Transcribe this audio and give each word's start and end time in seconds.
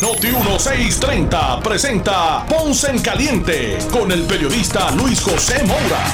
Noti 0.00 0.28
1630 0.28 1.60
presenta 1.60 2.46
Ponce 2.46 2.90
en 2.90 3.00
Caliente 3.00 3.78
con 3.90 4.12
el 4.12 4.22
periodista 4.22 4.92
Luis 4.92 5.20
José 5.20 5.64
Moura. 5.64 6.04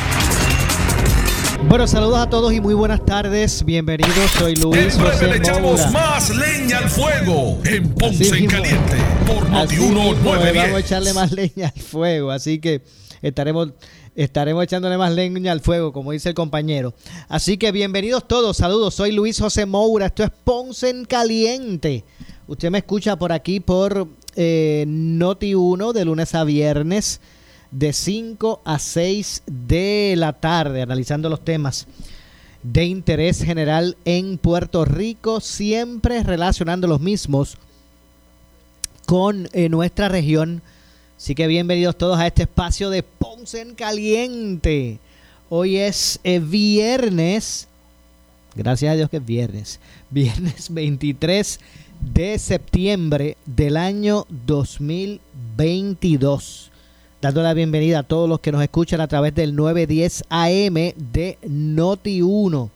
Bueno, 1.68 1.86
saludos 1.86 2.18
a 2.18 2.30
todos 2.30 2.52
y 2.55 2.60
muy 2.60 2.72
buenas 2.74 3.05
tardes. 3.05 3.62
Bienvenidos, 3.64 4.30
soy 4.38 4.56
Luis 4.56 4.94
En 4.94 5.00
breve 5.00 5.12
José 5.12 5.27
le 5.27 5.36
echamos 5.36 5.80
Moura. 5.80 5.91
más 5.91 6.30
leña 6.30 6.78
al 6.78 6.88
fuego 6.88 7.58
en 7.64 7.94
Ponce 7.94 8.24
Así 8.24 8.44
en. 8.44 8.50
Caliente 8.50 8.96
por 9.27 9.50
Noti 9.50 9.74
Así 9.74 9.80
mismo, 9.82 10.14
Vamos 10.14 10.36
a 10.36 10.52
1910. 10.52 10.84
echarle 10.84 11.12
más 11.12 11.32
leña 11.32 11.72
al 11.74 11.82
fuego, 11.82 12.30
así 12.30 12.60
que 12.60 12.82
estaremos 13.20 13.69
estaremos 14.14 14.62
echándole 14.64 14.96
más 14.96 15.12
leña 15.12 15.52
al 15.52 15.60
fuego, 15.60 15.92
como 15.92 16.12
dice 16.12 16.30
el 16.30 16.34
compañero. 16.34 16.94
Así 17.28 17.58
que 17.58 17.70
bienvenidos 17.72 18.27
todos, 18.28 18.56
saludos. 18.56 18.94
Soy 18.94 19.12
Luis 19.12 19.38
José 19.41 19.66
Moura, 19.66 20.06
esto 20.06 20.22
es 20.24 20.30
Ponce 20.30 20.88
en 20.88 21.05
Caliente. 21.05 22.05
Usted 22.46 22.70
me 22.70 22.78
escucha 22.78 23.16
por 23.16 23.32
aquí 23.32 23.58
por 23.58 24.06
eh, 24.36 24.84
Noti 24.86 25.54
1 25.54 25.94
de 25.94 26.04
lunes 26.04 26.34
a 26.34 26.44
viernes 26.44 27.20
de 27.70 27.94
5 27.94 28.60
a 28.66 28.78
6 28.78 29.44
de 29.46 30.14
la 30.18 30.34
tarde, 30.34 30.82
analizando 30.82 31.30
los 31.30 31.42
temas 31.42 31.86
de 32.62 32.84
interés 32.84 33.42
general 33.42 33.96
en 34.04 34.36
Puerto 34.36 34.84
Rico, 34.84 35.41
siempre 35.41 36.22
relacionando 36.22 36.86
los 36.86 37.00
mismos 37.00 37.56
con 39.06 39.48
eh, 39.54 39.70
nuestra 39.70 40.10
región. 40.10 40.60
Así 41.16 41.34
que 41.34 41.47
bienvenidos 41.47 41.97
todos 41.97 42.19
a 42.19 42.26
este 42.26 42.42
espacio 42.42 42.91
de 42.91 43.02
Ponce 43.02 43.62
en 43.62 43.74
Caliente. 43.74 44.98
Hoy 45.48 45.78
es 45.78 46.20
eh, 46.24 46.41
viernes, 46.41 47.69
gracias 48.54 48.92
a 48.92 48.97
Dios 48.97 49.08
que 49.08 49.16
es 49.16 49.24
viernes, 49.24 49.80
viernes 50.10 50.72
23 50.74 51.58
de 52.12 52.38
septiembre 52.38 53.36
del 53.47 53.77
año 53.77 54.27
2022. 54.47 56.70
Dando 57.22 57.42
la 57.42 57.55
bienvenida 57.55 58.00
a 58.00 58.02
todos 58.02 58.28
los 58.28 58.41
que 58.41 58.50
nos 58.52 58.62
escuchan 58.62 59.00
a 59.00 59.08
través 59.08 59.34
del 59.34 59.56
910 59.56 60.25
AM 60.28 60.75
de 60.75 61.38
Noti 61.48 62.20
1. 62.22 62.70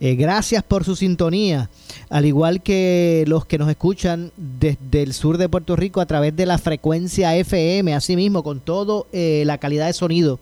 Eh, 0.00 0.16
gracias 0.16 0.62
por 0.62 0.84
su 0.84 0.96
sintonía, 0.96 1.70
al 2.10 2.26
igual 2.26 2.62
que 2.62 3.24
los 3.26 3.46
que 3.46 3.56
nos 3.58 3.70
escuchan 3.70 4.32
desde 4.36 5.02
el 5.02 5.14
sur 5.14 5.38
de 5.38 5.48
Puerto 5.48 5.76
Rico 5.76 6.00
a 6.00 6.06
través 6.06 6.36
de 6.36 6.46
la 6.46 6.58
frecuencia 6.58 7.36
FM, 7.36 7.94
asimismo 7.94 8.42
con 8.42 8.58
toda 8.60 9.04
la 9.12 9.58
calidad 9.58 9.86
de 9.86 9.92
sonido 9.94 10.40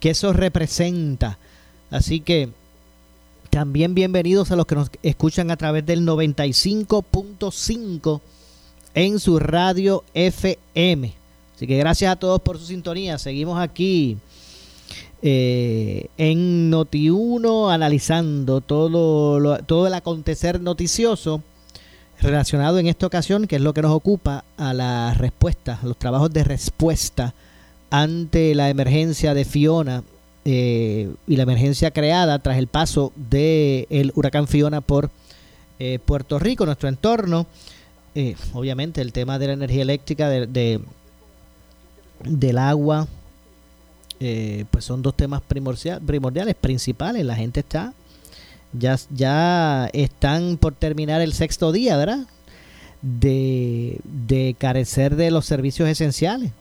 que 0.00 0.10
eso 0.10 0.32
representa. 0.32 1.38
Así 1.90 2.20
que 2.20 2.50
también 3.56 3.94
bienvenidos 3.94 4.50
a 4.50 4.56
los 4.56 4.64
que 4.64 4.76
nos 4.76 4.90
escuchan 5.02 5.50
a 5.50 5.58
través 5.58 5.84
del 5.84 6.06
95.5 6.06 8.20
en 8.94 9.20
su 9.20 9.38
radio 9.38 10.04
FM. 10.14 11.12
Así 11.54 11.66
que 11.66 11.76
gracias 11.76 12.12
a 12.12 12.16
todos 12.16 12.40
por 12.40 12.58
su 12.58 12.64
sintonía. 12.64 13.18
Seguimos 13.18 13.60
aquí 13.60 14.16
eh, 15.20 16.06
en 16.16 16.70
Noti1 16.72 17.70
analizando 17.74 18.62
todo, 18.62 19.38
lo- 19.38 19.58
todo 19.58 19.86
el 19.86 19.92
acontecer 19.92 20.58
noticioso 20.62 21.42
relacionado 22.22 22.78
en 22.78 22.86
esta 22.86 23.06
ocasión, 23.06 23.46
que 23.46 23.56
es 23.56 23.62
lo 23.62 23.74
que 23.74 23.82
nos 23.82 23.92
ocupa, 23.92 24.44
a 24.56 24.72
la 24.72 25.12
respuesta, 25.12 25.78
a 25.82 25.86
los 25.86 25.98
trabajos 25.98 26.32
de 26.32 26.42
respuesta 26.44 27.34
ante 27.90 28.54
la 28.54 28.70
emergencia 28.70 29.34
de 29.34 29.44
Fiona 29.44 30.04
eh, 30.44 31.12
y 31.26 31.36
la 31.36 31.42
emergencia 31.44 31.90
creada 31.90 32.38
tras 32.40 32.58
el 32.58 32.66
paso 32.66 33.12
del 33.16 34.12
huracán 34.14 34.48
Fiona 34.48 34.80
por 34.80 35.10
eh, 35.78 35.98
Puerto 36.04 36.38
Rico, 36.38 36.66
nuestro 36.66 36.88
entorno. 36.88 37.46
Eh, 38.14 38.36
obviamente 38.52 39.00
el 39.00 39.12
tema 39.12 39.38
de 39.38 39.46
la 39.48 39.52
energía 39.54 39.82
eléctrica, 39.82 40.28
de, 40.28 40.46
de- 40.46 40.80
del 42.24 42.58
agua, 42.58 43.08
eh, 44.20 44.64
pues 44.70 44.84
son 44.84 45.02
dos 45.02 45.16
temas 45.16 45.42
primordia- 45.42 45.98
primordiales, 46.00 46.54
principales. 46.54 47.24
La 47.24 47.34
gente 47.36 47.60
está, 47.60 47.94
ya, 48.72 48.96
ya 49.10 49.88
están 49.92 50.56
por 50.58 50.74
terminar 50.74 51.20
el 51.20 51.32
sexto 51.32 51.72
día, 51.72 51.96
¿verdad? 51.96 52.26
De, 53.00 53.98
de 54.04 54.54
carecer 54.58 55.16
de 55.16 55.30
los 55.32 55.46
servicios 55.46 55.88
esenciales. 55.88 56.52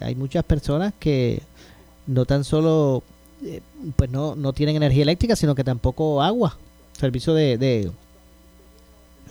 Hay 0.00 0.14
muchas 0.14 0.44
personas 0.44 0.92
que 0.98 1.40
no 2.06 2.24
tan 2.26 2.44
solo 2.44 3.02
eh, 3.44 3.60
pues 3.96 4.10
no, 4.10 4.34
no 4.34 4.52
tienen 4.52 4.76
energía 4.76 5.02
eléctrica, 5.02 5.36
sino 5.36 5.54
que 5.54 5.64
tampoco 5.64 6.22
agua, 6.22 6.56
servicio 6.98 7.34
de, 7.34 7.58
de, 7.58 7.90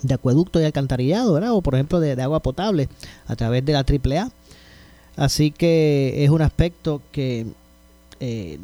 de 0.02 0.14
acueducto 0.14 0.60
y 0.62 0.64
alcantarillado, 0.66 1.34
¿verdad? 1.34 1.54
O 1.54 1.62
por 1.62 1.74
ejemplo 1.76 2.00
de, 2.00 2.22
agua 2.22 2.42
potable 2.42 2.90
a 3.28 3.36
través 3.36 3.66
de 3.66 3.74
la 3.74 3.80
AAA. 3.80 4.32
Así 5.18 5.52
que 5.52 6.24
es 6.24 6.30
un 6.30 6.42
aspecto 6.42 7.02
que 7.12 7.46
eh, 8.20 8.60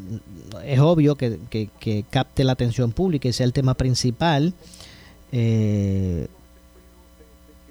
es 0.65 0.79
obvio 0.79 1.15
que, 1.15 1.39
que- 1.49 1.69
que 1.79 2.05
capte 2.09 2.43
la 2.43 2.51
atención 2.53 2.91
pública 2.91 3.27
y 3.29 3.33
sea 3.33 3.45
el 3.45 3.53
tema 3.53 3.73
principal. 3.73 4.53
Eh, 5.31 6.27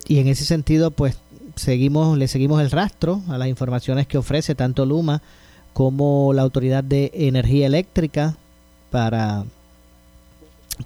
y 0.09 0.19
en 0.19 0.29
ese 0.29 0.45
sentido, 0.45 0.91
pues 0.91 1.17
seguimos, 1.57 2.17
le 2.19 2.27
seguimos 2.27 2.61
el 2.63 2.71
rastro 2.71 3.21
a 3.29 3.39
las 3.39 3.49
informaciones 3.49 4.07
que 4.07 4.19
ofrece 4.19 4.55
tanto 4.55 4.87
Luma 4.87 5.23
como 5.73 6.33
la 6.33 6.43
Autoridad 6.43 6.83
de 6.85 7.11
Energía 7.15 7.67
Eléctrica 7.67 8.37
para 8.91 9.45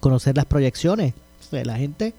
conocer 0.00 0.36
las 0.36 0.44
proyecciones. 0.46 1.14
O 1.52 1.56
la 1.56 1.76
gente 1.76 2.14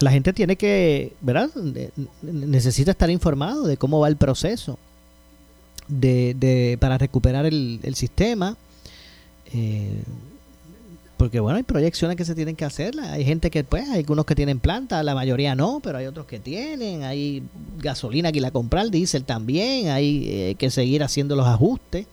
la 0.00 0.10
gente 0.10 0.32
tiene 0.32 0.56
que, 0.56 1.12
¿verdad? 1.20 1.50
Ne- 1.54 1.90
Necesita 2.22 2.90
estar 2.90 3.10
informado 3.10 3.64
de 3.66 3.76
cómo 3.76 4.00
va 4.00 4.08
el 4.08 4.16
proceso 4.16 4.78
de, 5.88 6.34
de- 6.34 6.76
para 6.80 6.98
recuperar 6.98 7.46
el, 7.46 7.78
el 7.82 7.94
sistema. 7.94 8.56
Eh, 9.52 10.02
porque 11.24 11.40
bueno, 11.40 11.56
hay 11.56 11.62
proyecciones 11.62 12.18
que 12.18 12.26
se 12.26 12.34
tienen 12.34 12.54
que 12.54 12.66
hacer. 12.66 13.00
Hay 13.00 13.24
gente 13.24 13.50
que, 13.50 13.64
pues, 13.64 13.88
hay 13.88 14.00
algunos 14.00 14.26
que 14.26 14.34
tienen 14.34 14.60
planta, 14.60 15.02
la 15.02 15.14
mayoría 15.14 15.54
no, 15.54 15.80
pero 15.82 15.96
hay 15.96 16.04
otros 16.04 16.26
que 16.26 16.38
tienen. 16.38 17.02
Hay 17.02 17.42
gasolina 17.78 18.30
que 18.30 18.42
la 18.42 18.50
comprar, 18.50 18.90
diésel 18.90 19.24
también. 19.24 19.88
Hay 19.88 20.26
eh, 20.28 20.54
que 20.58 20.68
seguir 20.68 21.02
haciendo 21.02 21.34
los 21.34 21.46
ajustes 21.46 22.06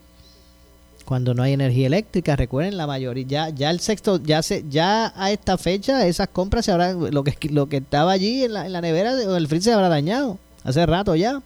cuando 1.03 1.33
no 1.33 1.43
hay 1.43 1.51
energía 1.51 1.87
eléctrica. 1.87 2.37
Recuerden, 2.37 2.77
la 2.77 2.87
mayoría, 2.87 3.25
ya, 3.27 3.49
ya 3.49 3.69
el 3.69 3.81
sexto, 3.81 4.23
ya 4.23 4.41
se, 4.43 4.63
ya 4.69 5.11
a 5.21 5.29
esta 5.29 5.57
fecha, 5.57 6.07
esas 6.07 6.29
compras 6.29 6.63
se 6.63 6.71
habrán, 6.71 7.13
lo 7.13 7.25
que, 7.25 7.35
lo 7.49 7.67
que 7.67 7.77
estaba 7.77 8.13
allí 8.13 8.45
en 8.45 8.53
la, 8.53 8.65
en 8.65 8.71
la 8.71 8.79
nevera 8.79 9.11
o 9.27 9.35
el 9.35 9.49
freezer 9.49 9.71
se 9.71 9.73
habrá 9.73 9.89
dañado. 9.89 10.37
Hace 10.63 10.85
rato 10.85 11.15
ya. 11.15 11.41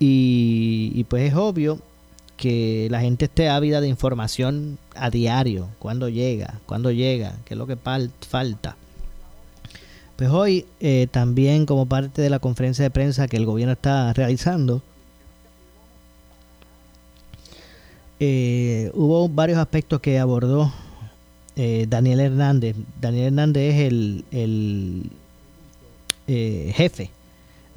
Y, 0.00 0.90
y 0.96 1.04
pues 1.04 1.30
es 1.30 1.34
obvio 1.36 1.78
que 2.42 2.88
la 2.90 3.00
gente 3.00 3.26
esté 3.26 3.48
ávida 3.48 3.80
de 3.80 3.86
información 3.86 4.76
a 4.96 5.10
diario, 5.10 5.68
cuando 5.78 6.08
llega, 6.08 6.60
cuando 6.66 6.90
llega, 6.90 7.36
qué 7.44 7.54
es 7.54 7.58
lo 7.58 7.68
que 7.68 7.76
falta. 7.76 8.76
Pues 10.16 10.28
hoy 10.28 10.66
eh, 10.80 11.06
también 11.08 11.66
como 11.66 11.86
parte 11.86 12.20
de 12.20 12.30
la 12.30 12.40
conferencia 12.40 12.82
de 12.82 12.90
prensa 12.90 13.28
que 13.28 13.36
el 13.36 13.46
gobierno 13.46 13.74
está 13.74 14.12
realizando, 14.12 14.82
eh, 18.18 18.90
hubo 18.94 19.28
varios 19.28 19.58
aspectos 19.58 20.00
que 20.00 20.18
abordó 20.18 20.72
eh, 21.54 21.86
Daniel 21.88 22.18
Hernández. 22.18 22.74
Daniel 23.00 23.26
Hernández 23.26 23.74
es 23.74 23.80
el, 23.82 24.24
el, 24.32 25.10
eh, 26.26 26.72
jefe 26.74 27.10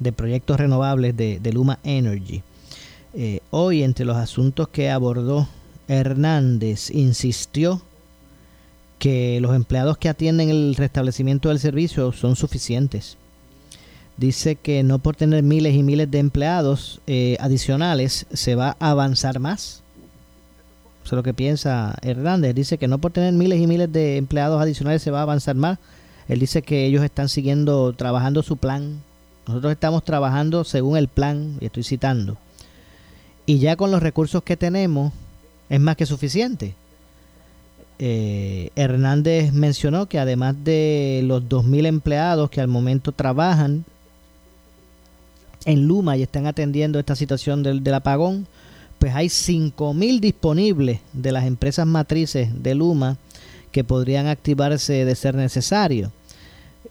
de 0.00 0.10
proyectos 0.10 0.58
renovables 0.58 1.16
de 1.16 1.52
Luma 1.52 1.78
Energy. 1.84 2.42
Eh, 3.18 3.40
hoy, 3.50 3.82
entre 3.82 4.04
los 4.04 4.18
asuntos 4.18 4.68
que 4.68 4.90
abordó 4.90 5.48
Hernández, 5.88 6.90
insistió 6.90 7.80
que 8.98 9.40
los 9.40 9.56
empleados 9.56 9.96
que 9.96 10.10
atienden 10.10 10.50
el 10.50 10.74
restablecimiento 10.76 11.48
del 11.48 11.58
servicio 11.58 12.12
son 12.12 12.36
suficientes. 12.36 13.16
Dice 14.18 14.56
que 14.56 14.82
no 14.82 14.98
por 14.98 15.16
tener 15.16 15.42
miles 15.42 15.74
y 15.74 15.82
miles 15.82 16.10
de 16.10 16.18
empleados 16.18 17.00
eh, 17.06 17.38
adicionales 17.40 18.26
se 18.34 18.54
va 18.54 18.76
a 18.80 18.90
avanzar 18.90 19.38
más. 19.38 19.82
Eso 21.02 21.14
es 21.14 21.16
lo 21.16 21.22
que 21.22 21.32
piensa 21.32 21.96
Hernández. 22.02 22.54
Dice 22.54 22.76
que 22.76 22.86
no 22.86 22.98
por 22.98 23.12
tener 23.12 23.32
miles 23.32 23.60
y 23.60 23.66
miles 23.66 23.90
de 23.90 24.18
empleados 24.18 24.60
adicionales 24.60 25.00
se 25.00 25.10
va 25.10 25.20
a 25.20 25.22
avanzar 25.22 25.56
más. 25.56 25.78
Él 26.28 26.38
dice 26.38 26.60
que 26.60 26.84
ellos 26.84 27.02
están 27.02 27.30
siguiendo, 27.30 27.94
trabajando 27.94 28.42
su 28.42 28.56
plan 28.56 29.00
Nosotros 29.46 29.72
estamos 29.72 30.04
trabajando 30.04 30.64
según 30.64 30.98
el 30.98 31.08
plan, 31.08 31.56
y 31.60 31.66
estoy 31.66 31.82
citando, 31.82 32.36
y 33.46 33.58
ya 33.58 33.76
con 33.76 33.90
los 33.90 34.02
recursos 34.02 34.42
que 34.42 34.56
tenemos 34.56 35.12
es 35.68 35.80
más 35.80 35.96
que 35.96 36.06
suficiente. 36.06 36.74
Eh, 37.98 38.70
Hernández 38.76 39.52
mencionó 39.52 40.06
que 40.06 40.18
además 40.18 40.54
de 40.62 41.22
los 41.24 41.44
2.000 41.44 41.86
empleados 41.86 42.50
que 42.50 42.60
al 42.60 42.68
momento 42.68 43.12
trabajan 43.12 43.84
en 45.64 45.86
Luma 45.86 46.16
y 46.16 46.22
están 46.22 46.46
atendiendo 46.46 46.98
esta 46.98 47.16
situación 47.16 47.62
del, 47.62 47.82
del 47.82 47.94
apagón, 47.94 48.46
pues 48.98 49.14
hay 49.14 49.26
5.000 49.26 50.20
disponibles 50.20 51.00
de 51.12 51.32
las 51.32 51.46
empresas 51.46 51.86
matrices 51.86 52.62
de 52.62 52.74
Luma 52.74 53.16
que 53.72 53.84
podrían 53.84 54.26
activarse 54.26 55.04
de 55.04 55.14
ser 55.14 55.34
necesario. 55.34 56.12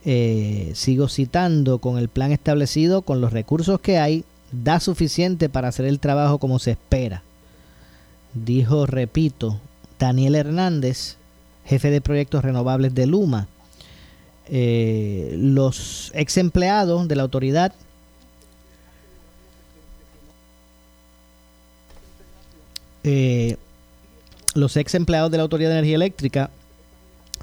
Eh, 0.08 0.72
sigo 0.76 1.08
citando, 1.08 1.80
con 1.80 1.98
el 1.98 2.10
plan 2.10 2.32
establecido, 2.32 3.02
con 3.02 3.22
los 3.22 3.34
recursos 3.34 3.80
que 3.80 3.98
hay, 3.98 4.24
da 4.52 4.80
suficiente 4.80 5.50
para 5.50 5.68
hacer 5.68 5.86
el 5.86 6.00
trabajo 6.00 6.38
como 6.40 6.60
se 6.60 6.72
espera. 6.72 7.24
Dijo, 8.34 8.86
repito, 8.86 9.60
Daniel 10.00 10.36
Hernández, 10.36 11.18
jefe 11.66 11.90
de 11.90 12.02
proyectos 12.02 12.44
renovables 12.44 12.94
de 12.94 13.06
Luma. 13.08 13.48
Eh, 14.48 15.36
los 15.38 16.12
ex 16.14 16.38
empleados 16.38 17.08
de 17.08 17.16
la 17.16 17.24
autoridad 17.24 17.74
eh, 23.04 23.58
los 24.54 24.78
ex 24.78 24.96
empleados 24.96 25.32
de 25.32 25.38
la 25.38 25.44
Autoridad 25.44 25.70
de 25.70 25.76
Energía 25.76 25.96
Eléctrica 25.96 26.50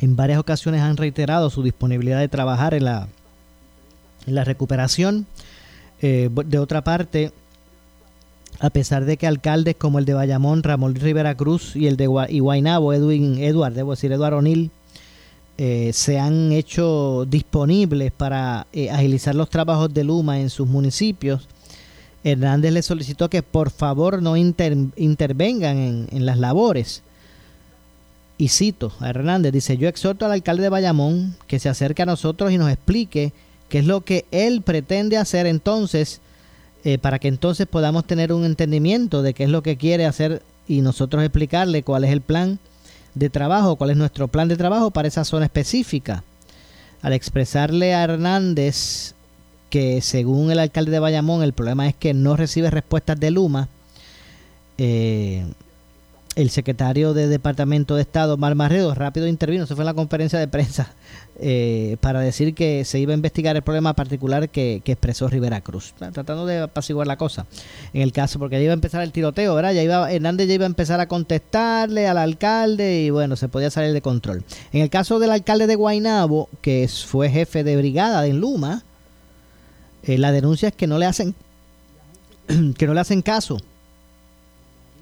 en 0.00 0.16
varias 0.16 0.38
ocasiones 0.38 0.80
han 0.80 0.96
reiterado 0.96 1.50
su 1.50 1.62
disponibilidad 1.62 2.18
de 2.18 2.28
trabajar 2.28 2.74
en 2.74 2.84
la, 2.84 3.06
en 4.26 4.34
la 4.34 4.44
recuperación. 4.44 5.26
Eh, 6.04 6.28
de 6.32 6.58
otra 6.58 6.82
parte, 6.82 7.30
a 8.58 8.70
pesar 8.70 9.04
de 9.04 9.16
que 9.16 9.28
alcaldes 9.28 9.76
como 9.76 10.00
el 10.00 10.04
de 10.04 10.14
Bayamón, 10.14 10.64
Ramón 10.64 10.96
Rivera 10.96 11.36
Cruz 11.36 11.76
y 11.76 11.86
el 11.86 11.96
de 11.96 12.08
Guaynabo, 12.08 12.92
Edwin, 12.92 13.38
Edward, 13.38 13.74
debo 13.74 13.92
decir, 13.92 14.10
Eduardo 14.10 14.38
O'Neill, 14.38 14.72
eh, 15.58 15.90
se 15.92 16.18
han 16.18 16.50
hecho 16.50 17.24
disponibles 17.28 18.10
para 18.10 18.66
eh, 18.72 18.90
agilizar 18.90 19.36
los 19.36 19.48
trabajos 19.48 19.94
de 19.94 20.02
Luma 20.02 20.40
en 20.40 20.50
sus 20.50 20.66
municipios, 20.66 21.46
Hernández 22.24 22.72
le 22.72 22.82
solicitó 22.82 23.28
que 23.30 23.42
por 23.42 23.70
favor 23.70 24.22
no 24.22 24.36
intervengan 24.36 25.76
en, 25.76 26.08
en 26.10 26.26
las 26.26 26.38
labores. 26.38 27.02
Y 28.38 28.48
cito 28.48 28.92
a 28.98 29.10
Hernández, 29.10 29.52
dice, 29.52 29.76
yo 29.76 29.88
exhorto 29.88 30.26
al 30.26 30.32
alcalde 30.32 30.64
de 30.64 30.68
Bayamón 30.68 31.36
que 31.46 31.60
se 31.60 31.68
acerque 31.68 32.02
a 32.02 32.06
nosotros 32.06 32.50
y 32.50 32.58
nos 32.58 32.70
explique 32.70 33.32
qué 33.72 33.78
es 33.78 33.86
lo 33.86 34.02
que 34.02 34.26
él 34.32 34.60
pretende 34.60 35.16
hacer 35.16 35.46
entonces, 35.46 36.20
eh, 36.84 36.98
para 36.98 37.18
que 37.18 37.28
entonces 37.28 37.66
podamos 37.66 38.06
tener 38.06 38.30
un 38.30 38.44
entendimiento 38.44 39.22
de 39.22 39.32
qué 39.32 39.44
es 39.44 39.48
lo 39.48 39.62
que 39.62 39.78
quiere 39.78 40.04
hacer 40.04 40.42
y 40.68 40.82
nosotros 40.82 41.24
explicarle 41.24 41.82
cuál 41.82 42.04
es 42.04 42.10
el 42.10 42.20
plan 42.20 42.58
de 43.14 43.30
trabajo, 43.30 43.76
cuál 43.76 43.88
es 43.88 43.96
nuestro 43.96 44.28
plan 44.28 44.46
de 44.46 44.58
trabajo 44.58 44.90
para 44.90 45.08
esa 45.08 45.24
zona 45.24 45.46
específica. 45.46 46.22
Al 47.00 47.14
expresarle 47.14 47.94
a 47.94 48.04
Hernández 48.04 49.14
que 49.70 50.02
según 50.02 50.50
el 50.50 50.58
alcalde 50.58 50.90
de 50.90 50.98
Bayamón 50.98 51.42
el 51.42 51.54
problema 51.54 51.88
es 51.88 51.94
que 51.94 52.12
no 52.12 52.36
recibe 52.36 52.70
respuestas 52.70 53.18
de 53.18 53.30
Luma, 53.30 53.70
eh, 54.76 55.46
el 56.34 56.50
secretario 56.50 57.12
de 57.12 57.28
Departamento 57.28 57.96
de 57.96 58.02
Estado, 58.02 58.36
Mar 58.36 58.54
Marredo, 58.54 58.94
rápido 58.94 59.26
intervino, 59.26 59.66
se 59.66 59.74
fue 59.74 59.82
en 59.82 59.86
la 59.86 59.94
conferencia 59.94 60.38
de 60.38 60.48
prensa 60.48 60.94
eh, 61.38 61.96
para 62.00 62.20
decir 62.20 62.54
que 62.54 62.84
se 62.84 62.98
iba 62.98 63.12
a 63.12 63.16
investigar 63.16 63.56
el 63.56 63.62
problema 63.62 63.94
particular 63.94 64.48
que, 64.48 64.82
expresó 64.84 65.28
Rivera 65.28 65.60
Cruz, 65.60 65.94
tratando 66.12 66.46
de 66.46 66.60
apaciguar 66.60 67.06
la 67.06 67.16
cosa. 67.16 67.46
En 67.92 68.02
el 68.02 68.12
caso, 68.12 68.38
porque 68.38 68.56
ya 68.56 68.62
iba 68.62 68.72
a 68.72 68.74
empezar 68.74 69.02
el 69.02 69.12
tiroteo, 69.12 69.54
¿verdad? 69.54 69.72
Ya 69.72 69.82
iba, 69.82 70.10
Hernández 70.10 70.48
ya 70.48 70.54
iba 70.54 70.64
a 70.64 70.66
empezar 70.66 71.00
a 71.00 71.08
contestarle 71.08 72.06
al 72.06 72.18
alcalde 72.18 73.02
y 73.02 73.10
bueno, 73.10 73.36
se 73.36 73.48
podía 73.48 73.70
salir 73.70 73.92
de 73.92 74.02
control. 74.02 74.44
En 74.72 74.82
el 74.82 74.90
caso 74.90 75.18
del 75.18 75.30
alcalde 75.30 75.66
de 75.66 75.74
Guainabo, 75.74 76.48
que 76.60 76.88
fue 76.88 77.30
jefe 77.30 77.64
de 77.64 77.76
brigada 77.76 78.26
en 78.26 78.40
Luma, 78.40 78.82
eh, 80.04 80.18
la 80.18 80.32
denuncia 80.32 80.68
es 80.68 80.74
que 80.74 80.86
no 80.86 80.98
le 80.98 81.06
hacen 81.06 81.34
que 82.76 82.86
no 82.86 82.94
le 82.94 83.00
hacen 83.00 83.22
caso 83.22 83.58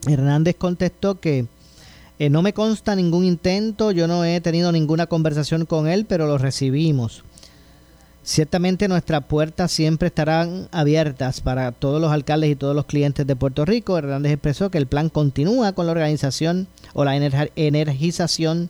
Hernández 0.07 0.57
contestó 0.57 1.21
que 1.21 1.47
eh, 2.19 2.31
no 2.31 2.43
me 2.43 2.53
consta 2.53 2.95
ningún 2.95 3.25
intento, 3.25 3.93
yo 3.93 4.07
no 4.07 4.25
he 4.25 4.41
tenido 4.41 4.73
ninguna 4.73 5.07
conversación 5.07 5.67
con 5.67 5.89
él, 5.89 6.07
pero 6.07 6.27
lo 6.27 6.39
recibimos. 6.39 7.25
Ciertamente 8.23 8.89
nuestras 8.89 9.25
puertas 9.25 9.73
siempre 9.73 10.09
estarán 10.09 10.69
abiertas 10.73 11.41
para 11.41 11.73
todos 11.73 12.01
los 12.01 12.13
alcaldes 12.13 12.51
y 12.51 12.57
todos 12.57 12.77
los 12.77 12.85
clientes 12.85 13.27
de 13.27 13.37
Puerto 13.37 13.65
Rico. 13.65 13.97
Hernández 13.97 14.33
expresó 14.33 14.71
que 14.71 14.77
el 14.77 14.87
plan 14.87 15.09
continúa 15.09 15.73
con 15.73 15.87
la 15.87 15.93
organización 15.93 16.69
o 16.93 17.05
la 17.05 17.17
energización 17.17 18.69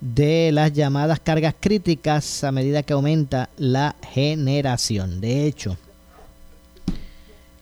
de 0.00 0.50
las 0.52 0.72
llamadas 0.72 1.20
cargas 1.20 1.54
críticas 1.58 2.44
a 2.44 2.52
medida 2.52 2.82
que 2.82 2.92
aumenta 2.92 3.50
la 3.56 3.94
generación. 4.12 5.20
De 5.20 5.46
hecho, 5.46 5.76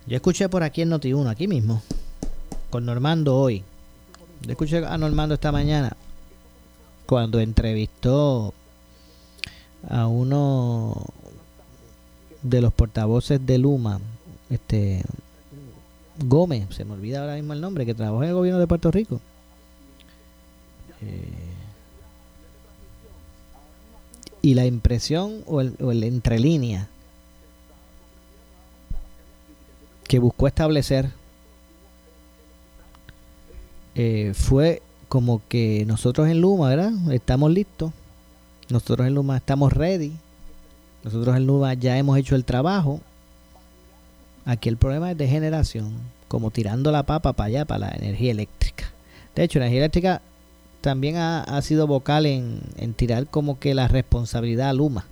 yo 0.07 0.17
escuché 0.17 0.49
por 0.49 0.63
aquí 0.63 0.83
en 0.83 0.91
Noti1, 0.91 1.29
aquí 1.29 1.47
mismo, 1.47 1.83
con 2.77 2.85
Normando 2.85 3.35
hoy. 3.35 3.65
Yo 4.43 4.51
escuché 4.51 4.85
a 4.85 4.99
Normando 4.99 5.35
esta 5.35 5.51
mañana 5.51 5.97
cuando 7.07 7.41
entrevistó 7.41 8.53
a 9.89 10.07
uno 10.07 11.07
de 12.43 12.61
los 12.61 12.75
portavoces 12.75 13.47
de 13.47 13.57
Luma, 13.57 13.99
este 14.51 15.03
Gómez, 16.19 16.67
se 16.69 16.85
me 16.85 16.93
olvida 16.93 17.21
ahora 17.21 17.37
mismo 17.37 17.55
el 17.55 17.63
nombre, 17.63 17.87
que 17.87 17.95
trabajó 17.95 18.23
en 18.23 18.29
el 18.29 18.35
gobierno 18.35 18.61
de 18.61 18.67
Puerto 18.67 18.91
Rico. 18.91 19.23
Eh, 21.01 21.31
y 24.43 24.53
la 24.53 24.67
impresión 24.67 25.43
o 25.47 25.63
el, 25.63 25.77
o 25.81 25.93
el 25.93 26.05
entrelínea 26.05 26.91
que 30.07 30.19
buscó 30.19 30.47
establecer 30.47 31.11
eh, 33.99 34.33
fue 34.35 34.83
como 35.09 35.41
que 35.49 35.85
nosotros 35.87 36.29
en 36.29 36.43
Luma, 36.43 36.69
¿verdad? 36.69 36.93
Estamos 37.13 37.51
listos. 37.51 37.93
Nosotros 38.69 39.07
en 39.07 39.15
Luma 39.15 39.39
estamos 39.39 39.73
ready. 39.73 40.13
Nosotros 41.03 41.35
en 41.35 41.47
Luma 41.47 41.73
ya 41.73 41.97
hemos 41.97 42.19
hecho 42.19 42.37
el 42.37 42.45
trabajo. 42.45 43.01
Aquí 44.45 44.69
el 44.69 44.77
problema 44.77 45.11
es 45.11 45.19
de 45.19 45.27
generación, 45.27 45.95
como 46.29 46.51
tirando 46.51 46.93
la 46.93 47.05
papa 47.05 47.33
para 47.33 47.47
allá, 47.47 47.65
para 47.65 47.89
la 47.89 47.97
energía 47.97 48.33
eléctrica. 48.33 48.93
De 49.35 49.45
hecho, 49.45 49.59
la 49.59 49.65
energía 49.65 49.85
eléctrica 49.85 50.23
también 50.83 51.17
ha, 51.17 51.61
sido 51.63 51.87
vocal 51.87 52.27
en, 52.27 52.61
tirar 52.97 53.27
como 53.27 53.59
que 53.59 53.75
la 53.75 53.89
responsabilidad 53.89 54.69
a 54.69 54.75
Luma. 54.75 55.07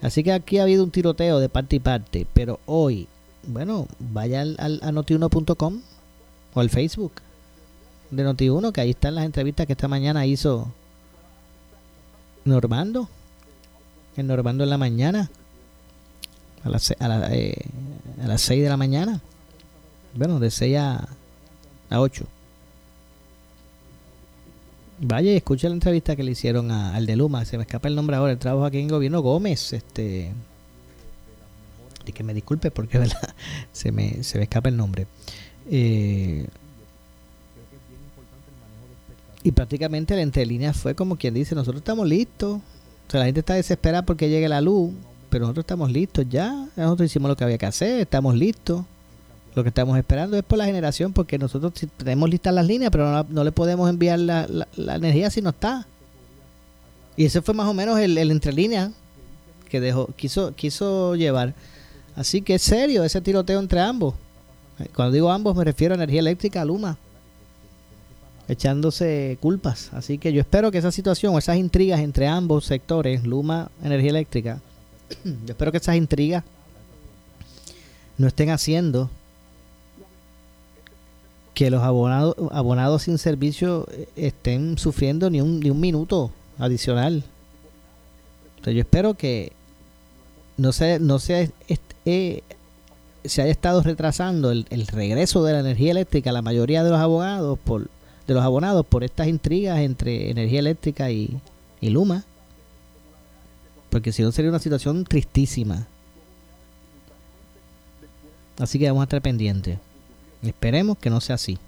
Así 0.00 0.24
que 0.24 0.32
aquí 0.32 0.58
ha 0.58 0.62
habido 0.62 0.82
un 0.82 0.90
tiroteo 0.90 1.40
de 1.40 1.48
parte 1.48 1.76
y 1.76 1.80
parte, 1.80 2.26
pero 2.32 2.58
hoy, 2.66 3.06
bueno, 3.46 3.86
vaya 3.98 4.40
al, 4.40 4.56
al 4.58 4.80
a 4.82 4.92
notiuno.com 4.92 5.80
o 6.54 6.60
el 6.60 6.70
Facebook 6.70 7.12
de 8.10 8.26
Noti1, 8.26 8.72
que 8.72 8.80
ahí 8.80 8.90
están 8.90 9.14
las 9.14 9.24
entrevistas 9.24 9.66
que 9.66 9.72
esta 9.72 9.88
mañana 9.88 10.26
hizo 10.26 10.72
Normando. 12.44 13.08
El 14.16 14.26
Normando 14.26 14.64
en 14.64 14.70
la 14.70 14.78
mañana. 14.78 15.30
A 16.64 16.70
las, 16.70 16.90
a, 16.90 17.34
eh, 17.34 17.54
a 18.22 18.26
las 18.26 18.40
6 18.42 18.62
de 18.62 18.68
la 18.68 18.76
mañana. 18.76 19.20
Bueno, 20.14 20.40
de 20.40 20.50
6 20.50 20.76
a, 20.78 21.08
a 21.90 22.00
8. 22.00 22.26
Vaya 25.00 25.32
escucha 25.32 25.68
la 25.68 25.74
entrevista 25.74 26.16
que 26.16 26.24
le 26.24 26.32
hicieron 26.32 26.70
a, 26.72 26.96
al 26.96 27.06
de 27.06 27.14
Luma. 27.14 27.44
Se 27.44 27.56
me 27.56 27.62
escapa 27.62 27.86
el 27.86 27.94
nombre 27.94 28.16
ahora. 28.16 28.32
El 28.32 28.38
trabajo 28.38 28.66
aquí 28.66 28.78
en 28.78 28.88
gobierno 28.88 29.20
Gómez. 29.20 29.72
Este. 29.72 30.32
Y 32.04 32.12
que 32.12 32.24
me 32.24 32.34
disculpe 32.34 32.70
porque. 32.70 32.98
Se, 33.72 33.92
me, 33.92 34.24
se 34.24 34.38
me 34.38 34.44
escapa 34.44 34.70
el 34.70 34.76
nombre. 34.76 35.06
Eh, 35.70 36.46
y 39.42 39.52
prácticamente 39.52 40.14
la 40.16 40.22
entrelínea 40.22 40.72
fue 40.72 40.94
como 40.94 41.16
quien 41.16 41.34
dice, 41.34 41.54
nosotros 41.54 41.80
estamos 41.80 42.06
listos. 42.06 42.56
O 42.56 43.10
sea, 43.10 43.20
la 43.20 43.26
gente 43.26 43.40
está 43.40 43.54
desesperada 43.54 44.04
porque 44.04 44.28
llegue 44.28 44.48
la 44.48 44.60
luz, 44.60 44.92
pero 45.30 45.42
nosotros 45.42 45.62
estamos 45.62 45.90
listos 45.90 46.26
ya. 46.28 46.68
Nosotros 46.76 47.06
hicimos 47.06 47.28
lo 47.28 47.36
que 47.36 47.44
había 47.44 47.58
que 47.58 47.66
hacer, 47.66 48.00
estamos 48.00 48.34
listos. 48.34 48.84
Lo 49.54 49.62
que 49.62 49.70
estamos 49.70 49.96
esperando 49.98 50.36
es 50.36 50.44
por 50.44 50.58
la 50.58 50.66
generación, 50.66 51.12
porque 51.12 51.38
nosotros 51.38 51.72
tenemos 51.96 52.28
listas 52.28 52.54
las 52.54 52.66
líneas, 52.66 52.90
pero 52.90 53.24
no, 53.28 53.44
le 53.44 53.50
podemos 53.50 53.88
enviar 53.88 54.18
la, 54.18 54.46
la, 54.76 54.94
energía 54.94 55.30
si 55.30 55.40
no 55.40 55.50
está. 55.50 55.86
Y 57.16 57.24
ese 57.24 57.42
fue 57.42 57.54
más 57.54 57.66
o 57.66 57.74
menos 57.74 57.98
el, 57.98 58.16
el 58.18 58.30
entrelínea 58.30 58.92
que 59.68 59.80
dejó, 59.80 60.08
quiso, 60.14 60.54
quiso 60.54 61.16
llevar. 61.16 61.54
Así 62.14 62.42
que 62.42 62.56
es 62.56 62.62
serio 62.62 63.02
ese 63.02 63.20
tiroteo 63.20 63.58
entre 63.58 63.80
ambos. 63.80 64.14
Cuando 64.94 65.12
digo 65.12 65.30
ambos 65.30 65.56
me 65.56 65.64
refiero 65.64 65.94
a 65.94 65.96
energía 65.96 66.20
eléctrica, 66.20 66.62
a 66.62 66.64
Luma, 66.64 66.96
echándose 68.48 69.38
culpas. 69.40 69.90
Así 69.92 70.18
que 70.18 70.32
yo 70.32 70.40
espero 70.40 70.70
que 70.70 70.78
esa 70.78 70.92
situación 70.92 71.34
o 71.34 71.38
esas 71.38 71.56
intrigas 71.56 72.00
entre 72.00 72.26
ambos 72.26 72.64
sectores, 72.64 73.24
Luma, 73.24 73.70
energía 73.82 74.10
eléctrica, 74.10 74.60
Yo 75.24 75.50
espero 75.50 75.72
que 75.72 75.78
esas 75.78 75.96
intrigas 75.96 76.44
no 78.16 78.26
estén 78.26 78.50
haciendo 78.50 79.10
que 81.54 81.70
los 81.70 81.82
abonados, 81.82 82.36
abonados 82.52 83.02
sin 83.02 83.18
servicio 83.18 83.86
eh, 83.90 84.08
estén 84.16 84.78
sufriendo 84.78 85.30
ni 85.30 85.40
un, 85.40 85.60
ni 85.60 85.70
un 85.70 85.80
minuto 85.80 86.30
adicional. 86.58 87.24
yo 88.64 88.80
espero 88.80 89.14
que 89.14 89.52
no 90.56 90.72
se, 90.72 90.98
no 90.98 91.18
se, 91.18 91.52
eh, 92.04 92.42
se 93.28 93.42
haya 93.42 93.50
estado 93.50 93.82
retrasando 93.82 94.50
el, 94.50 94.86
regreso 94.86 95.44
de 95.44 95.52
la 95.52 95.60
energía 95.60 95.90
eléctrica 95.92 96.30
a 96.30 96.32
la 96.32 96.42
mayoría 96.42 96.82
de 96.82 96.90
los 96.90 96.98
abogados 96.98 97.58
por 97.58 97.88
de 98.26 98.34
los 98.34 98.44
abonados 98.44 98.84
por 98.84 99.04
estas 99.04 99.26
intrigas 99.26 99.78
entre 99.78 100.30
energía 100.30 100.58
eléctrica 100.58 101.10
y, 101.10 101.40
y 101.80 101.88
Luma. 101.88 102.24
Porque 103.88 104.12
si 104.12 104.22
no 104.22 104.30
sería 104.32 104.50
una 104.50 104.58
situación 104.58 105.04
tristísima. 105.04 105.86
Así 108.58 108.78
que 108.78 108.86
vamos 108.86 109.00
a 109.00 109.04
estar 109.04 109.22
pendientes. 109.22 109.78
Esperemos 110.42 110.98
que 110.98 111.08
no 111.08 111.22
sea 111.22 111.36
así. 111.36 111.58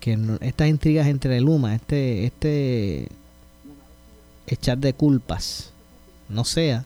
Que 0.00 0.18
estas 0.42 0.68
intrigas 0.68 1.06
entre 1.06 1.40
Luma, 1.40 1.76
este, 1.76 2.26
este 2.26 3.08
echar 4.46 4.76
de 4.76 4.92
culpas, 4.92 5.70
no 6.28 6.44
sea 6.44 6.84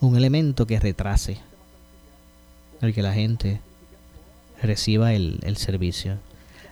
un 0.00 0.16
elemento 0.16 0.66
que 0.66 0.80
retrase 0.80 1.38
el 2.82 2.94
que 2.94 3.02
la 3.02 3.14
gente 3.14 3.60
reciba 4.62 5.12
el, 5.14 5.56
servicio. 5.56 6.18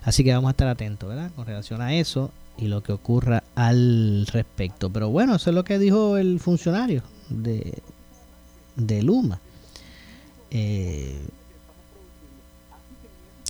Así 0.03 0.25
que 0.25 0.33
vamos 0.33 0.49
a 0.49 0.53
estar 0.53 0.69
atentos, 0.69 1.09
¿verdad? 1.09 1.31
Con 1.35 1.47
relación 1.47 1.81
a 1.81 1.95
eso 1.95 2.31
y 2.59 2.69
lo 2.69 2.83
que 2.83 2.93
ocurra 2.93 3.43
al 3.55 4.27
respecto. 4.27 4.91
Pero 4.91 5.11
bueno, 5.11 5.37
eso 5.37 5.51
es 5.51 5.57
lo 5.57 5.65
que 5.65 5.79
dijo 5.79 6.17
el 6.17 6.41
funcionario 6.41 7.03
de, 7.29 7.79
de 8.77 9.03
Luma. 9.03 9.41
Eh, 10.51 11.17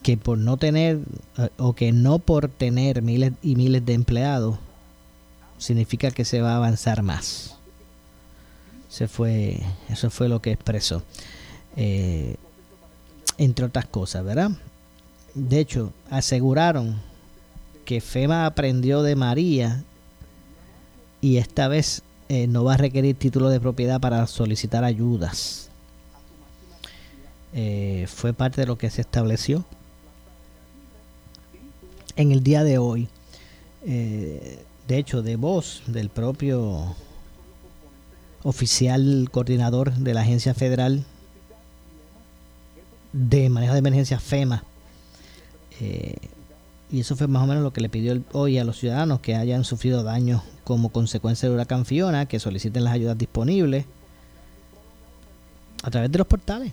que 0.03 0.17
por 0.17 0.39
no 0.39 0.57
tener 0.57 1.01
eh, 1.39 1.49
o 1.59 1.75
que 1.75 1.93
no 1.93 2.19
por 2.19 2.49
tener 2.49 3.03
miles 3.03 3.33
y 3.43 3.57
miles 3.57 3.85
de 3.85 3.95
empleados 3.95 4.59
significa 5.59 6.11
que 6.11 6.25
se 6.25 6.41
va 6.41 6.53
a 6.53 6.57
avanzar 6.57 7.03
más. 7.03 7.57
Se 8.89 9.09
fue, 9.09 9.61
eso 9.89 10.11
fue 10.11 10.29
lo 10.29 10.41
que 10.43 10.53
expresó. 10.53 11.03
Eh, 11.77 12.37
entre 13.41 13.65
otras 13.65 13.87
cosas, 13.87 14.25
¿verdad? 14.25 14.53
De 15.35 15.59
hecho, 15.59 15.93
aseguraron 16.11 17.01
que 17.85 18.01
FEMA 18.01 18.47
aprendió 18.47 19.03
de 19.03 19.17
María 19.17 19.83
y 21.21 21.39
esta 21.39 21.67
vez 21.67 22.03
eh, 22.29 22.47
no 22.47 22.63
va 22.63 22.75
a 22.75 22.77
requerir 22.77 23.17
título 23.17 23.49
de 23.49 23.59
propiedad 23.59 24.01
para 24.01 24.25
solicitar 24.29 24.85
ayudas. 24.85 25.71
fue 28.07 28.33
parte 28.33 28.61
de 28.61 28.69
lo 28.69 28.79
que 28.79 28.91
se 28.91 29.01
estableció 29.01 29.65
en 32.21 32.33
el 32.33 32.43
día 32.43 32.65
de 32.65 32.79
hoy. 32.79 33.09
Eh, 33.87 34.63
de 34.87 34.99
hecho, 34.99 35.23
de 35.23 35.37
voz 35.37 35.83
del 35.87 36.11
propio 36.11 36.95
oficial 38.43 39.29
coordinador 39.31 39.93
de 39.95 40.15
la 40.15 40.21
Agencia 40.23 40.55
Federal 40.55 41.05
de 43.13 43.49
Manejo 43.49 43.73
de 43.73 43.79
Emergencias 43.79 44.23
FEMA. 44.23 44.65
Eh, 45.81 46.17
y 46.91 47.01
eso 47.01 47.17
fue 47.17 47.27
más 47.27 47.43
o 47.43 47.47
menos 47.47 47.63
lo 47.63 47.73
que 47.73 47.81
le 47.81 47.89
pidió 47.89 48.21
hoy 48.33 48.59
a 48.59 48.65
los 48.65 48.79
ciudadanos 48.79 49.21
que 49.21 49.37
hayan 49.37 49.65
sufrido 49.65 50.03
daños 50.03 50.43
como 50.65 50.91
consecuencia 50.91 51.49
del 51.49 51.57
huracán 51.57 51.85
Fiona, 51.85 52.27
que 52.27 52.41
soliciten 52.41 52.85
las 52.85 52.93
ayudas 52.93 53.17
disponibles 53.17 53.85
a 55.83 55.91
través 55.91 56.11
de 56.11 56.19
los 56.19 56.27
portales 56.27 56.73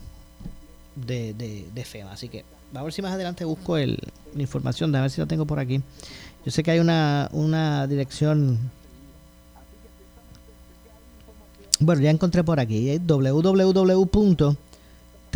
de, 0.96 1.34
de, 1.34 1.68
de 1.74 1.86
FEMA. 1.86 2.12
Así 2.12 2.30
que 2.30 2.44
a 2.74 2.84
ver 2.84 2.92
si 2.92 3.02
más 3.02 3.14
adelante 3.14 3.46
busco 3.46 3.78
el, 3.78 3.98
la 4.36 4.42
información, 4.42 4.94
a 4.96 5.02
ver 5.02 5.10
si 5.10 5.22
la 5.22 5.28
tengo 5.28 5.46
por 5.46 5.60
aquí. 5.60 5.82
Yo 6.46 6.52
sé 6.52 6.64
que 6.64 6.72
hay 6.72 6.80
una, 6.80 7.30
una 7.32 7.88
dirección. 7.88 8.72
Bueno, 11.80 12.02
ya 12.02 12.10
encontré 12.10 12.44
por 12.44 12.60
aquí. 12.60 13.00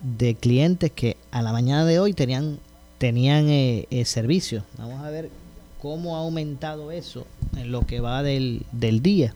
de 0.00 0.34
clientes 0.34 0.92
que 0.92 1.16
a 1.30 1.42
la 1.42 1.52
mañana 1.52 1.84
de 1.84 1.98
hoy 1.98 2.12
tenían, 2.12 2.58
tenían 2.98 3.48
eh, 3.48 3.86
eh, 3.90 4.04
servicio. 4.04 4.64
Vamos 4.76 5.04
a 5.04 5.10
ver 5.10 5.30
cómo 5.80 6.16
ha 6.16 6.20
aumentado 6.20 6.90
eso 6.90 7.26
en 7.56 7.72
lo 7.72 7.86
que 7.86 8.00
va 8.00 8.22
del, 8.22 8.66
del 8.72 9.02
día 9.02 9.34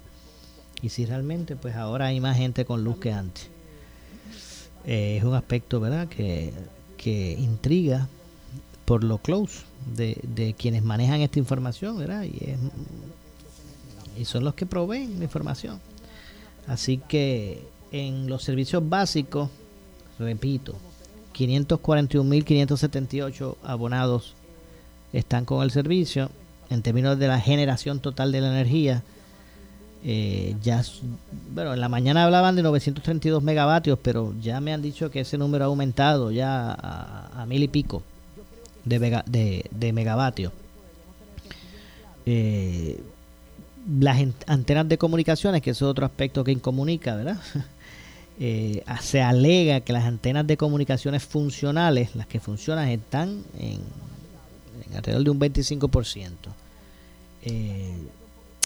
y 0.82 0.90
si 0.90 1.06
realmente 1.06 1.56
pues 1.56 1.76
ahora 1.76 2.06
hay 2.06 2.20
más 2.20 2.36
gente 2.36 2.64
con 2.64 2.82
luz 2.84 2.98
que 2.98 3.12
antes. 3.12 3.48
Eh, 4.84 5.18
es 5.18 5.24
un 5.24 5.34
aspecto, 5.34 5.78
¿verdad?, 5.78 6.08
que, 6.08 6.52
que 6.96 7.36
intriga 7.38 8.08
por 8.84 9.04
lo 9.04 9.18
close 9.18 9.60
de, 9.94 10.18
de, 10.22 10.54
quienes 10.54 10.82
manejan 10.82 11.20
esta 11.20 11.38
información, 11.38 11.98
¿verdad? 11.98 12.24
Y, 12.24 12.56
y 14.20 14.24
son 14.24 14.42
los 14.42 14.54
que 14.54 14.66
proveen 14.66 15.18
la 15.18 15.24
información. 15.24 15.80
Así 16.66 16.98
que 16.98 17.62
en 17.92 18.28
los 18.28 18.42
servicios 18.42 18.82
básicos, 18.88 19.50
repito, 20.18 20.74
541.578 21.32 23.54
abonados 23.62 24.34
están 25.12 25.44
con 25.44 25.62
el 25.62 25.70
servicio. 25.70 26.30
En 26.70 26.82
términos 26.82 27.18
de 27.18 27.28
la 27.28 27.38
generación 27.38 28.00
total 28.00 28.32
de 28.32 28.40
la 28.40 28.48
energía, 28.48 29.02
eh, 30.04 30.56
ya, 30.62 30.82
bueno, 31.54 31.74
en 31.74 31.80
la 31.80 31.88
mañana 31.88 32.24
hablaban 32.24 32.56
de 32.56 32.62
932 32.62 33.42
megavatios, 33.42 33.98
pero 34.02 34.34
ya 34.40 34.60
me 34.60 34.72
han 34.72 34.82
dicho 34.82 35.10
que 35.10 35.20
ese 35.20 35.38
número 35.38 35.64
ha 35.64 35.68
aumentado 35.68 36.32
ya 36.32 36.72
a, 36.72 37.46
mil 37.46 37.62
y 37.62 37.68
pico 37.68 38.02
de, 38.84 39.64
de, 39.70 39.92
megavatios. 39.92 40.52
Eh, 42.26 43.00
las 44.00 44.24
antenas 44.46 44.88
de 44.88 44.98
comunicaciones, 44.98 45.62
que 45.62 45.70
es 45.70 45.82
otro 45.82 46.06
aspecto 46.06 46.42
que 46.42 46.52
incomunica, 46.52 47.16
¿verdad? 47.16 47.38
Eh, 48.40 48.82
se 49.02 49.20
alega 49.20 49.82
que 49.82 49.92
las 49.92 50.04
antenas 50.04 50.46
de 50.46 50.56
comunicaciones 50.56 51.22
funcionales, 51.22 52.16
las 52.16 52.26
que 52.26 52.40
funcionan, 52.40 52.88
están 52.88 53.44
en, 53.60 53.78
alrededor 54.94 55.24
de 55.24 55.30
un 55.30 55.40
25%. 55.40 56.30
Eh, 57.44 57.92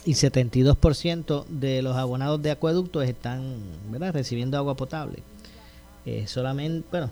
y 0.04 0.12
72% 0.12 1.46
de 1.46 1.80
los 1.82 1.96
abonados 1.96 2.40
de 2.40 2.52
acueductos 2.52 3.04
están 3.04 3.56
recibiendo 4.12 4.56
agua 4.56 4.76
potable. 4.76 5.18
Eh, 6.04 6.26
solamente, 6.28 6.86
bueno, 6.90 7.10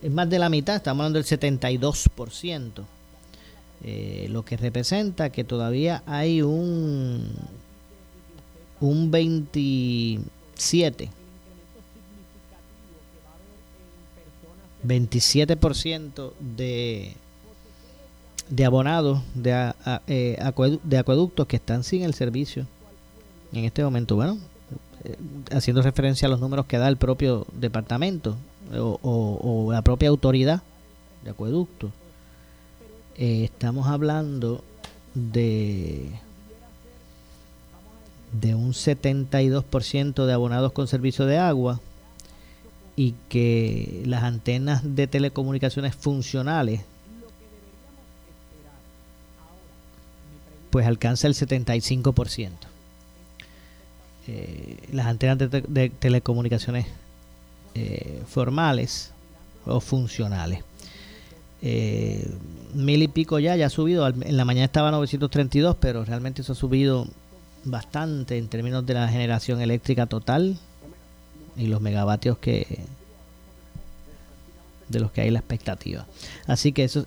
es 0.00 0.10
más 0.10 0.30
de 0.30 0.38
la 0.38 0.48
mitad, 0.48 0.76
estamos 0.76 1.00
hablando 1.00 1.18
del 1.18 1.26
72%. 1.26 2.84
Eh, 3.84 4.26
lo 4.30 4.44
que 4.44 4.56
representa 4.56 5.30
que 5.30 5.44
todavía 5.44 6.02
hay 6.06 6.42
un, 6.42 7.28
un 8.80 9.10
27 9.10 11.10
27% 14.84 16.32
de, 16.56 17.14
de 18.50 18.64
abonados 18.64 19.20
de, 19.34 19.72
eh, 20.06 20.38
de 20.82 20.98
acueductos 20.98 21.46
que 21.46 21.56
están 21.56 21.84
sin 21.84 22.02
el 22.02 22.14
servicio 22.14 22.66
en 23.52 23.64
este 23.64 23.82
momento. 23.84 24.16
Bueno, 24.16 24.38
eh, 25.04 25.16
haciendo 25.52 25.82
referencia 25.82 26.26
a 26.26 26.30
los 26.30 26.40
números 26.40 26.66
que 26.66 26.78
da 26.78 26.88
el 26.88 26.96
propio 26.96 27.46
departamento 27.52 28.36
o, 28.72 29.68
la 29.72 29.82
propia 29.82 30.08
autoridad 30.08 30.62
de 31.24 31.30
acueducto, 31.30 31.90
eh, 33.16 33.44
estamos 33.44 33.86
hablando 33.86 34.62
de 35.14 36.10
de 38.32 38.54
un 38.54 38.72
72% 38.72 40.26
de 40.26 40.32
abonados 40.32 40.72
con 40.72 40.86
servicio 40.86 41.24
de 41.24 41.38
agua 41.38 41.80
y 42.94 43.14
que 43.28 44.02
las 44.06 44.22
antenas 44.22 44.82
de 44.96 45.06
telecomunicaciones 45.06 45.94
funcionales 45.94 46.82
pues 50.70 50.86
alcanza 50.86 51.26
el 51.26 51.34
75%. 51.34 52.50
Eh, 54.26 54.76
las 54.92 55.06
antenas 55.06 55.38
de, 55.38 55.90
telecomunicaciones 55.98 56.86
eh, 57.74 58.22
formales 58.26 59.12
o 59.64 59.80
funcionales. 59.80 60.64
Eh, 61.62 62.30
mil 62.74 63.02
y 63.02 63.08
pico 63.08 63.38
ya, 63.38 63.56
ya 63.56 63.66
ha 63.66 63.70
subido. 63.70 64.06
En 64.06 64.36
la 64.36 64.44
mañana 64.44 64.66
estaba 64.66 64.90
932, 64.90 65.76
pero 65.80 66.04
realmente 66.04 66.42
eso 66.42 66.52
ha 66.52 66.56
subido 66.56 67.06
bastante 67.64 68.38
en 68.38 68.48
términos 68.48 68.84
de 68.84 68.94
la 68.94 69.08
generación 69.08 69.60
eléctrica 69.60 70.06
total 70.06 70.58
y 71.56 71.66
los 71.66 71.80
megavatios 71.80 72.38
que 72.38 72.80
de 74.88 75.00
los 75.00 75.10
que 75.10 75.22
hay 75.22 75.30
la 75.30 75.40
expectativa. 75.40 76.06
Así 76.46 76.72
que 76.72 76.84
eso, 76.84 77.04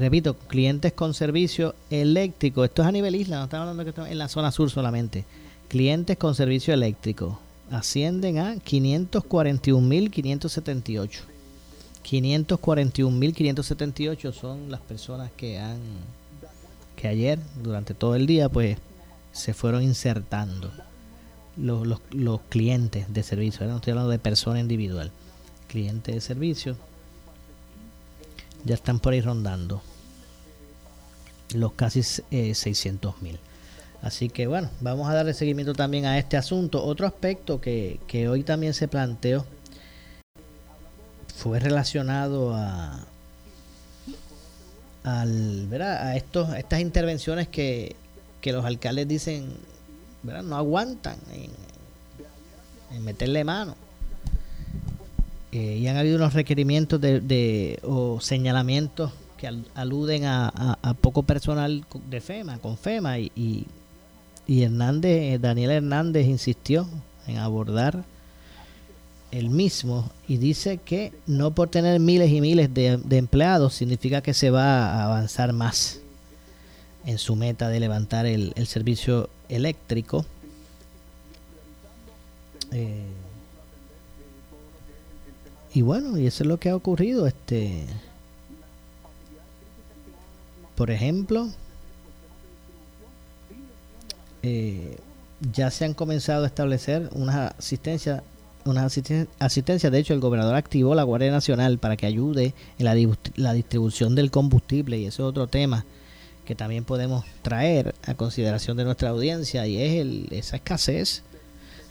repito, 0.00 0.34
clientes 0.34 0.92
con 0.92 1.14
servicio 1.14 1.74
eléctrico, 1.90 2.64
esto 2.64 2.82
es 2.82 2.88
a 2.88 2.92
nivel 2.92 3.14
isla, 3.14 3.38
no 3.38 3.44
estamos 3.44 3.68
hablando 3.68 3.84
que 3.84 3.90
esto 3.90 4.06
en 4.06 4.18
la 4.18 4.28
zona 4.28 4.50
sur 4.50 4.70
solamente 4.70 5.24
clientes 5.72 6.16
con 6.18 6.34
servicio 6.34 6.74
eléctrico 6.74 7.40
ascienden 7.70 8.36
a 8.36 8.56
541.578. 8.56 11.20
541.578 12.04 14.32
son 14.34 14.70
las 14.70 14.82
personas 14.82 15.30
que 15.34 15.58
han 15.58 15.78
que 16.94 17.08
ayer 17.08 17.38
durante 17.62 17.94
todo 17.94 18.16
el 18.16 18.26
día 18.26 18.50
pues 18.50 18.76
se 19.32 19.54
fueron 19.54 19.82
insertando 19.82 20.70
los, 21.56 21.88
los, 22.10 22.40
clientes 22.50 23.10
de 23.10 23.22
servicio. 23.22 23.66
no 23.66 23.76
estoy 23.76 23.92
hablando 23.92 24.10
de 24.10 24.18
persona 24.18 24.60
individual. 24.60 25.10
Clientes 25.68 26.14
de 26.14 26.20
servicio 26.20 26.76
ya 28.64 28.74
están 28.74 29.00
por 29.00 29.12
ahí 29.12 29.20
rondando 29.20 29.82
los 31.54 31.72
casi 31.72 32.02
eh, 32.30 32.54
600 32.54 33.22
mil. 33.22 33.38
Así 34.02 34.28
que 34.28 34.46
bueno, 34.48 34.68
vamos 34.80 35.08
a 35.08 35.14
darle 35.14 35.32
seguimiento 35.32 35.74
también 35.74 36.06
a 36.06 36.18
este 36.18 36.36
asunto. 36.36 36.84
Otro 36.84 37.06
aspecto 37.06 37.60
que, 37.60 38.00
hoy 38.28 38.42
también 38.42 38.74
se 38.74 38.88
planteó 38.88 39.46
fue 41.36 41.60
relacionado 41.60 42.54
a, 42.54 43.04
al, 45.04 45.68
a, 45.80 46.16
estos, 46.16 46.54
estas 46.54 46.80
intervenciones 46.80 47.48
que, 47.48 47.96
los 48.44 48.64
alcaldes 48.64 49.06
dicen 49.06 49.52
¿verdad? 50.24 50.42
no 50.42 50.56
aguantan 50.56 51.16
en, 51.32 53.04
meterle 53.04 53.44
mano. 53.44 53.76
Eh, 55.52 55.78
y 55.80 55.86
han 55.86 55.96
habido 55.96 56.16
unos 56.16 56.32
requerimientos 56.32 57.00
de, 57.00 57.78
o 57.82 58.20
señalamientos 58.20 59.12
que 59.36 59.48
aluden 59.74 60.24
a, 60.24 60.96
poco 61.00 61.24
personal 61.24 61.84
de 62.08 62.20
FEMA, 62.20 62.58
con 62.58 62.78
FEMA, 62.78 63.18
y, 63.18 63.66
y 64.46 64.62
Hernández, 64.62 65.40
Daniel 65.40 65.72
Hernández 65.72 66.26
insistió 66.26 66.88
en 67.26 67.38
abordar 67.38 68.04
el 69.32 69.48
mismo 69.48 70.10
y 70.28 70.36
dice 70.36 70.78
que 70.78 71.12
no 71.26 71.52
por 71.52 71.70
tener 71.70 71.98
miles 71.98 72.30
y 72.30 72.40
miles 72.40 72.72
de, 72.72 73.00
empleados 73.10 73.74
significa 73.74 74.20
que 74.20 74.34
se 74.34 74.50
va 74.50 74.92
a 74.92 75.04
avanzar 75.06 75.52
más 75.52 76.00
en 77.06 77.18
su 77.18 77.34
meta 77.34 77.68
de 77.68 77.80
levantar 77.80 78.26
el, 78.26 78.52
servicio 78.66 79.28
eléctrico. 79.48 80.24
Eh, 82.70 83.04
y 85.74 85.82
bueno, 85.82 86.18
y 86.18 86.26
eso 86.26 86.44
es 86.44 86.48
lo 86.48 86.58
que 86.58 86.68
ha 86.70 86.76
ocurrido. 86.76 87.26
Este, 87.26 87.86
por 90.74 90.90
ejemplo, 90.90 91.48
eh, 94.42 94.96
ya 95.52 95.70
se 95.70 95.84
han 95.84 95.94
comenzado 95.94 96.44
a 96.44 96.46
establecer 96.46 97.08
unas 97.12 97.54
asistencias 97.58 98.22
una 98.64 98.84
asistencia, 98.84 99.90
de 99.90 99.98
hecho 99.98 100.14
el 100.14 100.20
gobernador 100.20 100.54
activó 100.54 100.94
la 100.94 101.02
Guardia 101.02 101.30
Nacional 101.30 101.78
para 101.78 101.96
que 101.96 102.06
ayude 102.06 102.54
en 102.78 102.84
la, 102.84 102.94
la 103.36 103.52
distribución 103.54 104.14
del 104.14 104.30
combustible 104.30 104.98
y 104.98 105.06
ese 105.06 105.22
es 105.22 105.26
otro 105.26 105.46
tema 105.46 105.84
que 106.44 106.54
también 106.54 106.84
podemos 106.84 107.24
traer 107.42 107.94
a 108.04 108.14
consideración 108.14 108.76
de 108.76 108.84
nuestra 108.84 109.10
audiencia 109.10 109.66
y 109.66 109.80
es 109.80 110.00
el, 110.00 110.28
esa 110.30 110.56
escasez, 110.56 111.22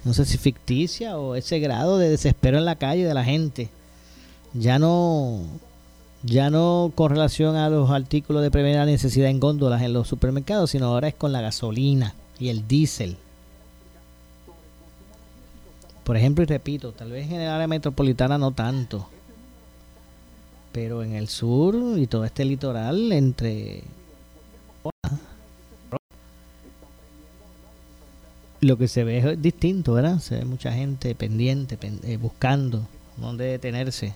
no 0.03 0.13
sé 0.13 0.25
si 0.25 0.37
ficticia 0.37 1.17
o 1.17 1.35
ese 1.35 1.59
grado 1.59 1.97
de 1.97 2.09
desespero 2.09 2.57
en 2.57 2.65
la 2.65 2.75
calle 2.75 3.05
de 3.05 3.13
la 3.13 3.23
gente. 3.23 3.69
Ya 4.53 4.79
no 4.79 5.45
ya 6.23 6.49
no 6.49 6.91
con 6.93 7.09
relación 7.09 7.55
a 7.55 7.69
los 7.69 7.89
artículos 7.89 8.43
de 8.43 8.51
primera 8.51 8.85
necesidad 8.85 9.29
en 9.29 9.39
góndolas 9.39 9.81
en 9.81 9.93
los 9.93 10.07
supermercados, 10.07 10.71
sino 10.71 10.87
ahora 10.87 11.07
es 11.07 11.15
con 11.15 11.31
la 11.31 11.41
gasolina 11.41 12.15
y 12.39 12.49
el 12.49 12.67
diésel. 12.67 13.17
Por 16.03 16.17
ejemplo, 16.17 16.43
y 16.43 16.47
repito, 16.47 16.91
tal 16.91 17.11
vez 17.11 17.31
en 17.31 17.41
el 17.41 17.49
área 17.49 17.67
metropolitana 17.67 18.37
no 18.37 18.51
tanto, 18.51 19.07
pero 20.71 21.03
en 21.03 21.13
el 21.13 21.27
sur 21.27 21.75
y 21.97 22.07
todo 22.07 22.25
este 22.25 22.45
litoral 22.45 23.11
entre 23.11 23.83
lo 28.61 28.77
que 28.77 28.87
se 28.87 29.03
ve 29.03 29.17
es 29.17 29.41
distinto, 29.41 29.93
¿verdad? 29.93 30.19
Se 30.19 30.37
ve 30.37 30.45
mucha 30.45 30.71
gente 30.71 31.13
pendiente, 31.15 31.77
eh, 32.03 32.17
buscando 32.17 32.87
dónde 33.17 33.45
detenerse 33.45 34.13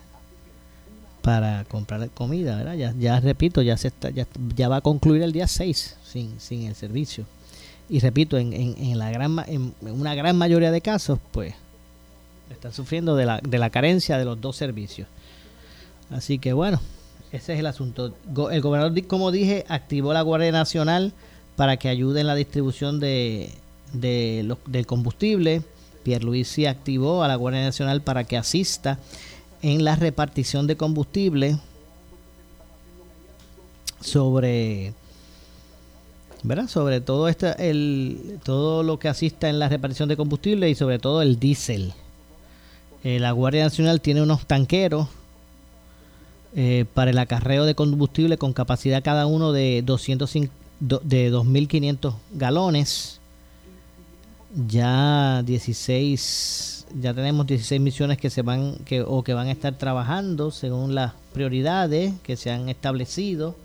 para 1.21 1.65
comprar 1.65 2.07
comida, 2.11 2.55
¿verdad? 2.55 2.75
Ya, 2.75 2.93
ya 2.97 3.19
repito, 3.19 3.61
ya 3.61 3.75
se 3.77 3.89
está, 3.89 4.11
ya, 4.11 4.27
ya 4.55 4.69
va 4.69 4.77
a 4.77 4.81
concluir 4.81 5.23
el 5.23 5.31
día 5.31 5.47
6 5.47 5.97
sin, 6.37 6.67
el 6.67 6.75
servicio 6.75 7.25
y 7.89 7.99
repito, 7.99 8.37
en, 8.37 8.97
la 8.97 9.11
gran, 9.11 9.37
en 9.47 9.73
una 9.83 10.15
gran 10.15 10.37
mayoría 10.37 10.71
de 10.71 10.81
casos, 10.81 11.19
pues 11.31 11.53
están 12.49 12.73
sufriendo 12.73 13.15
de 13.15 13.25
la 13.25 13.69
carencia 13.69 14.17
de 14.17 14.25
los 14.25 14.39
dos 14.41 14.55
servicios. 14.55 15.07
Así 16.09 16.39
que 16.39 16.53
bueno, 16.53 16.79
ese 17.31 17.53
es 17.53 17.59
el 17.59 17.65
asunto. 17.65 18.15
El 18.51 18.61
gobernador, 18.61 19.05
como 19.07 19.31
dije, 19.31 19.65
activó 19.67 20.13
la 20.13 20.21
Guardia 20.21 20.51
Nacional 20.51 21.13
para 21.55 21.77
que 21.77 21.89
ayude 21.89 22.21
en 22.21 22.27
la 22.27 22.35
distribución 22.35 22.99
de, 22.99 23.51
de 23.93 24.43
los, 24.45 24.57
del 24.65 24.85
combustible. 24.85 25.61
Pierluisi 26.03 26.65
activó 26.65 27.23
a 27.23 27.27
la 27.27 27.35
Guardia 27.35 27.63
Nacional 27.63 28.01
para 28.01 28.23
que 28.23 28.37
asista 28.37 28.99
en 29.61 29.83
la 29.83 29.95
repartición 29.95 30.67
de 30.67 30.77
combustible 30.77 31.57
sobre 34.01 34.93
¿verdad? 36.45 36.67
Sobre 36.67 37.01
todo 37.01 37.27
este, 37.27 37.69
el, 37.69 38.39
todo 38.43 38.83
lo 38.83 38.99
que 38.99 39.07
asista 39.07 39.49
en 39.49 39.57
la 39.57 39.67
repartición 39.67 40.07
de 40.09 40.15
combustible 40.15 40.69
y 40.69 40.75
sobre 40.75 40.99
todo 40.99 41.21
el 41.21 41.39
diésel. 41.39 41.93
Eh, 43.03 43.19
la 43.19 43.31
Guardia 43.31 43.63
Nacional 43.63 43.99
tiene 43.99 44.21
unos 44.21 44.45
tanqueros 44.45 45.07
eh, 46.55 46.85
para 46.93 47.11
el 47.11 47.17
acarreo 47.17 47.65
de 47.65 47.75
combustible 47.75 48.37
con 48.37 48.53
capacidad 48.53 49.03
cada 49.03 49.25
uno 49.25 49.51
de 49.51 49.81
205, 49.83 50.53
de 50.79 51.31
2.500 51.31 52.13
galones. 52.33 53.19
Ya 54.55 55.43
16, 55.45 56.87
ya 57.01 57.13
tenemos 57.13 57.45
16 57.45 57.81
misiones 57.81 58.17
que 58.17 58.29
se 58.29 58.41
van 58.41 58.75
que, 58.85 59.01
o 59.01 59.23
que 59.23 59.33
van 59.33 59.47
a 59.47 59.51
estar 59.51 59.77
trabajando 59.77 60.51
según 60.51 60.95
las 60.95 61.13
prioridades 61.33 62.13
que 62.23 62.37
se 62.37 62.51
han 62.51 62.69
establecido 62.69 63.55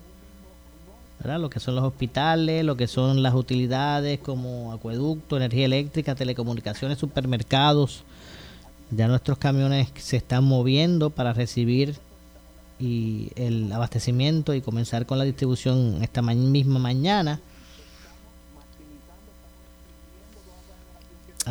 lo 1.23 1.49
que 1.49 1.59
son 1.59 1.75
los 1.75 1.83
hospitales, 1.83 2.65
lo 2.65 2.75
que 2.75 2.87
son 2.87 3.21
las 3.21 3.35
utilidades 3.35 4.19
como 4.19 4.73
acueducto, 4.73 5.37
energía 5.37 5.65
eléctrica, 5.65 6.15
telecomunicaciones, 6.15 6.97
supermercados. 6.97 8.03
Ya 8.89 9.07
nuestros 9.07 9.37
camiones 9.37 9.89
se 9.95 10.17
están 10.17 10.43
moviendo 10.43 11.09
para 11.09 11.33
recibir 11.33 11.95
y 12.79 13.29
el 13.35 13.71
abastecimiento 13.71 14.53
y 14.55 14.61
comenzar 14.61 15.05
con 15.05 15.19
la 15.19 15.23
distribución 15.23 15.99
esta 16.01 16.21
misma 16.21 16.79
mañana. 16.79 17.39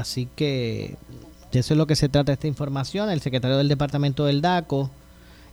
Así 0.01 0.29
que 0.35 0.97
de 1.53 1.59
eso 1.59 1.75
es 1.75 1.79
lo 1.79 1.87
que 1.87 1.97
se 1.97 2.09
trata 2.09 2.33
esta 2.33 2.47
información. 2.47 3.11
El 3.11 3.21
secretario 3.21 3.57
del 3.57 3.69
departamento 3.69 4.25
del 4.25 4.41
DACO 4.41 4.91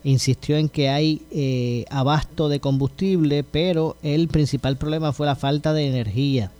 insistió 0.04 0.58
en 0.58 0.70
que 0.70 0.90
hay 0.90 1.22
eh, 1.32 1.86
abasto 1.90 2.50
de 2.50 2.60
combustible, 2.60 3.44
pero 3.44 3.98
el 4.04 4.28
principal 4.28 4.78
problema 4.78 5.12
fue 5.12 5.26
la 5.26 5.36
falta 5.36 5.74
de 5.74 5.88
energía. 5.88 6.52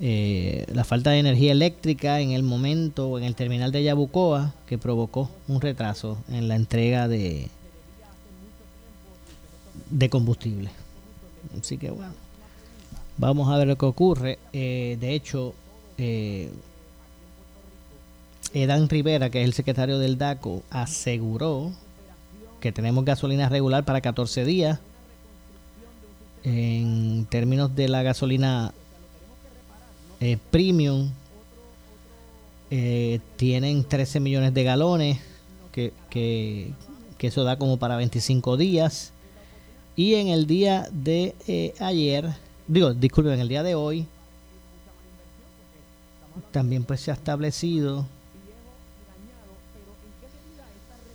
Eh, 0.00 0.64
la 0.72 0.84
falta 0.84 1.10
de 1.10 1.18
energía 1.18 1.50
eléctrica 1.50 2.20
en 2.20 2.30
el 2.30 2.44
momento 2.44 3.18
en 3.18 3.24
el 3.24 3.34
terminal 3.34 3.72
de 3.72 3.82
Yabucoa 3.82 4.54
que 4.66 4.78
provocó 4.78 5.28
un 5.48 5.60
retraso 5.60 6.18
en 6.28 6.46
la 6.46 6.54
entrega 6.54 7.08
de, 7.08 7.48
de 9.90 10.08
combustible. 10.08 10.70
Así 11.60 11.78
que 11.78 11.90
bueno, 11.90 12.12
vamos 13.16 13.48
a 13.48 13.58
ver 13.58 13.66
lo 13.66 13.76
que 13.76 13.86
ocurre. 13.86 14.38
Eh, 14.52 14.96
de 15.00 15.14
hecho, 15.14 15.54
eh, 15.98 16.50
Edan 18.54 18.88
Rivera, 18.88 19.30
que 19.30 19.40
es 19.42 19.44
el 19.46 19.54
secretario 19.54 19.98
del 19.98 20.18
DACO, 20.18 20.62
aseguró 20.70 21.72
que 22.60 22.72
tenemos 22.72 23.04
gasolina 23.04 23.48
regular 23.48 23.84
para 23.84 24.00
14 24.00 24.44
días. 24.44 24.80
En 26.44 27.26
términos 27.26 27.74
de 27.74 27.88
la 27.88 28.02
gasolina 28.02 28.72
eh, 30.20 30.38
premium, 30.50 31.10
eh, 32.70 33.20
tienen 33.36 33.84
13 33.84 34.20
millones 34.20 34.54
de 34.54 34.64
galones, 34.64 35.18
que, 35.72 35.92
que, 36.10 36.72
eso 37.20 37.44
da 37.44 37.58
como 37.58 37.76
para 37.78 37.96
25 37.96 38.56
días. 38.56 39.12
Y 39.94 40.14
en 40.14 40.28
el 40.28 40.46
día 40.46 40.88
de 40.92 41.34
eh, 41.46 41.74
ayer, 41.80 42.30
digo, 42.66 42.94
disculpen, 42.94 43.34
en 43.34 43.40
el 43.40 43.48
día 43.48 43.62
de 43.62 43.74
hoy, 43.74 44.06
también 46.52 46.84
pues 46.84 47.00
se 47.00 47.10
ha 47.10 47.14
establecido 47.14 48.06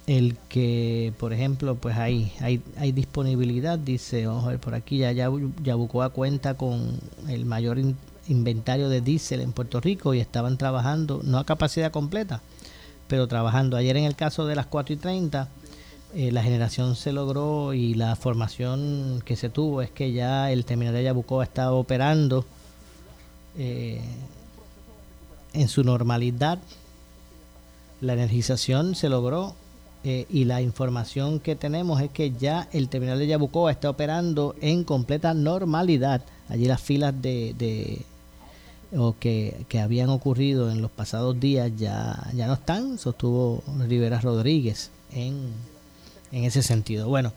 el 0.07 0.35
que, 0.49 1.13
por 1.17 1.33
ejemplo, 1.33 1.75
pues 1.75 1.97
hay, 1.97 2.33
hay, 2.41 2.61
hay 2.77 2.91
disponibilidad, 2.91 3.79
dice, 3.79 4.27
vamos 4.27 4.45
a 4.45 4.49
ver 4.49 4.59
por 4.59 4.75
aquí, 4.75 4.97
ya, 4.97 5.11
ya 5.11 5.29
Yabucoa 5.63 6.09
cuenta 6.09 6.55
con 6.55 6.99
el 7.29 7.45
mayor 7.45 7.79
inventario 8.27 8.89
de 8.89 9.01
diésel 9.01 9.41
en 9.41 9.53
Puerto 9.53 9.79
Rico 9.79 10.13
y 10.13 10.19
estaban 10.19 10.57
trabajando, 10.57 11.21
no 11.23 11.37
a 11.37 11.45
capacidad 11.45 11.91
completa, 11.91 12.41
pero 13.07 13.27
trabajando. 13.27 13.77
Ayer 13.77 13.95
en 13.95 14.03
el 14.03 14.15
caso 14.15 14.45
de 14.45 14.55
las 14.55 14.65
4 14.65 14.95
y 14.95 14.97
30, 14.97 15.47
eh, 16.15 16.31
la 16.31 16.43
generación 16.43 16.95
se 16.95 17.13
logró 17.13 17.73
y 17.73 17.93
la 17.93 18.15
formación 18.15 19.21
que 19.25 19.35
se 19.35 19.49
tuvo 19.49 19.81
es 19.81 19.89
que 19.89 20.11
ya 20.11 20.51
el 20.51 20.65
terminal 20.65 20.93
de 20.93 21.03
Yabucoa 21.03 21.43
está 21.43 21.71
operando 21.71 22.45
eh, 23.57 24.01
en 25.53 25.67
su 25.69 25.83
normalidad. 25.83 26.59
La 28.01 28.13
energización 28.13 28.95
se 28.95 29.07
logró 29.07 29.55
eh, 30.03 30.25
y 30.29 30.43
la 30.43 30.61
información 30.61 31.39
que 31.39 31.55
tenemos 31.55 32.01
es 32.01 32.11
que 32.11 32.31
ya 32.31 32.67
el 32.73 32.89
terminal 32.89 33.19
de 33.19 33.27
Yabucoa 33.27 33.71
está 33.71 33.89
operando 33.89 34.55
en 34.59 34.83
completa 34.83 35.33
normalidad. 35.33 36.23
Allí 36.49 36.65
las 36.65 36.81
filas 36.81 37.13
de, 37.21 38.01
o 38.95 39.15
que, 39.17 39.65
habían 39.81 40.09
ocurrido 40.09 40.69
en 40.71 40.81
los 40.81 40.91
pasados 40.91 41.39
días 41.39 41.71
ya, 41.77 42.29
ya 42.33 42.47
no 42.47 42.53
están, 42.53 42.97
sostuvo 42.97 43.63
Rivera 43.87 44.19
Rodríguez 44.19 44.91
en, 45.13 45.51
en 46.33 46.43
ese 46.43 46.63
sentido. 46.63 47.07
Bueno, 47.07 47.31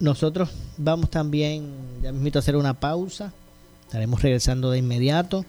nosotros 0.00 0.50
vamos 0.78 1.10
también, 1.10 1.70
ya 2.02 2.12
mismo 2.12 2.30
a 2.34 2.38
hacer 2.38 2.56
una 2.56 2.74
pausa, 2.74 3.32
estaremos 3.86 4.22
regresando 4.22 4.70
de 4.70 4.78
inmediato. 4.78 5.44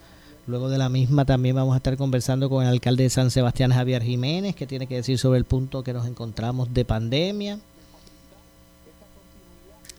Luego 0.47 0.69
de 0.69 0.77
la 0.77 0.89
misma 0.89 1.25
también 1.25 1.55
vamos 1.55 1.73
a 1.73 1.77
estar 1.77 1.97
conversando 1.97 2.49
con 2.49 2.63
el 2.63 2.69
alcalde 2.69 3.03
de 3.03 3.09
San 3.09 3.31
Sebastián, 3.31 3.71
Javier 3.71 4.03
Jiménez, 4.03 4.55
que 4.55 4.67
tiene 4.67 4.85
que 4.85 4.95
decir 4.95 5.17
sobre 5.17 5.39
el 5.39 5.45
punto 5.45 5.83
que 5.83 5.91
nos 5.91 6.05
encontramos 6.05 6.71
de 6.71 6.85
pandemia. 6.85 7.59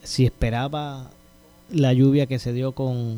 Si 0.04 0.24
esperaba 0.24 1.10
la 1.70 1.92
lluvia 1.92 2.26
que 2.26 2.38
se 2.38 2.52
dio 2.52 2.72
con, 2.72 3.16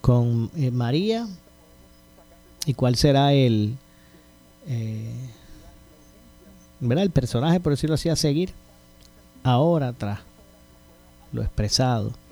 con 0.00 0.50
eh, 0.56 0.72
María 0.72 1.28
y 2.66 2.74
cuál 2.74 2.96
será 2.96 3.32
el, 3.32 3.76
eh, 4.66 5.14
el 6.80 7.10
personaje, 7.10 7.60
por 7.60 7.72
decirlo 7.72 7.94
así, 7.94 8.08
a 8.08 8.16
seguir 8.16 8.50
ahora 9.44 9.92
tras 9.92 10.20
lo 11.32 11.42
expresado 11.42 12.23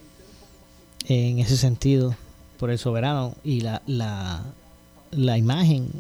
en 1.09 1.39
ese 1.39 1.57
sentido 1.57 2.15
por 2.59 2.71
el 2.71 2.79
soberano 2.79 3.35
y 3.43 3.61
la, 3.61 3.83
la, 3.87 4.43
la 5.11 5.37
imagen 5.37 5.91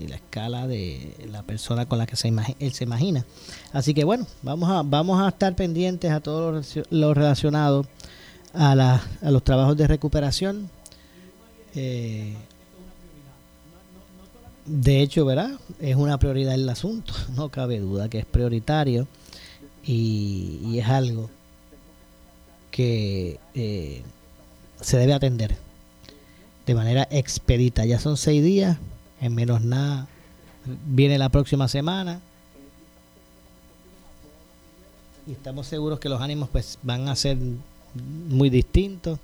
y 0.00 0.06
la 0.06 0.16
escala 0.16 0.66
de 0.66 1.14
la 1.30 1.42
persona 1.42 1.86
con 1.86 1.98
la 1.98 2.06
que 2.06 2.16
se 2.16 2.32
él 2.58 2.72
se 2.72 2.84
imagina. 2.84 3.24
Así 3.72 3.94
que 3.94 4.04
bueno, 4.04 4.26
vamos 4.42 4.70
a, 4.70 4.82
vamos 4.82 5.20
a 5.20 5.28
estar 5.28 5.54
pendientes 5.54 6.10
a 6.10 6.20
todo 6.20 6.62
lo, 6.90 7.14
relacionado 7.14 7.84
a, 8.52 8.74
la, 8.74 9.02
a 9.22 9.30
los 9.30 9.42
trabajos 9.42 9.76
de 9.76 9.86
recuperación. 9.86 10.70
Eh, 11.74 12.34
de 14.66 15.02
hecho, 15.02 15.26
¿verdad? 15.26 15.50
Es 15.80 15.96
una 15.96 16.18
prioridad 16.18 16.54
el 16.54 16.68
asunto, 16.68 17.12
no 17.36 17.48
cabe 17.50 17.80
duda 17.80 18.08
que 18.08 18.20
es 18.20 18.26
prioritario 18.26 19.06
y, 19.84 20.60
y 20.64 20.78
es 20.78 20.88
algo 20.88 21.28
que 22.70 23.38
eh, 23.54 24.02
se 24.80 24.98
debe 24.98 25.14
atender 25.14 25.56
de 26.66 26.74
manera 26.74 27.08
expedita. 27.10 27.84
Ya 27.84 27.98
son 27.98 28.16
seis 28.16 28.42
días, 28.42 28.78
en 29.20 29.34
menos 29.34 29.62
nada 29.62 30.08
viene 30.86 31.18
la 31.18 31.28
próxima 31.28 31.68
semana. 31.68 32.20
Y 35.26 35.32
estamos 35.32 35.66
seguros 35.66 36.00
que 36.00 36.08
los 36.08 36.20
ánimos 36.20 36.48
pues 36.50 36.78
van 36.82 37.08
a 37.08 37.16
ser 37.16 37.38
muy 38.28 38.50
distintos. 38.50 39.18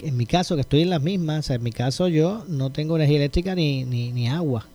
En 0.00 0.16
mi 0.16 0.26
caso, 0.26 0.56
que 0.56 0.62
estoy 0.62 0.82
en 0.82 0.90
las 0.90 1.02
mismas, 1.02 1.48
en 1.50 1.62
mi 1.62 1.70
caso 1.70 2.08
yo 2.08 2.44
no 2.48 2.70
tengo 2.70 2.96
energía 2.96 3.18
eléctrica 3.18 3.54
ni, 3.54 3.84
ni, 3.84 4.10
ni 4.12 4.28
agua. 4.28 4.66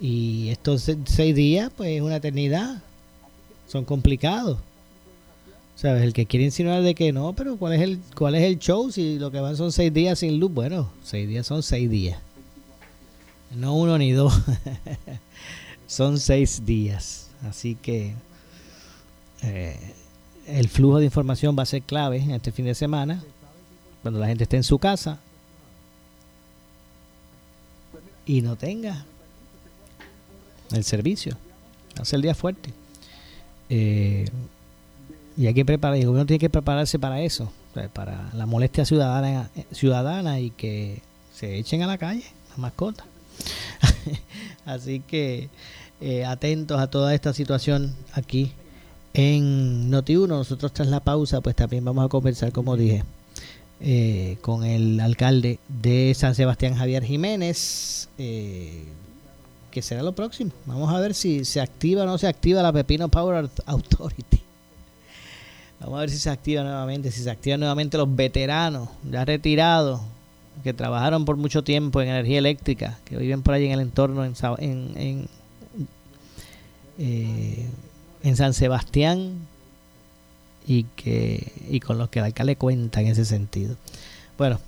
Y 0.00 0.48
estos 0.48 0.90
seis 1.04 1.34
días, 1.34 1.70
pues 1.76 1.90
es 1.90 2.02
una 2.02 2.16
eternidad. 2.16 2.82
Son 3.68 3.84
complicados. 3.84 4.58
¿Sabes? 5.80 6.02
El 6.02 6.12
que 6.12 6.26
quiere 6.26 6.44
insinuar 6.44 6.82
de 6.82 6.94
que 6.94 7.10
no, 7.10 7.32
pero 7.32 7.56
¿cuál 7.56 7.72
es 7.72 7.80
el 7.80 8.00
cuál 8.14 8.34
es 8.34 8.42
el 8.42 8.58
show 8.58 8.92
si 8.92 9.18
lo 9.18 9.30
que 9.30 9.40
van 9.40 9.56
son 9.56 9.72
seis 9.72 9.90
días 9.90 10.18
sin 10.18 10.38
luz? 10.38 10.52
Bueno, 10.52 10.90
seis 11.02 11.26
días 11.26 11.46
son 11.46 11.62
seis 11.62 11.88
días. 11.88 12.18
No 13.56 13.74
uno 13.74 13.96
ni 13.96 14.12
dos. 14.12 14.42
son 15.86 16.20
seis 16.20 16.66
días. 16.66 17.30
Así 17.48 17.76
que 17.76 18.12
eh, 19.42 19.94
el 20.46 20.68
flujo 20.68 20.98
de 20.98 21.06
información 21.06 21.56
va 21.58 21.62
a 21.62 21.66
ser 21.66 21.80
clave 21.80 22.18
en 22.18 22.32
este 22.32 22.52
fin 22.52 22.66
de 22.66 22.74
semana. 22.74 23.24
Cuando 24.02 24.20
la 24.20 24.26
gente 24.26 24.44
esté 24.44 24.58
en 24.58 24.64
su 24.64 24.78
casa 24.78 25.18
y 28.26 28.42
no 28.42 28.54
tenga 28.56 29.06
el 30.72 30.84
servicio. 30.84 31.38
Ser 32.02 32.16
el 32.18 32.22
día 32.22 32.34
fuerte. 32.34 32.70
Eh, 33.70 34.26
y 35.40 35.46
hay 35.46 35.54
que 35.54 35.64
preparar, 35.64 35.96
el 35.96 36.04
gobierno 36.04 36.26
tiene 36.26 36.38
que 36.38 36.50
prepararse 36.50 36.98
para 36.98 37.22
eso, 37.22 37.50
para 37.94 38.28
la 38.34 38.44
molestia 38.44 38.84
ciudadana, 38.84 39.48
ciudadana 39.72 40.38
y 40.38 40.50
que 40.50 41.00
se 41.34 41.56
echen 41.56 41.80
a 41.82 41.86
la 41.86 41.96
calle 41.96 42.24
las 42.50 42.58
mascotas. 42.58 43.06
Así 44.66 45.00
que 45.00 45.48
eh, 46.02 46.26
atentos 46.26 46.78
a 46.78 46.90
toda 46.90 47.14
esta 47.14 47.32
situación 47.32 47.96
aquí 48.12 48.52
en 49.14 49.90
Noti1. 49.90 50.28
Nosotros 50.28 50.74
tras 50.74 50.88
la 50.88 51.00
pausa, 51.00 51.40
pues 51.40 51.56
también 51.56 51.86
vamos 51.86 52.04
a 52.04 52.10
conversar, 52.10 52.52
como 52.52 52.76
dije, 52.76 53.02
eh, 53.80 54.36
con 54.42 54.62
el 54.64 55.00
alcalde 55.00 55.58
de 55.68 56.12
San 56.14 56.34
Sebastián, 56.34 56.74
Javier 56.74 57.02
Jiménez. 57.02 58.10
Eh, 58.18 58.84
que 59.70 59.80
será 59.80 60.02
lo 60.02 60.12
próximo. 60.14 60.50
Vamos 60.66 60.92
a 60.92 61.00
ver 61.00 61.14
si 61.14 61.46
se 61.46 61.62
activa 61.62 62.02
o 62.02 62.06
no 62.06 62.18
se 62.18 62.26
activa 62.26 62.60
la 62.60 62.74
Pepino 62.74 63.08
Power 63.08 63.48
Authority. 63.64 64.49
Vamos 65.80 65.96
a 65.96 66.00
ver 66.00 66.10
si 66.10 66.18
se 66.18 66.30
activa 66.30 66.62
nuevamente, 66.62 67.10
si 67.10 67.22
se 67.22 67.30
activan 67.30 67.60
nuevamente 67.60 67.96
los 67.96 68.14
veteranos 68.14 68.88
ya 69.10 69.24
retirados 69.24 70.00
que 70.62 70.74
trabajaron 70.74 71.24
por 71.24 71.36
mucho 71.36 71.64
tiempo 71.64 72.02
en 72.02 72.08
energía 72.08 72.38
eléctrica, 72.38 72.98
que 73.06 73.16
viven 73.16 73.42
por 73.42 73.54
allí 73.54 73.66
en 73.66 73.72
el 73.72 73.80
entorno 73.80 74.24
en, 74.24 74.34
en, 74.58 75.28
eh, 76.98 77.66
en, 78.22 78.36
San 78.36 78.52
Sebastián 78.52 79.38
y 80.66 80.84
que 80.96 81.50
y 81.70 81.80
con 81.80 81.96
los 81.96 82.10
que 82.10 82.18
el 82.18 82.26
alcalde 82.26 82.56
cuenta 82.56 83.00
en 83.00 83.06
ese 83.08 83.24
sentido. 83.24 83.76
Bueno, 84.36 84.60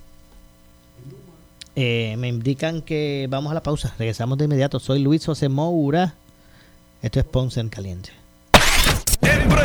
Eh, 1.74 2.16
me 2.18 2.28
indican 2.28 2.82
que 2.82 3.26
vamos 3.30 3.50
a 3.50 3.54
la 3.54 3.62
pausa. 3.62 3.94
Regresamos 3.98 4.36
de 4.36 4.44
inmediato. 4.44 4.78
Soy 4.78 4.98
Luis 5.00 5.24
José 5.24 5.48
Moura. 5.48 6.14
Esto 7.00 7.18
es 7.20 7.24
Ponce 7.24 7.60
en 7.60 7.68
Caliente. 7.70 8.10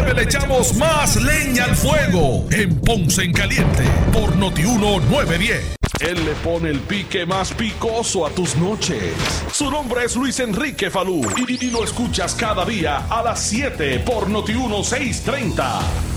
Le 0.05 0.23
echamos 0.23 0.75
más 0.75 1.15
leña 1.21 1.63
al 1.63 1.75
fuego 1.75 2.45
en 2.51 2.79
Ponce 2.79 3.23
en 3.23 3.33
Caliente 3.33 3.83
por 4.13 4.35
Notiuno 4.35 4.99
910. 4.99 5.75
Él 6.01 6.23
le 6.23 6.33
pone 6.43 6.69
el 6.69 6.79
pique 6.81 7.25
más 7.25 7.51
picoso 7.51 8.25
a 8.25 8.29
tus 8.29 8.55
noches. 8.57 9.15
Su 9.51 9.71
nombre 9.71 10.05
es 10.05 10.15
Luis 10.15 10.39
Enrique 10.39 10.91
Falú 10.91 11.21
y, 11.47 11.65
y 11.65 11.71
lo 11.71 11.83
escuchas 11.83 12.35
cada 12.35 12.63
día 12.63 13.07
a 13.09 13.23
las 13.23 13.41
7 13.41 13.99
por 13.99 14.29
Notiuno 14.29 14.83
630. 14.83 16.16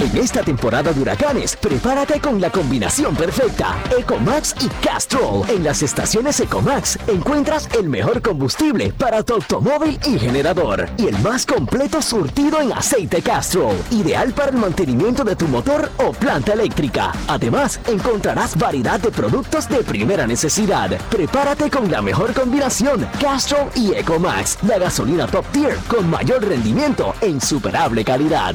En 0.00 0.16
esta 0.16 0.42
temporada 0.42 0.92
de 0.92 1.00
huracanes, 1.00 1.56
prepárate 1.56 2.20
con 2.20 2.40
la 2.40 2.50
combinación 2.50 3.16
perfecta. 3.16 3.76
Ecomax 3.98 4.54
y 4.60 4.68
Castrol. 4.84 5.42
En 5.50 5.64
las 5.64 5.82
estaciones 5.82 6.38
Ecomax 6.38 6.96
encuentras 7.08 7.68
el 7.76 7.88
mejor 7.88 8.22
combustible 8.22 8.92
para 8.92 9.24
tu 9.24 9.34
automóvil 9.34 9.98
y 10.06 10.16
generador. 10.16 10.88
Y 10.98 11.06
el 11.06 11.18
más 11.18 11.44
completo 11.44 12.00
surtido 12.00 12.60
en 12.60 12.72
aceite 12.72 13.22
Castrol. 13.22 13.74
Ideal 13.90 14.32
para 14.32 14.50
el 14.52 14.56
mantenimiento 14.58 15.24
de 15.24 15.34
tu 15.34 15.48
motor 15.48 15.90
o 15.98 16.12
planta 16.12 16.52
eléctrica. 16.52 17.12
Además, 17.26 17.80
encontrarás 17.88 18.56
variedad 18.56 19.00
de 19.00 19.10
productos 19.10 19.68
de 19.68 19.78
primera 19.78 20.28
necesidad. 20.28 20.96
Prepárate 21.10 21.70
con 21.70 21.90
la 21.90 22.02
mejor 22.02 22.32
combinación. 22.34 23.04
Castrol 23.20 23.68
y 23.74 23.94
Ecomax. 23.94 24.58
La 24.62 24.78
gasolina 24.78 25.26
top 25.26 25.44
tier 25.50 25.76
con 25.88 26.08
mayor 26.08 26.46
rendimiento 26.46 27.14
e 27.20 27.26
insuperable 27.26 28.04
calidad. 28.04 28.54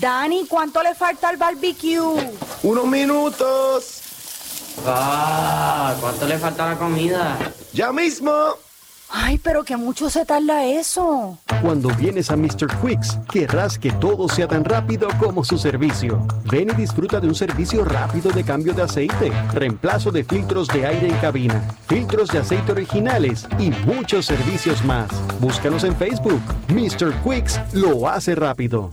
Dani, 0.00 0.46
¿cuánto 0.46 0.82
le 0.82 0.94
falta 0.94 1.28
al 1.28 1.36
barbecue? 1.36 1.98
Unos 2.62 2.86
minutos. 2.86 4.02
Ah, 4.86 5.94
¿cuánto 6.00 6.26
le 6.26 6.38
falta 6.38 6.66
a 6.66 6.74
la 6.74 6.78
comida? 6.78 7.36
Ya 7.72 7.92
mismo. 7.92 8.32
Ay, 9.10 9.38
pero 9.38 9.64
que 9.64 9.76
mucho 9.76 10.10
se 10.10 10.26
tarda 10.26 10.66
eso. 10.66 11.38
Cuando 11.62 11.88
vienes 11.96 12.30
a 12.30 12.36
Mr. 12.36 12.68
Quicks, 12.82 13.18
querrás 13.32 13.78
que 13.78 13.90
todo 13.92 14.28
sea 14.28 14.46
tan 14.46 14.64
rápido 14.64 15.08
como 15.18 15.42
su 15.42 15.56
servicio. 15.56 16.26
Ven 16.44 16.68
y 16.70 16.74
disfruta 16.74 17.18
de 17.18 17.26
un 17.26 17.34
servicio 17.34 17.84
rápido 17.86 18.30
de 18.30 18.44
cambio 18.44 18.74
de 18.74 18.82
aceite, 18.82 19.32
reemplazo 19.54 20.10
de 20.10 20.24
filtros 20.24 20.68
de 20.68 20.86
aire 20.86 21.08
en 21.08 21.16
cabina, 21.16 21.58
filtros 21.86 22.28
de 22.28 22.40
aceite 22.40 22.72
originales 22.72 23.46
y 23.58 23.70
muchos 23.86 24.26
servicios 24.26 24.84
más. 24.84 25.08
Búscanos 25.40 25.84
en 25.84 25.96
Facebook. 25.96 26.42
Mr. 26.68 27.14
Quicks 27.24 27.58
lo 27.72 28.08
hace 28.08 28.34
rápido. 28.34 28.92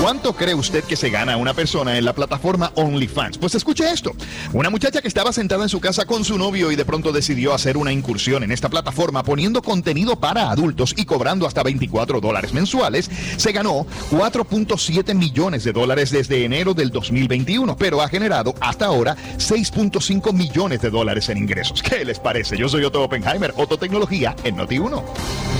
¿Cuánto 0.00 0.32
cree 0.32 0.54
usted 0.54 0.82
que 0.84 0.96
se 0.96 1.10
gana 1.10 1.36
una 1.36 1.52
persona 1.52 1.98
en 1.98 2.06
la 2.06 2.14
plataforma 2.14 2.72
OnlyFans? 2.74 3.36
Pues 3.36 3.54
escuche 3.54 3.84
esto. 3.92 4.12
Una 4.54 4.70
muchacha 4.70 5.02
que 5.02 5.08
estaba 5.08 5.30
sentada 5.30 5.62
en 5.64 5.68
su 5.68 5.78
casa 5.78 6.06
con 6.06 6.24
su 6.24 6.38
novio 6.38 6.72
y 6.72 6.76
de 6.76 6.86
pronto 6.86 7.12
decidió 7.12 7.52
hacer 7.52 7.76
una 7.76 7.92
incursión 7.92 8.42
en 8.42 8.50
esta 8.50 8.70
plataforma 8.70 9.22
poniendo 9.22 9.60
contenido 9.60 10.16
para 10.16 10.50
adultos 10.50 10.94
y 10.96 11.04
cobrando 11.04 11.46
hasta 11.46 11.62
24 11.62 12.18
dólares 12.22 12.54
mensuales, 12.54 13.10
se 13.36 13.52
ganó 13.52 13.86
4.7 14.10 15.14
millones 15.14 15.64
de 15.64 15.72
dólares 15.72 16.10
desde 16.10 16.46
enero 16.46 16.72
del 16.72 16.88
2021, 16.90 17.76
pero 17.76 18.00
ha 18.00 18.08
generado 18.08 18.54
hasta 18.58 18.86
ahora 18.86 19.18
6.5 19.36 20.32
millones 20.32 20.80
de 20.80 20.88
dólares 20.88 21.28
en 21.28 21.36
ingresos. 21.36 21.82
¿Qué 21.82 22.06
les 22.06 22.18
parece? 22.18 22.56
Yo 22.56 22.70
soy 22.70 22.84
Otto 22.84 23.02
Oppenheimer, 23.04 23.52
Otto 23.54 23.76
Tecnología 23.76 24.34
en 24.44 24.56
Noti1. 24.56 25.59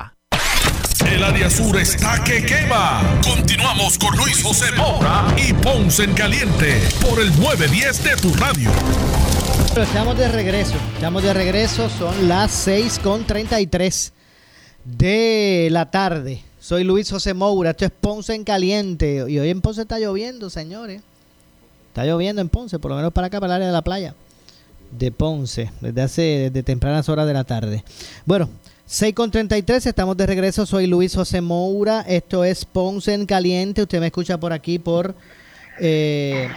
El 1.05 1.23
área 1.23 1.49
sur 1.49 1.77
está 1.77 2.23
que 2.23 2.45
quema. 2.45 3.01
Continuamos 3.23 3.97
con 3.97 4.15
Luis 4.17 4.41
José 4.43 4.71
Moura 4.77 5.25
y 5.37 5.53
Ponce 5.53 6.03
en 6.03 6.13
Caliente 6.13 6.79
por 7.01 7.19
el 7.19 7.29
910 7.39 8.03
de 8.03 8.15
tu 8.17 8.33
radio. 8.35 8.69
Pero 9.73 9.83
estamos 9.83 10.17
de 10.17 10.27
regreso. 10.27 10.75
Estamos 10.95 11.23
de 11.23 11.33
regreso. 11.33 11.89
Son 11.89 12.27
las 12.27 12.51
6 12.51 12.99
con 12.99 13.25
33 13.25 14.13
de 14.85 15.69
la 15.71 15.89
tarde. 15.89 16.43
Soy 16.59 16.83
Luis 16.83 17.09
José 17.09 17.33
Moura. 17.33 17.71
Esto 17.71 17.85
es 17.85 17.91
Ponce 17.91 18.33
en 18.33 18.43
Caliente. 18.43 19.25
Y 19.27 19.39
hoy 19.39 19.49
en 19.49 19.61
Ponce 19.61 19.81
está 19.81 19.99
lloviendo, 19.99 20.49
señores. 20.49 21.01
Está 21.87 22.05
lloviendo 22.05 22.41
en 22.41 22.49
Ponce, 22.49 22.79
por 22.79 22.91
lo 22.91 22.97
menos 22.97 23.11
para 23.11 23.27
acá, 23.27 23.39
para 23.39 23.53
el 23.53 23.55
área 23.55 23.67
de 23.67 23.73
la 23.73 23.81
playa 23.81 24.13
de 24.91 25.11
Ponce, 25.11 25.71
desde 25.79 26.01
hace 26.01 26.21
desde 26.21 26.63
tempranas 26.63 27.09
horas 27.09 27.27
de 27.27 27.33
la 27.33 27.43
tarde. 27.43 27.83
Bueno, 28.25 28.49
6 28.91 29.13
con 29.15 29.31
33, 29.31 29.85
estamos 29.85 30.17
de 30.17 30.27
regreso. 30.27 30.65
Soy 30.65 30.85
Luis 30.85 31.15
José 31.15 31.39
Moura. 31.39 32.01
Esto 32.01 32.43
es 32.43 32.65
Ponce 32.65 33.13
en 33.13 33.25
Caliente. 33.25 33.83
Usted 33.83 34.01
me 34.01 34.07
escucha 34.07 34.37
por 34.37 34.51
aquí 34.51 34.79
por 34.79 35.15
eh, 35.79 36.49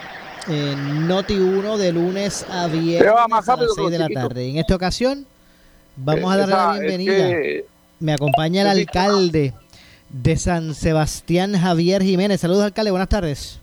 Noti 1.07 1.35
1 1.35 1.79
de 1.79 1.93
lunes 1.93 2.45
a 2.51 2.67
viernes 2.67 3.15
a 3.49 3.57
las 3.57 3.69
6 3.77 3.89
de 3.89 3.99
la 4.01 4.09
tarde. 4.09 4.51
En 4.51 4.57
esta 4.57 4.75
ocasión, 4.75 5.29
vamos 5.95 6.33
a 6.33 6.39
darle 6.39 6.55
la 6.57 6.73
bienvenida. 6.73 7.29
Me 8.01 8.15
acompaña 8.15 8.63
el 8.63 8.81
alcalde 8.81 9.55
de 10.09 10.37
San 10.37 10.75
Sebastián, 10.75 11.57
Javier 11.57 12.03
Jiménez. 12.03 12.41
Saludos, 12.41 12.65
alcalde. 12.65 12.91
Buenas 12.91 13.11
tardes. 13.11 13.61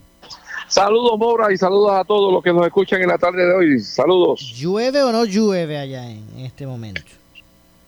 Saludos, 0.68 1.18
Mora, 1.18 1.52
y 1.52 1.58
saludos 1.58 1.92
a 1.92 2.04
todos 2.04 2.32
los 2.32 2.42
que 2.42 2.54
nos 2.54 2.64
escuchan 2.64 3.02
en 3.02 3.08
la 3.08 3.18
tarde 3.18 3.44
de 3.44 3.52
hoy. 3.52 3.80
Saludos. 3.80 4.54
¿Llueve 4.56 5.02
o 5.02 5.12
no 5.12 5.26
llueve 5.26 5.76
allá 5.76 6.10
en 6.10 6.38
este 6.38 6.66
momento? 6.66 7.02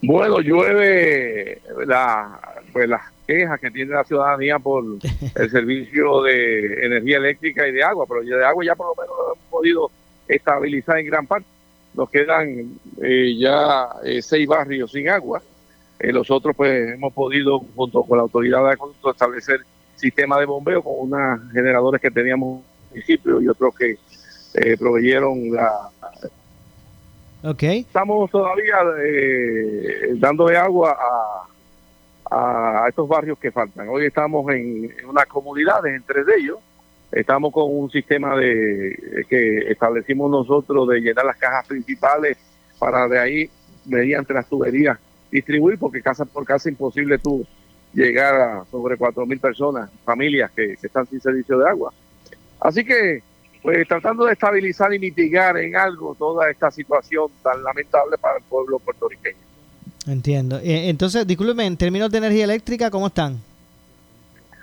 Bueno, 0.07 0.41
llueve 0.41 1.61
la, 1.87 2.39
pues 2.73 2.89
las 2.89 3.03
quejas 3.27 3.61
que 3.61 3.71
tiene 3.71 3.93
la 3.93 4.05
ciudadanía 4.05 4.59
por 4.59 4.85
el 5.35 5.51
servicio 5.51 6.23
de 6.23 6.87
energía 6.87 7.19
eléctrica 7.19 7.67
y 7.67 7.73
de 7.73 7.83
agua, 7.83 8.07
pero 8.09 8.23
de 8.23 8.45
agua 8.45 8.65
ya 8.65 8.75
por 8.75 8.89
lo 8.89 9.03
menos 9.03 9.17
lo 9.17 9.35
hemos 9.35 9.45
podido 9.51 9.91
estabilizar 10.29 10.99
en 10.99 11.07
gran 11.07 11.27
parte. 11.27 11.47
Nos 11.95 12.11
quedan 12.11 12.79
eh, 13.03 13.37
ya 13.39 13.89
eh, 14.05 14.21
seis 14.21 14.47
barrios 14.47 14.91
sin 14.91 15.09
agua. 15.09 15.43
Eh, 15.99 16.13
los 16.13 16.31
otros, 16.31 16.55
pues, 16.57 16.95
hemos 16.95 17.13
podido, 17.13 17.61
junto 17.75 18.03
con 18.03 18.19
la 18.19 18.23
autoridad 18.23 18.65
de 18.67 18.73
acueducto, 18.73 19.11
establecer 19.11 19.61
sistema 19.97 20.39
de 20.39 20.47
bombeo 20.47 20.83
con 20.83 20.95
unas 20.99 21.41
generadores 21.53 22.01
que 22.01 22.11
teníamos 22.11 22.63
municipio 22.91 23.41
y 23.41 23.49
otros 23.49 23.75
que 23.75 23.99
eh, 24.55 24.77
proveyeron 24.77 25.51
la... 25.53 25.91
Okay. 27.47 27.81
Estamos 27.81 28.31
todavía 28.31 28.77
eh, 29.05 30.15
dándole 30.15 30.57
agua 30.57 30.97
a, 32.31 32.89
estos 32.89 33.07
barrios 33.07 33.39
que 33.39 33.53
faltan. 33.53 33.87
Hoy 33.89 34.07
estamos 34.07 34.51
en, 34.51 34.91
unas 35.07 35.27
comunidades, 35.27 35.95
en 35.95 36.03
tres 36.03 36.25
de 36.25 36.37
ellos. 36.37 36.59
Estamos 37.13 37.53
con 37.53 37.65
un 37.69 37.91
sistema 37.91 38.35
de 38.35 39.27
que 39.29 39.59
establecimos 39.71 40.31
nosotros 40.31 40.89
de 40.89 41.01
llenar 41.01 41.27
las 41.27 41.37
cajas 41.37 41.67
principales 41.69 42.39
para 42.79 43.07
de 43.09 43.19
ahí, 43.19 43.51
mediante 43.85 44.33
las 44.33 44.49
tuberías, 44.49 44.99
distribuir, 45.31 45.79
porque 45.79 46.01
casa 46.01 46.25
por 46.25 46.47
casa 46.47 46.71
imposible 46.71 47.19
tú 47.19 47.47
llegar 47.93 48.35
a 48.35 48.65
sobre 48.71 48.97
cuatro 48.97 49.27
mil 49.27 49.39
personas, 49.39 49.91
familias 50.05 50.51
que 50.51 50.77
están 50.83 51.07
sin 51.07 51.21
servicio 51.21 51.59
de 51.59 51.69
agua. 51.69 51.93
Así 52.59 52.85
que, 52.85 53.23
pues 53.65 53.89
tratando 53.89 54.27
de 54.27 54.35
estabilizar 54.35 54.93
y 54.93 54.99
mitigar 54.99 55.57
en 55.57 55.75
algo 55.75 56.15
toda 56.19 56.51
esta 56.51 56.71
situación 56.71 57.29
tan 57.43 57.65
lamentable 57.65 58.19
para 58.19 58.37
el 58.37 58.45
pueblo 58.45 58.79
puertorriqueño. 58.79 59.39
Entiendo. 60.07 60.59
Eh, 60.59 60.91
entonces, 60.91 61.27
discúlpeme, 61.27 61.65
en 61.65 61.79
términos 61.79 62.11
de 62.11 62.19
energía 62.19 62.45
eléctrica, 62.45 62.91
¿cómo 62.91 63.07
están? 63.07 63.41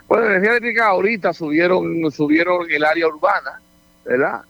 Bueno, 0.08 0.28
energía 0.28 0.52
eléctrica 0.52 0.90
ahorita 0.90 1.34
subieron 1.34 2.12
subieron 2.12 2.70
el 2.70 2.86
área 2.86 3.08
urbana, 3.08 3.60
¿verdad? 4.06 4.42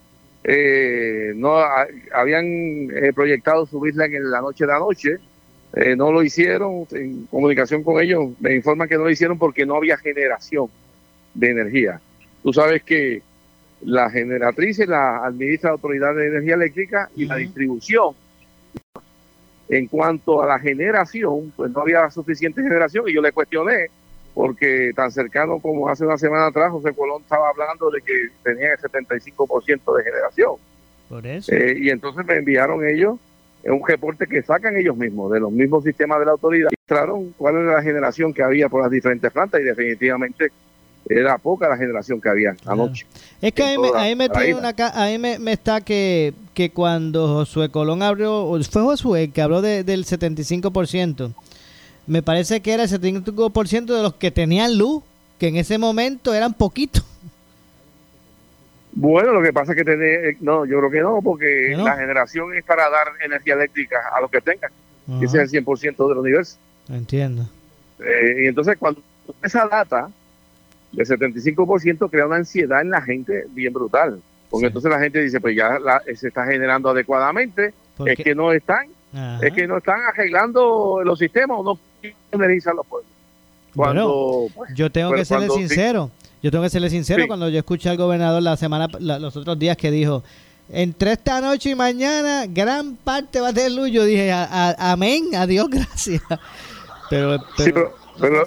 Eh, 0.43 1.31
no 1.33 1.55
habían 2.13 2.43
eh, 2.45 3.13
proyectado 3.15 3.65
subirla 3.65 4.07
en 4.07 4.29
la 4.29 4.41
noche 4.41 4.65
de 4.65 4.73
anoche, 4.73 5.17
no 5.95 6.11
lo 6.11 6.23
hicieron. 6.23 6.85
En 6.91 7.25
comunicación 7.27 7.83
con 7.83 8.01
ellos 8.01 8.31
me 8.41 8.53
informan 8.53 8.89
que 8.89 8.97
no 8.97 9.05
lo 9.05 9.11
hicieron 9.11 9.37
porque 9.37 9.65
no 9.65 9.77
había 9.77 9.95
generación 9.95 10.67
de 11.35 11.51
energía. 11.51 12.01
Tú 12.43 12.51
sabes 12.51 12.83
que 12.83 13.21
la 13.83 14.09
generatriz 14.09 14.79
la 14.87 15.25
administra 15.25 15.69
la 15.69 15.73
Autoridad 15.73 16.15
de 16.15 16.27
Energía 16.27 16.55
Eléctrica 16.55 17.09
y 17.15 17.25
la 17.25 17.35
distribución. 17.37 18.15
En 19.69 19.87
cuanto 19.87 20.43
a 20.43 20.47
la 20.47 20.59
generación, 20.59 21.53
pues 21.55 21.71
no 21.71 21.81
había 21.81 22.09
suficiente 22.11 22.61
generación 22.61 23.07
y 23.07 23.13
yo 23.13 23.21
le 23.21 23.31
cuestioné, 23.31 23.87
porque 24.33 24.91
tan 24.95 25.11
cercano 25.11 25.59
como 25.59 25.87
hace 25.87 26.05
una 26.05 26.17
semana 26.17 26.47
atrás, 26.47 26.71
José 26.71 26.93
Colón 26.93 27.21
estaba 27.21 27.49
hablando 27.49 27.89
de 27.89 28.01
que 28.01 28.29
tenía 28.43 28.73
el 28.73 28.79
75% 28.79 29.97
de 29.97 30.03
generación. 30.03 30.51
Por 31.07 31.25
eso. 31.25 31.53
Eh, 31.53 31.77
y 31.79 31.89
entonces 31.89 32.25
me 32.25 32.35
enviaron 32.35 32.85
ellos 32.85 33.17
un 33.63 33.87
reporte 33.87 34.25
que 34.27 34.41
sacan 34.41 34.75
ellos 34.75 34.97
mismos, 34.97 35.31
de 35.31 35.39
los 35.39 35.51
mismos 35.51 35.83
sistemas 35.83 36.19
de 36.19 36.25
la 36.25 36.31
autoridad, 36.31 36.69
y 36.71 36.75
mostraron 36.81 37.31
cuál 37.37 37.57
era 37.57 37.75
la 37.75 37.83
generación 37.83 38.33
que 38.33 38.43
había 38.43 38.69
por 38.69 38.81
las 38.81 38.91
diferentes 38.91 39.31
plantas 39.31 39.61
y 39.61 39.65
definitivamente 39.65 40.51
era 41.09 41.37
poca 41.37 41.67
la 41.67 41.77
generación 41.77 42.21
que 42.21 42.29
había 42.29 42.55
anoche. 42.65 43.05
Es 43.41 43.51
que 43.53 43.63
ahí 43.63 43.77
me, 44.15 44.29
tiene 44.29 44.55
una, 44.55 44.73
ahí 44.93 45.17
me, 45.17 45.51
está 45.51 45.81
que, 45.81 46.33
que 46.53 46.71
cuando 46.71 47.27
Josué 47.27 47.69
Colón 47.69 48.03
abrió, 48.03 48.59
fue 48.69 48.81
Josué 48.81 49.31
que 49.31 49.41
habló 49.41 49.61
de, 49.61 49.83
del 49.83 50.05
75%, 50.05 51.33
me 52.07 52.21
parece 52.21 52.61
que 52.61 52.73
era 52.73 52.83
el 52.83 52.89
75% 52.89 53.85
de 53.85 54.03
los 54.03 54.15
que 54.15 54.31
tenían 54.31 54.77
luz, 54.77 55.03
que 55.39 55.47
en 55.47 55.57
ese 55.57 55.77
momento 55.77 56.33
eran 56.33 56.53
poquitos. 56.53 57.03
Bueno, 58.93 59.31
lo 59.31 59.41
que 59.41 59.53
pasa 59.53 59.71
es 59.71 59.77
que 59.77 59.85
tener, 59.85 60.35
no, 60.41 60.65
yo 60.65 60.79
creo 60.79 60.91
que 60.91 60.99
no, 60.99 61.21
porque 61.23 61.75
la 61.77 61.95
generación 61.95 62.53
es 62.53 62.63
para 62.63 62.89
dar 62.89 63.07
energía 63.23 63.53
eléctrica 63.53 63.97
a 64.15 64.19
los 64.19 64.29
que 64.29 64.41
tengan. 64.41 64.71
Ese 65.21 65.41
es 65.41 65.53
el 65.53 65.65
100% 65.65 66.09
del 66.09 66.17
universo. 66.17 66.57
Entiendo. 66.89 67.47
Eh, 67.99 68.43
y 68.43 68.47
entonces 68.47 68.77
cuando 68.77 69.01
esa 69.43 69.65
data 69.67 70.09
de 70.91 71.03
75% 71.03 72.09
crea 72.09 72.25
una 72.25 72.37
ansiedad 72.37 72.81
en 72.81 72.89
la 72.89 73.01
gente 73.01 73.45
bien 73.49 73.73
brutal. 73.73 74.21
Porque 74.49 74.67
entonces 74.67 74.91
la 74.91 74.99
gente 74.99 75.21
dice, 75.21 75.39
pues 75.39 75.55
ya 75.55 75.79
se 76.13 76.27
está 76.27 76.45
generando 76.45 76.89
adecuadamente, 76.89 77.73
es 78.05 78.17
que 78.17 78.35
no 78.35 78.51
están, 78.51 78.87
es 79.41 79.53
que 79.53 79.65
no 79.65 79.77
están 79.77 80.01
arreglando 80.01 81.01
los 81.05 81.17
sistemas 81.19 81.57
o 81.59 81.63
no 81.63 81.79
energizan 82.31 82.75
los 82.75 82.85
pueblos. 82.85 83.09
Cuando, 83.73 84.47
pues, 84.53 84.71
yo 84.75 84.91
tengo 84.91 85.13
que 85.13 85.23
serle 85.23 85.49
sincero, 85.49 86.11
yo 86.43 86.51
tengo 86.51 86.65
que 86.65 86.69
serle 86.69 86.89
sincero 86.89 87.23
cuando 87.27 87.47
yo 87.47 87.59
escuché 87.59 87.89
al 87.89 87.97
gobernador 87.97 88.43
la 88.43 88.57
semana, 88.57 88.87
los 88.99 89.37
otros 89.37 89.57
días 89.57 89.77
que 89.77 89.89
dijo, 89.89 90.21
entre 90.69 91.13
esta 91.13 91.39
noche 91.39 91.69
y 91.69 91.75
mañana 91.75 92.45
gran 92.47 92.97
parte 92.97 93.39
va 93.39 93.49
a 93.49 93.53
tener 93.53 93.71
luz, 93.71 93.89
yo 93.89 94.03
dije, 94.03 94.33
amén, 94.33 95.29
adiós, 95.33 95.69
gracias. 95.71 96.21
pero, 97.09 97.37
pero 97.55 97.73
pero 97.73 98.00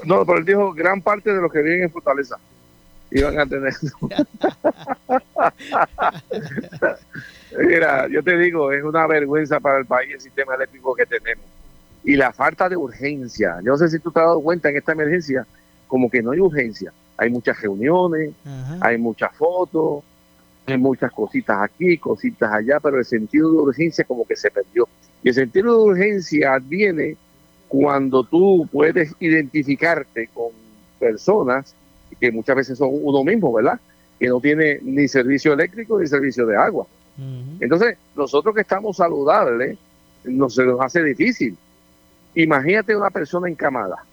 no, 0.05 0.25
pero 0.27 0.39
él 0.39 0.45
dijo 0.45 0.73
gran 0.73 1.03
parte 1.03 1.33
de 1.33 1.41
los 1.41 1.53
que 1.53 1.63
viven 1.63 1.83
en 1.83 1.91
Fortaleza 1.91 2.39
iban 3.15 3.39
a 3.39 3.47
tener. 3.47 3.73
Mira, 7.69 8.09
yo 8.09 8.23
te 8.23 8.37
digo, 8.37 8.73
es 8.73 8.83
una 8.83 9.07
vergüenza 9.07 9.61
para 9.61 9.79
el 9.79 9.87
país 9.87 10.15
el 10.15 10.21
sistema 10.21 10.57
eléctrico 10.57 10.95
que 10.95 11.07
tenemos. 11.07 11.45
Y 12.03 12.17
la 12.17 12.33
falta 12.33 12.69
de 12.69 12.77
urgencia. 12.77 13.61
Yo 13.63 13.73
no 13.73 13.79
sé 13.79 13.89
si 13.89 13.99
tú 14.01 14.11
te 14.11 14.21
has 14.21 14.27
dado 14.27 14.41
cuenta 14.41 14.69
en 14.69 14.77
esta 14.77 14.93
emergencia, 14.93 15.47
como 15.87 16.11
que 16.11 16.23
no 16.23 16.33
hay 16.33 16.41
urgencia. 16.41 16.93
Hay 17.17 17.31
muchas 17.31 17.61
reuniones, 17.61 18.33
hay 18.81 18.99
muchas 18.99 19.35
fotos, 19.37 20.03
hay 20.67 20.77
muchas 20.77 21.13
cositas 21.13 21.63
aquí, 21.63 21.97
cositas 21.99 22.53
allá, 22.53 22.81
pero 22.81 22.99
el 22.99 23.05
sentido 23.05 23.53
de 23.53 23.59
urgencia 23.59 24.05
como 24.05 24.27
que 24.27 24.35
se 24.35 24.51
perdió. 24.51 24.89
Y 25.23 25.29
el 25.29 25.35
sentido 25.35 25.79
de 25.79 25.85
urgencia 25.93 26.59
viene 26.61 27.17
cuando 27.77 28.23
tú 28.23 28.69
puedes 28.71 29.17
identificarte 29.19 30.29
con 30.33 30.51
personas 31.01 31.75
que 32.21 32.31
muchas 32.31 32.55
veces 32.55 32.79
son 32.79 32.91
uno 32.93 33.25
mismo, 33.25 33.53
¿verdad? 33.53 33.81
Que 34.17 34.29
no 34.29 34.41
tiene 34.41 34.79
ni 34.81 35.09
servicio 35.09 35.55
eléctrico 35.55 35.99
ni 35.99 36.07
servicio 36.07 36.47
de 36.47 36.57
agua. 36.57 36.87
Entonces, 37.59 37.97
nosotros 38.15 38.55
que 38.55 38.61
estamos 38.61 38.97
saludables, 38.97 39.77
nos, 40.23 40.55
se 40.55 40.65
nos 40.65 40.81
hace 40.81 41.03
difícil. 41.03 41.57
Imagínate 42.37 42.95
una 42.95 43.11
persona 43.11 43.49
encamada 43.49 44.05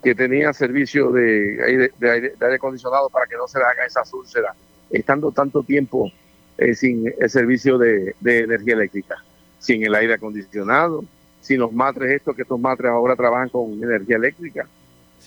que 0.00 0.14
tenía 0.14 0.52
servicio 0.52 1.10
de 1.10 1.60
aire, 1.66 1.92
de 1.98 2.10
aire, 2.10 2.34
acondicionado 2.54 3.08
para 3.08 3.26
que 3.26 3.36
no 3.36 3.48
se 3.48 3.58
le 3.58 3.64
haga 3.64 3.84
esa 3.84 4.02
úlceras, 4.12 4.54
estando 4.90 5.32
tanto 5.32 5.64
tiempo 5.64 6.12
eh, 6.58 6.74
sin 6.74 7.12
el 7.18 7.30
servicio 7.30 7.78
de, 7.78 8.14
de 8.20 8.38
energía 8.40 8.74
eléctrica, 8.74 9.16
sin 9.58 9.84
el 9.84 9.94
aire 9.96 10.14
acondicionado, 10.14 11.04
sin 11.44 11.60
los 11.60 11.72
matres 11.72 12.10
estos, 12.10 12.34
que 12.34 12.42
estos 12.42 12.58
matres 12.58 12.90
ahora 12.90 13.14
trabajan 13.14 13.50
con 13.50 13.72
energía 13.74 14.16
eléctrica. 14.16 14.66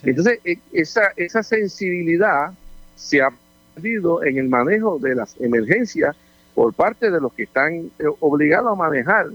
Entonces, 0.02 0.40
e, 0.44 0.58
esa, 0.72 1.12
esa 1.16 1.44
sensibilidad 1.44 2.52
se 2.96 3.22
ha 3.22 3.30
perdido 3.76 4.24
en 4.24 4.40
el 4.40 4.50
manejo 4.50 4.98
de 4.98 5.14
las 5.14 5.40
emergencias 5.40 6.16
por 6.56 6.74
parte 6.74 7.12
de 7.12 7.22
los 7.22 7.32
que 7.34 7.44
están 7.44 7.92
eh, 8.00 8.06
obligados 8.20 8.72
a 8.72 8.76
manejar 8.76 9.28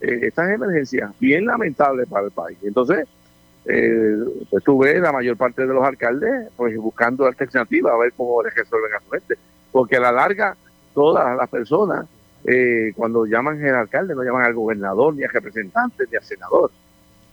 eh, 0.00 0.20
estas 0.22 0.50
emergencias, 0.50 1.12
bien 1.20 1.44
lamentable 1.44 2.06
para 2.06 2.24
el 2.24 2.32
país. 2.32 2.56
Entonces, 2.62 3.06
eh, 3.66 4.16
pues 4.48 4.64
tú 4.64 4.78
ves 4.78 4.98
la 5.00 5.12
mayor 5.12 5.36
parte 5.36 5.66
de 5.66 5.72
los 5.72 5.84
alcaldes 5.84 6.48
pues 6.56 6.74
buscando 6.78 7.26
alternativas 7.26 7.92
a 7.92 7.98
ver 7.98 8.12
cómo 8.16 8.42
les 8.42 8.54
resuelven 8.54 8.94
a 8.94 9.00
su 9.00 9.10
gente, 9.10 9.34
porque 9.70 9.96
a 9.96 10.00
la 10.00 10.12
larga 10.12 10.56
todas 10.94 11.36
las 11.36 11.48
personas 11.50 12.06
eh, 12.44 12.92
cuando 12.96 13.24
llaman 13.24 13.64
al 13.64 13.74
alcalde, 13.74 14.14
no 14.14 14.22
llaman 14.22 14.44
al 14.44 14.54
gobernador, 14.54 15.14
ni 15.14 15.22
al 15.22 15.30
representante, 15.30 16.04
ni 16.10 16.16
al 16.16 16.24
senador. 16.24 16.70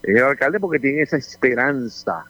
Es 0.03 0.15
el 0.15 0.23
alcalde 0.23 0.59
porque 0.59 0.79
tiene 0.79 1.01
esa 1.01 1.17
esperanza 1.17 2.25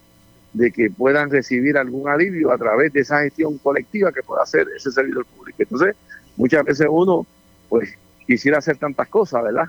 de 0.54 0.72
que 0.72 0.90
puedan 0.90 1.30
recibir 1.30 1.78
algún 1.78 2.10
alivio 2.10 2.52
a 2.52 2.58
través 2.58 2.92
de 2.94 3.02
esa 3.02 3.22
gestión 3.22 3.58
colectiva 3.60 4.12
que 4.12 4.24
pueda 4.24 4.44
hacer 4.44 4.68
ese 4.76 4.92
servidor 4.92 5.26
público. 5.26 5.62
Entonces, 5.62 5.96
muchas 6.38 6.64
veces 6.64 6.88
uno, 6.90 7.26
pues, 7.68 7.94
quisiera 8.26 8.58
hacer 8.58 8.78
tantas 8.78 9.08
cosas, 9.10 9.44
¿verdad? 9.44 9.66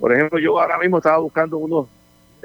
Por 0.00 0.12
ejemplo, 0.12 0.38
yo 0.38 0.60
ahora 0.60 0.78
mismo 0.78 0.98
estaba 0.98 1.18
buscando 1.18 1.58
unos 1.58 1.88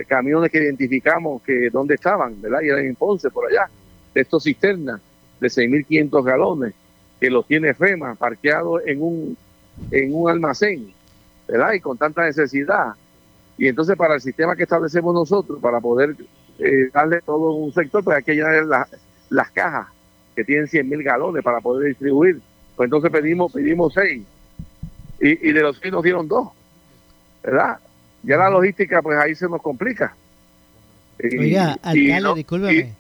camiones 0.08 0.52
que 0.52 0.58
identificamos 0.58 1.42
que 1.44 1.70
dónde 1.70 1.96
estaban, 1.96 2.42
¿verdad? 2.42 2.62
Y 2.62 2.70
eran 2.70 2.86
en 2.86 2.96
Ponce, 2.96 3.30
por 3.30 3.48
allá, 3.48 3.70
de 4.14 4.22
estos 4.22 4.44
cisternas 4.44 5.00
de 5.40 5.48
6.500 5.48 6.24
galones, 6.24 6.74
que 7.20 7.30
los 7.30 7.46
tiene 7.46 7.74
FEMA 7.74 8.16
parqueados 8.16 8.82
en 8.86 9.02
un, 9.02 9.38
en 9.90 10.14
un 10.14 10.30
almacén, 10.30 10.94
¿verdad? 11.48 11.74
Y 11.74 11.80
con 11.80 11.98
tanta 11.98 12.24
necesidad. 12.24 12.94
Y 13.58 13.68
entonces 13.68 13.96
para 13.96 14.16
el 14.16 14.22
sistema 14.22 14.56
que 14.56 14.64
establecemos 14.64 15.14
nosotros, 15.14 15.60
para 15.62 15.80
poder 15.80 16.16
eh, 16.60 16.90
darle 16.94 17.22
todo 17.22 17.54
un 17.54 17.74
sector, 17.74 18.04
pues 18.04 18.18
hay 18.18 18.24
que 18.24 18.36
llenar 18.36 18.88
las 19.30 19.52
cajas 19.52 19.88
que 20.36 20.44
tienen 20.44 20.68
100.000 20.68 21.04
galones 21.04 21.44
para 21.44 21.60
poder 21.60 21.90
distribuir. 21.90 22.40
Pues 22.76 22.88
entonces 22.88 23.12
pedimos, 23.12 23.52
pedimos 23.52 23.94
seis. 23.94 24.24
Y, 25.20 25.50
y 25.50 25.52
de 25.52 25.62
los 25.62 25.78
seis 25.78 25.92
nos 25.92 26.04
dieron 26.04 26.28
dos. 26.28 26.50
¿Verdad? 27.44 27.80
Ya 28.24 28.38
la 28.38 28.50
logística, 28.50 29.02
pues 29.02 29.18
ahí 29.18 29.36
se 29.36 29.48
nos 29.48 29.62
complica. 29.62 30.16
Oiga, 31.24 31.78
alcalde, 31.82 32.34
discúlpeme. 32.36 32.94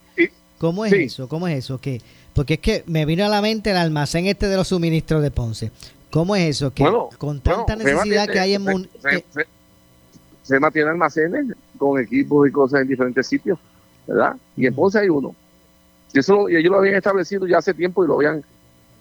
¿Cómo 0.58 0.86
es 0.86 0.94
eso? 0.94 1.28
¿Cómo 1.28 1.48
es 1.48 1.58
eso? 1.58 1.82
que 1.82 2.02
Porque 2.34 2.56
es 2.56 2.60
que 2.60 2.84
me 2.86 3.06
vino 3.06 3.26
a 3.26 3.30
la 3.30 3.42
mente 3.42 3.72
el 3.72 3.78
almacén 3.78 4.28
este 4.28 4.48
de 4.48 4.58
los 4.58 4.68
suministros 4.68 5.24
de 5.24 5.32
Ponce. 5.32 5.72
¿Cómo 6.12 6.36
es 6.36 6.58
eso? 6.58 6.74
Que 6.74 6.86
con 7.18 7.40
tanta 7.42 7.76
necesidad 7.76 8.28
que 8.28 8.40
hay 8.40 8.56
en... 8.56 8.90
Se, 9.02 9.26
se, 9.30 9.48
se, 10.44 10.60
mantiene 10.60 10.90
almacenes 10.90 11.56
con 11.78 12.00
equipos 12.00 12.48
y 12.48 12.52
cosas 12.52 12.82
en 12.82 12.88
diferentes 12.90 13.26
sitios, 13.26 13.58
¿verdad? 14.06 14.36
Y 14.58 14.68
en 14.68 14.76
Ponce 14.76 15.00
hay 15.00 15.10
uno. 15.10 15.34
Y 16.14 16.20
eso 16.20 16.50
y 16.50 16.58
ellos 16.58 16.72
lo 16.72 16.80
habían 16.80 16.96
establecido 16.96 17.48
ya 17.48 17.60
hace 17.60 17.74
tiempo 17.74 18.04
y 18.04 18.08
lo 18.08 18.16
habían, 18.16 18.44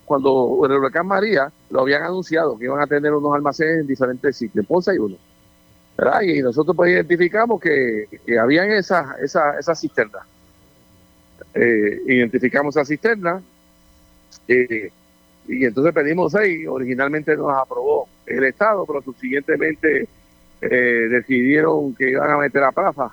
cuando 0.04 0.60
el 0.64 0.72
huracán 0.72 1.06
María, 1.06 1.50
lo 1.70 1.80
habían 1.80 2.04
anunciado 2.04 2.56
que 2.56 2.66
iban 2.66 2.80
a 2.80 2.86
tener 2.86 3.12
unos 3.12 3.34
almacenes 3.34 3.80
en 3.80 3.86
diferentes 3.86 4.36
sitios. 4.36 4.62
En 4.62 4.66
Ponce 4.66 4.92
hay 4.92 4.98
uno. 4.98 5.16
¿verdad? 5.98 6.22
Y 6.22 6.40
nosotros 6.40 6.76
pues 6.76 6.92
identificamos 6.92 7.60
que, 7.60 8.06
que 8.24 8.38
habían 8.38 8.70
esas 8.70 9.18
esa, 9.18 9.58
esa 9.58 9.74
cisternas. 9.74 10.22
Eh, 11.54 12.02
identificamos 12.06 12.76
esa 12.76 12.84
cisterna 12.84 13.42
eh, 14.46 14.92
y 15.50 15.64
entonces 15.64 15.92
pedimos 15.92 16.32
seis. 16.32 16.66
Originalmente 16.68 17.36
nos 17.36 17.52
aprobó 17.52 18.08
el 18.24 18.44
Estado, 18.44 18.86
pero 18.86 19.02
subsiguientemente 19.02 20.08
eh, 20.60 20.66
decidieron 21.10 21.94
que 21.94 22.10
iban 22.10 22.30
a 22.30 22.38
meter 22.38 22.62
a 22.62 22.70
Prafa 22.70 23.10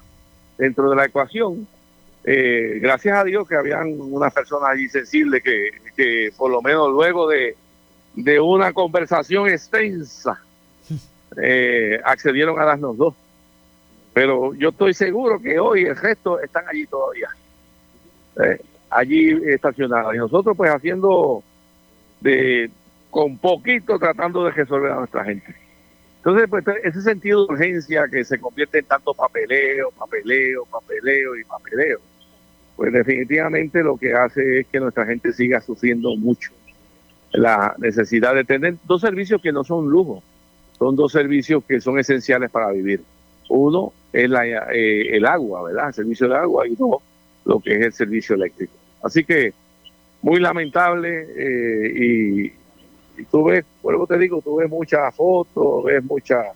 dentro 0.57 0.89
de 0.89 0.95
la 0.95 1.05
ecuación. 1.05 1.67
Eh, 2.23 2.77
gracias 2.79 3.17
a 3.17 3.23
Dios 3.23 3.47
que 3.47 3.55
habían 3.55 3.99
unas 3.99 4.31
personas 4.33 4.69
allí 4.69 4.87
sensibles 4.87 5.41
que, 5.41 5.69
que 5.95 6.29
por 6.37 6.51
lo 6.51 6.61
menos 6.61 6.91
luego 6.91 7.27
de, 7.27 7.55
de 8.15 8.39
una 8.39 8.71
conversación 8.71 9.47
extensa 9.47 10.39
eh, 11.41 11.99
accedieron 12.03 12.59
a 12.59 12.65
darnos 12.65 12.97
dos. 12.97 13.15
Pero 14.13 14.53
yo 14.53 14.69
estoy 14.69 14.93
seguro 14.93 15.39
que 15.39 15.59
hoy 15.59 15.85
el 15.85 15.95
resto 15.95 16.39
están 16.39 16.67
allí 16.67 16.85
todavía, 16.87 17.29
allí 18.89 19.31
estacionados. 19.45 20.13
Y 20.13 20.17
nosotros 20.17 20.57
pues 20.57 20.71
haciendo 20.71 21.43
de 22.21 22.69
con 23.09 23.37
poquito 23.37 23.97
tratando 23.97 24.43
de 24.45 24.51
resolver 24.51 24.91
a 24.91 24.95
nuestra 24.95 25.23
gente. 25.23 25.55
Entonces, 26.17 26.49
pues 26.49 26.65
ese 26.83 27.01
sentido 27.01 27.45
de 27.45 27.53
urgencia 27.53 28.07
que 28.11 28.23
se 28.25 28.37
convierte 28.37 28.79
en 28.79 28.85
tanto 28.85 29.13
papeleo, 29.13 29.91
papeleo, 29.91 30.65
papeleo 30.65 31.35
y 31.37 31.43
papeleo, 31.45 31.99
pues 32.75 32.91
definitivamente 32.91 33.81
lo 33.81 33.97
que 33.97 34.13
hace 34.13 34.59
es 34.59 34.67
que 34.67 34.79
nuestra 34.79 35.05
gente 35.05 35.31
siga 35.31 35.61
sufriendo 35.61 36.15
mucho 36.15 36.51
la 37.31 37.75
necesidad 37.77 38.35
de 38.35 38.43
tener 38.43 38.75
dos 38.85 39.01
servicios 39.01 39.41
que 39.41 39.51
no 39.51 39.63
son 39.63 39.89
lujo, 39.89 40.23
son 40.77 40.95
dos 40.95 41.11
servicios 41.11 41.63
que 41.63 41.81
son 41.81 41.99
esenciales 41.99 42.49
para 42.51 42.71
vivir. 42.71 43.01
Uno 43.49 43.93
es 44.11 44.29
la, 44.29 44.45
eh, 44.45 45.15
el 45.15 45.25
agua, 45.25 45.63
¿verdad? 45.63 45.87
El 45.87 45.93
servicio 45.93 46.27
de 46.27 46.35
agua 46.35 46.67
y 46.67 46.75
dos, 46.75 47.01
lo 47.45 47.59
que 47.59 47.75
es 47.75 47.81
el 47.81 47.93
servicio 47.93 48.35
eléctrico. 48.35 48.73
Así 49.01 49.23
que 49.23 49.53
muy 50.21 50.39
lamentable 50.39 51.27
eh, 51.35 51.93
y, 51.95 53.21
y, 53.21 53.25
tú 53.31 53.45
ves, 53.45 53.65
vuelvo 53.81 54.07
te 54.07 54.17
digo, 54.17 54.41
tú 54.41 54.57
ves 54.57 54.69
muchas 54.69 55.13
fotos, 55.15 55.83
ves 55.85 56.03
muchas 56.03 56.47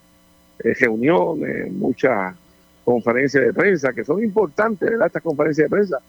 eh, 0.64 0.74
reuniones, 0.80 1.72
muchas 1.72 2.36
conferencias 2.84 3.46
de 3.46 3.54
prensa 3.54 3.94
que 3.94 4.04
son 4.04 4.24
importantes. 4.24 4.92
Estas 4.92 5.22
conferencias 5.22 5.66
de 5.66 5.76
prensa, 5.76 6.00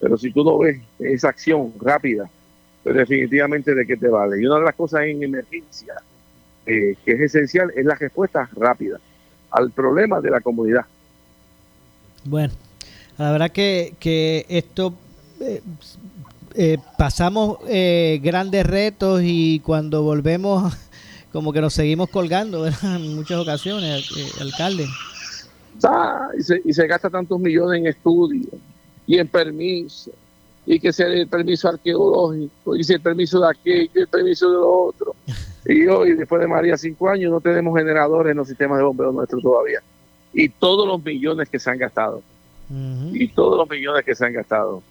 pero 0.00 0.16
si 0.16 0.32
tú 0.32 0.44
no 0.44 0.58
ves 0.58 0.80
esa 0.98 1.28
acción 1.28 1.72
rápida, 1.80 2.28
pues 2.82 2.94
definitivamente 2.94 3.74
de 3.74 3.86
qué 3.86 3.96
te 3.96 4.08
vale. 4.08 4.40
Y 4.40 4.46
una 4.46 4.58
de 4.58 4.64
las 4.64 4.74
cosas 4.74 5.02
en 5.02 5.22
emergencia 5.22 5.94
eh, 6.66 6.94
que 7.04 7.12
es 7.12 7.20
esencial 7.20 7.72
es 7.74 7.84
la 7.84 7.94
respuesta 7.94 8.48
rápida 8.54 9.00
al 9.50 9.70
problema 9.70 10.20
de 10.20 10.30
la 10.30 10.40
comunidad. 10.40 10.84
Bueno, 12.24 12.52
la 13.16 13.32
verdad 13.32 13.50
que, 13.50 13.94
que 13.98 14.44
esto 14.48 14.94
eh, 16.54 16.78
pasamos 16.96 17.58
eh, 17.68 18.20
grandes 18.22 18.66
retos 18.66 19.20
y 19.24 19.60
cuando 19.60 20.02
volvemos 20.02 20.72
como 21.32 21.52
que 21.52 21.60
nos 21.60 21.74
seguimos 21.74 22.08
colgando 22.10 22.66
en 22.82 23.14
muchas 23.14 23.38
ocasiones, 23.38 24.10
eh, 24.16 24.40
alcalde. 24.40 24.86
Ah, 25.84 26.28
y, 26.36 26.42
se, 26.42 26.60
y 26.64 26.72
se 26.72 26.86
gasta 26.86 27.08
tantos 27.08 27.38
millones 27.38 27.80
en 27.80 27.86
estudios 27.86 28.52
y 29.06 29.18
en 29.18 29.28
permisos 29.28 30.12
y 30.70 30.78
que 30.78 30.92
sea 30.92 31.06
el 31.06 31.26
permiso 31.26 31.66
arqueológico, 31.66 32.76
y 32.76 32.84
si 32.84 32.92
el 32.92 33.00
permiso 33.00 33.40
de 33.40 33.48
aquí, 33.48 33.90
y 33.94 34.00
el 34.00 34.06
permiso 34.06 34.50
de 34.50 34.56
lo 34.56 34.84
otro. 34.84 35.14
Y 35.64 35.86
hoy, 35.86 36.14
después 36.14 36.40
de 36.40 36.46
María, 36.46 36.78
cinco 36.78 37.10
años, 37.10 37.30
no 37.30 37.42
tenemos 37.42 37.76
generadores 37.76 38.30
en 38.30 38.38
los 38.38 38.48
sistemas 38.48 38.78
de 38.78 38.84
bombeo 38.84 39.12
nuestros 39.12 39.42
todavía. 39.42 39.80
Y 40.32 40.48
todos 40.48 40.88
los 40.88 41.04
millones 41.04 41.50
que 41.50 41.58
se 41.58 41.68
han 41.68 41.76
gastado. 41.76 42.22
Uh 42.70 42.74
-huh. 42.74 43.10
Y 43.12 43.28
todos 43.28 43.58
los 43.58 43.68
millones 43.68 44.02
que 44.02 44.14
se 44.14 44.24
han 44.24 44.32
gastado. 44.32 44.82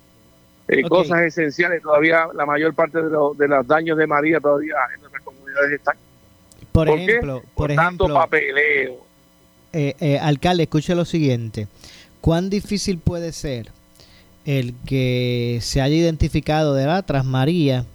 Eh, 0.68 0.74
okay. 0.74 0.84
Cosas 0.84 1.22
esenciales, 1.22 1.82
todavía 1.82 2.28
la 2.34 2.46
mayor 2.46 2.74
parte 2.74 3.02
de, 3.02 3.10
lo, 3.10 3.34
de 3.34 3.48
los 3.48 3.66
daños 3.66 3.98
de 3.98 4.06
María 4.06 4.40
todavía 4.40 4.76
en 4.94 5.02
nuestras 5.02 5.24
comunidades 5.24 5.72
están. 5.72 5.96
Por, 6.72 6.88
¿Por 6.88 7.00
ejemplo, 7.00 7.42
qué? 7.42 7.48
por, 7.48 7.56
por 7.56 7.72
ejemplo, 7.72 8.06
tanto 8.06 8.14
papeleo. 8.14 8.98
Eh, 9.74 9.96
eh, 10.00 10.20
alcalde, 10.20 10.64
escuche 10.64 10.94
lo 10.96 11.06
siguiente. 11.06 11.68
¿Cuán 12.22 12.50
difícil 12.50 13.00
puede 13.00 13.32
ser 13.32 13.72
el 14.46 14.74
que 14.86 15.60
se 15.62 15.82
haya 15.82 15.96
identificado 15.96 16.74
de 16.74 16.86
la 16.86 17.02
tras 17.04 17.26
María 17.26 17.86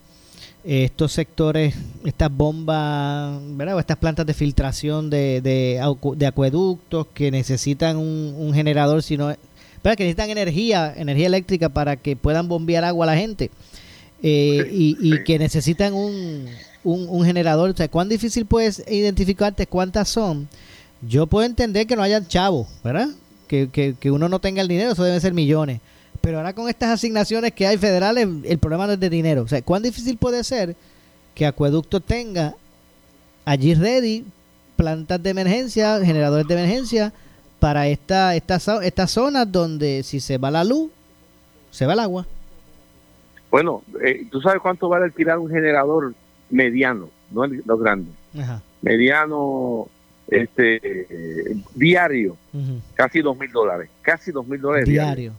estos 0.64 1.12
sectores, 1.12 1.74
estas 2.04 2.30
bombas, 2.30 3.40
¿verdad? 3.56 3.76
O 3.76 3.80
estas 3.80 3.96
plantas 3.96 4.26
de 4.26 4.34
filtración 4.34 5.10
de, 5.10 5.40
de, 5.40 5.80
de 6.16 6.26
acueductos 6.26 7.08
que 7.14 7.30
necesitan 7.30 7.96
un, 7.96 8.34
un 8.38 8.54
generador, 8.54 9.02
sino 9.02 9.34
¿verdad? 9.82 9.96
que 9.96 10.04
necesitan 10.04 10.30
energía, 10.30 10.92
energía 10.96 11.26
eléctrica 11.26 11.68
para 11.68 11.96
que 11.96 12.16
puedan 12.16 12.48
bombear 12.48 12.84
agua 12.84 13.06
a 13.06 13.14
la 13.14 13.16
gente 13.16 13.50
eh, 14.22 14.68
y, 14.72 14.96
y, 15.00 15.24
que 15.24 15.38
necesitan 15.38 15.94
un, 15.94 16.46
un, 16.84 17.08
un, 17.08 17.24
generador. 17.24 17.70
O 17.70 17.76
sea, 17.76 17.88
¿cuán 17.88 18.08
difícil 18.08 18.46
puedes 18.46 18.84
identificarte 18.88 19.66
cuántas 19.66 20.08
son? 20.08 20.48
Yo 21.00 21.26
puedo 21.26 21.44
entender 21.44 21.86
que 21.86 21.96
no 21.96 22.02
hayan 22.02 22.26
chavos, 22.28 22.68
¿verdad? 22.84 23.08
Que, 23.48 23.68
que, 23.70 23.96
que 23.98 24.10
uno 24.10 24.28
no 24.28 24.38
tenga 24.38 24.62
el 24.62 24.68
dinero, 24.68 24.92
eso 24.92 25.04
deben 25.04 25.20
ser 25.20 25.34
millones 25.34 25.80
pero 26.22 26.38
ahora 26.38 26.54
con 26.54 26.68
estas 26.68 26.90
asignaciones 26.90 27.52
que 27.52 27.66
hay 27.66 27.76
federales, 27.76 28.28
el 28.44 28.58
problema 28.58 28.86
no 28.86 28.92
es 28.92 29.00
de 29.00 29.10
dinero. 29.10 29.42
O 29.42 29.48
sea, 29.48 29.60
¿cuán 29.60 29.82
difícil 29.82 30.16
puede 30.16 30.44
ser 30.44 30.76
que 31.34 31.44
Acueducto 31.44 32.00
tenga 32.00 32.54
allí 33.44 33.74
ready 33.74 34.24
plantas 34.76 35.20
de 35.22 35.30
emergencia, 35.30 36.00
generadores 36.02 36.46
de 36.46 36.54
emergencia 36.54 37.12
para 37.62 37.86
esta, 37.86 38.34
estas 38.34 38.66
esta 38.82 39.06
zonas 39.06 39.52
donde 39.52 40.02
si 40.02 40.18
se 40.18 40.36
va 40.36 40.50
la 40.50 40.64
luz, 40.64 40.90
se 41.70 41.86
va 41.86 41.92
el 41.92 42.00
agua? 42.00 42.26
Bueno, 43.52 43.84
eh, 44.04 44.26
¿tú 44.32 44.40
sabes 44.40 44.60
cuánto 44.60 44.88
vale 44.88 45.04
alquilar 45.04 45.38
un 45.38 45.48
generador 45.48 46.12
mediano, 46.50 47.08
no 47.30 47.44
el, 47.44 47.62
lo 47.64 47.78
grande? 47.78 48.10
Ajá. 48.36 48.60
Mediano 48.80 49.86
este 50.26 50.80
eh, 50.82 51.56
diario, 51.76 52.36
uh 52.52 52.58
-huh. 52.58 52.80
casi 52.94 53.22
dos 53.22 53.38
mil 53.38 53.52
dólares, 53.52 53.88
casi 54.02 54.32
dos 54.32 54.44
mil 54.44 54.60
dólares 54.60 54.88
diario. 54.88 55.32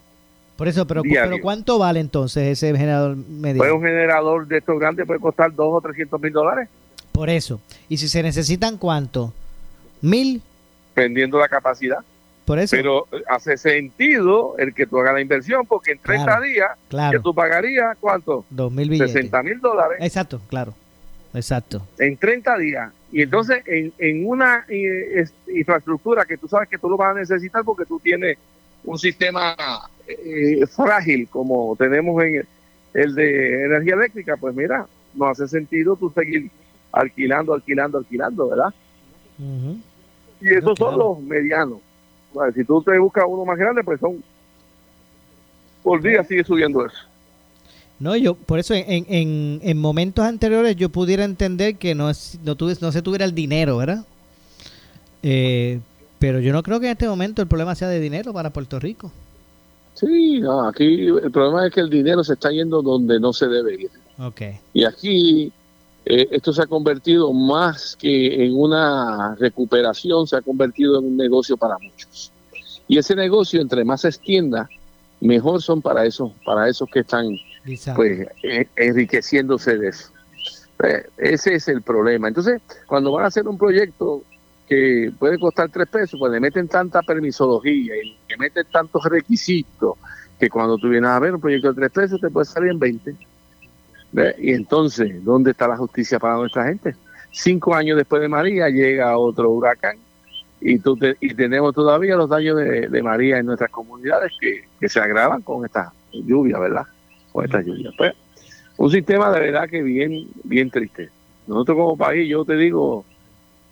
Por 0.56 0.70
eso, 0.70 0.88
pero, 0.88 1.02
pero 1.04 1.42
¿cuánto 1.42 1.78
vale 1.78 2.00
entonces 2.00 2.44
ese 2.58 2.68
generador 2.78 3.18
medio? 3.18 3.58
Pues 3.58 3.72
un 3.74 3.82
generador 3.82 4.48
de 4.48 4.60
estos 4.60 4.80
grandes 4.80 5.06
puede 5.06 5.20
costar 5.20 5.54
dos 5.54 5.74
o 5.74 5.82
trescientos 5.82 6.22
mil 6.22 6.32
dólares. 6.32 6.70
Por 7.12 7.30
eso. 7.30 7.60
¿Y 7.90 7.98
si 7.98 8.08
se 8.08 8.24
necesitan 8.24 8.78
cuánto? 8.78 9.34
¿Mil? 10.00 10.42
Dependiendo 10.96 11.38
la 11.38 11.50
capacidad. 11.50 12.00
Por 12.46 12.60
eso. 12.60 12.76
Pero 12.76 13.08
hace 13.28 13.58
sentido 13.58 14.56
el 14.58 14.74
que 14.74 14.86
tú 14.86 15.00
hagas 15.00 15.14
la 15.14 15.22
inversión, 15.22 15.66
porque 15.66 15.94
en 15.94 16.00
30 16.00 16.26
claro, 16.26 16.41
días 16.44 16.72
claro. 16.89 17.18
que 17.18 17.24
tú 17.24 17.34
pagarías, 17.34 17.98
¿cuánto? 18.00 18.46
Mil 18.50 18.89
billetes. 18.89 19.14
60 19.14 19.44
mil 19.44 19.60
dólares. 19.60 19.98
Exacto, 20.02 20.41
claro. 20.50 20.74
Exacto. 21.34 21.82
En 21.98 22.18
30 22.18 22.58
días. 22.58 22.91
Y 23.12 23.22
entonces 23.22 23.64
en, 23.66 23.94
en 23.98 24.28
una 24.28 24.66
eh, 24.68 25.26
infraestructura 25.48 26.26
que 26.26 26.38
tú 26.38 26.48
sabes 26.48 26.70
que 26.70 26.78
tú 26.78 26.89
lo 26.89 26.98
vas 26.98 27.16
a 27.16 27.20
necesitar 27.20 27.64
porque 27.64 27.86
tú 27.86 28.00
tienes 28.00 28.38
un 28.84 29.00
sistema 29.00 29.56
eh, 30.08 30.66
frágil 30.68 31.28
como 31.30 31.76
tenemos 31.78 32.22
en 32.24 32.46
el 32.94 33.16
de 33.16 33.66
energía 33.66 33.96
eléctrica, 33.96 34.38
pues 34.38 34.54
mira, 34.56 34.86
no 35.16 35.26
hace 35.26 35.48
sentido 35.48 35.96
tú 35.96 36.12
seguir 36.12 36.52
alquilando, 36.91 37.54
alquilando, 37.54 37.98
alquilando, 37.98 38.50
¿verdad? 38.50 38.74
Y 40.39 40.54
esos 40.54 40.78
son 40.78 40.98
los 40.98 41.20
medianos. 41.20 41.80
Si 42.54 42.64
tú 42.64 42.82
te 42.82 42.98
buscas 43.00 43.26
uno 43.28 43.46
más 43.46 43.58
grande, 43.58 43.84
pues 43.84 44.00
son 44.00 44.24
por 45.82 46.02
día 46.02 46.24
sigue 46.24 46.44
subiendo 46.44 46.86
eso. 46.86 46.98
No, 48.00 48.16
yo 48.16 48.36
por 48.36 48.60
eso 48.60 48.74
en, 48.74 49.06
en, 49.08 49.60
en 49.64 49.78
momentos 49.78 50.26
anteriores 50.26 50.76
yo 50.76 50.90
pudiera 50.90 51.24
entender 51.24 51.76
que 51.76 51.96
no, 51.96 52.10
es, 52.10 52.40
no, 52.44 52.56
tuve, 52.56 52.76
no 52.82 52.92
se 52.92 53.02
tuviera 53.02 53.26
el 53.26 53.36
dinero, 53.36 53.78
¿verdad? 53.78 54.04
Eh, 55.22 55.80
pero 56.20 56.40
yo 56.40 56.54
no 56.54 56.64
creo 56.64 56.80
que 56.80 56.88
en 56.88 56.94
este 56.94 57.08
momento 57.08 57.42
el 57.42 57.48
problema 57.48 57.76
sea 57.76 57.88
de 57.88 58.00
dinero 58.00 58.34
para 58.34 58.50
Puerto 58.52 58.80
Rico. 58.80 59.12
Sí, 59.94 60.40
no, 60.40 60.68
aquí 60.68 61.08
el 61.08 61.32
problema 61.32 61.68
es 61.68 61.74
que 61.74 61.82
el 61.82 61.90
dinero 61.90 62.24
se 62.24 62.34
está 62.34 62.50
yendo 62.50 62.82
donde 62.82 63.20
no 63.20 63.32
se 63.32 63.48
debe 63.48 63.76
ir. 63.76 63.92
Okay. 64.18 64.60
Y 64.74 64.86
aquí 64.86 65.52
eh, 66.06 66.28
esto 66.32 66.51
se 66.51 66.62
ha 66.62 66.68
convertido 66.68 67.32
más 67.32 67.95
que 67.95 68.45
en 68.45 68.56
una 68.56 69.36
recuperación, 69.36 70.28
se 70.28 70.36
ha 70.36 70.41
convertido 70.41 70.99
en 70.99 71.06
un 71.06 71.18
negocio 71.18 71.56
para 71.58 71.78
muchos. 71.78 72.32
Y 72.88 72.97
ese 72.97 73.16
negocio, 73.16 73.62
entre 73.62 73.86
más 73.86 74.01
se 74.01 74.10
extienda, 74.10 74.70
mejor 75.22 75.62
son 75.62 75.82
para 75.82 76.06
esos, 76.06 76.32
para 76.45 76.68
esos 76.68 76.89
que 76.89 76.99
están 76.99 77.28
pues 77.95 78.28
eh, 78.43 78.68
enriqueciéndose 78.76 79.78
de 79.78 79.88
eso. 79.89 80.10
Eh, 80.84 81.06
ese 81.18 81.56
es 81.56 81.68
el 81.70 81.82
problema. 81.82 82.28
Entonces, 82.28 82.62
cuando 82.88 83.12
van 83.12 83.24
a 83.24 83.28
hacer 83.28 83.47
un 83.47 83.58
proyecto 83.58 84.24
que 84.68 85.12
puede 85.18 85.39
costar 85.39 85.70
tres 85.70 85.88
pesos, 85.88 86.20
pues 86.20 86.32
le 86.32 86.41
meten 86.41 86.68
tanta 86.68 87.01
permisología 87.01 87.95
y 87.95 88.18
le 88.30 88.38
meten 88.38 88.66
tantos 88.72 89.04
requisitos 89.06 89.95
que 90.39 90.49
cuando 90.49 90.78
tú 90.78 90.89
vienes 90.89 91.10
a 91.10 91.20
ver 91.20 91.34
un 91.36 91.39
proyecto 91.39 91.72
de 91.72 91.76
tres 91.76 91.91
pesos 91.91 92.20
te 92.20 92.30
puede 92.30 92.45
salir 92.45 92.72
en 92.72 92.80
20. 92.80 93.16
Y 94.39 94.53
entonces, 94.53 95.24
¿dónde 95.24 95.51
está 95.51 95.68
la 95.68 95.78
justicia 95.78 96.20
para 96.20 96.36
nuestra 96.36 96.66
gente? 96.66 96.95
Cinco 97.32 97.74
años 97.74 97.97
después 97.97 98.22
de 98.22 98.28
María 98.28 98.70
llega 98.70 99.18
otro 99.18 99.49
huracán 99.49 99.97
y, 100.61 100.80
tú 100.80 100.97
y 101.20 101.34
tenemos 101.34 101.74
todavía 101.74 102.16
los 102.16 102.30
daños 102.30 102.57
de, 102.57 103.03
María 103.03 103.39
en 103.39 103.47
nuestras 103.47 103.70
comunidades 103.70 104.32
que, 104.39 104.66
que 104.80 104.88
se 104.88 104.99
agravan 104.99 105.41
con 105.41 105.66
esta 105.66 105.91
lluvia, 106.11 106.59
¿verdad? 106.59 106.86
Con 107.32 107.43
esta 107.43 107.61
lluvia. 107.61 107.91
Pues, 107.97 108.14
un 108.78 108.91
sistema 108.91 109.32
de 109.32 109.39
verdad 109.39 109.68
que 109.70 109.82
bien, 109.82 110.28
bien 110.43 110.70
triste. 110.70 111.09
Nosotros 111.47 111.78
como 111.78 111.97
país, 111.97 112.30
yo 112.30 112.45
te 112.45 112.55
digo, 112.55 113.03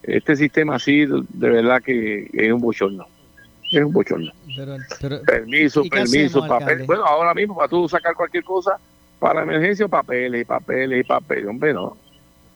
este 0.03 0.35
sistema 0.35 0.75
así, 0.75 1.05
de 1.05 1.49
verdad 1.49 1.81
que 1.81 2.29
es 2.33 2.51
un 2.51 2.59
bochorno. 2.59 3.05
Es 3.71 3.83
un 3.83 3.93
bochorno. 3.93 4.31
permiso, 5.25 5.83
permiso, 5.85 6.45
papel. 6.45 6.83
Bueno, 6.85 7.05
ahora 7.05 7.33
mismo 7.33 7.55
para 7.55 7.69
tú 7.69 7.87
sacar 7.87 8.15
cualquier 8.15 8.43
cosa, 8.43 8.77
para 9.21 9.43
emergencia, 9.43 9.87
papeles 9.87 10.41
y 10.41 10.45
papeles 10.45 11.01
y 11.01 11.03
papeles. 11.03 11.45
Hombre, 11.45 11.75
no. 11.75 11.95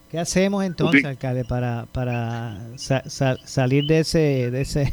¿Qué 0.09 0.17
hacemos 0.17 0.65
entonces, 0.65 1.05
alcalde, 1.05 1.45
para, 1.45 1.85
para 1.91 2.57
salir 2.75 3.85
de 3.85 3.99
ese, 3.99 4.49
de 4.49 4.61
ese, 4.61 4.91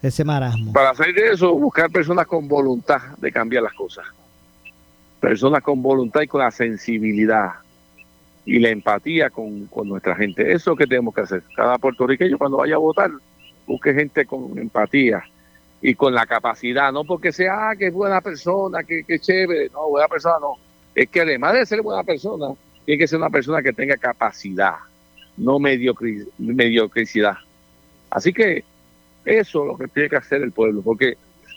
de 0.00 0.08
ese 0.08 0.24
marasmo? 0.24 0.72
Para 0.72 0.94
salir 0.94 1.14
de 1.14 1.32
eso, 1.32 1.52
buscar 1.52 1.90
personas 1.90 2.26
con 2.26 2.48
voluntad 2.48 3.02
de 3.18 3.30
cambiar 3.30 3.64
las 3.64 3.74
cosas. 3.74 4.06
Personas 5.20 5.62
con 5.62 5.82
voluntad 5.82 6.22
y 6.22 6.26
con 6.26 6.40
la 6.40 6.50
sensibilidad 6.50 7.50
y 8.46 8.58
la 8.58 8.70
empatía 8.70 9.28
con, 9.28 9.68
nuestra 9.84 10.16
gente. 10.16 10.40
Eso 10.42 10.56
es 10.56 10.66
lo 10.68 10.76
que 10.76 10.86
tenemos 10.86 11.14
que 11.14 11.20
hacer. 11.20 11.42
Cada 11.54 11.76
puertorriqueño 11.76 12.38
cuando 12.38 12.56
vaya 12.56 12.76
a 12.76 12.78
votar, 12.78 13.10
busque 13.66 13.92
gente 13.92 14.24
con 14.24 14.58
empatía 14.58 15.22
y 15.82 15.94
con 15.94 16.14
la 16.14 16.26
capacidad, 16.26 16.92
no 16.92 17.04
porque 17.04 17.32
sea 17.32 17.70
ah, 17.70 17.76
que 17.76 17.88
es 17.88 17.92
buena 17.92 18.20
persona, 18.20 18.84
que, 18.84 19.02
que 19.02 19.18
chévere, 19.18 19.68
no, 19.70 19.88
buena 19.88 20.06
persona 20.08 20.36
no. 20.40 20.54
Es 20.94 21.08
que 21.08 21.22
además 21.22 21.54
de 21.54 21.66
ser 21.66 21.82
buena 21.82 22.04
persona, 22.04 22.48
tiene 22.84 22.98
que 22.98 23.08
ser 23.08 23.18
una 23.18 23.30
persona 23.30 23.62
que 23.62 23.72
tenga 23.72 23.96
capacidad, 23.96 24.76
no 25.36 25.58
mediocricidad. 25.58 27.36
Así 28.10 28.32
que 28.32 28.64
eso 29.24 29.62
es 29.62 29.66
lo 29.66 29.76
que 29.76 29.88
tiene 29.88 30.08
que 30.08 30.16
hacer 30.16 30.42
el 30.42 30.52
pueblo, 30.52 30.82
porque 30.82 31.16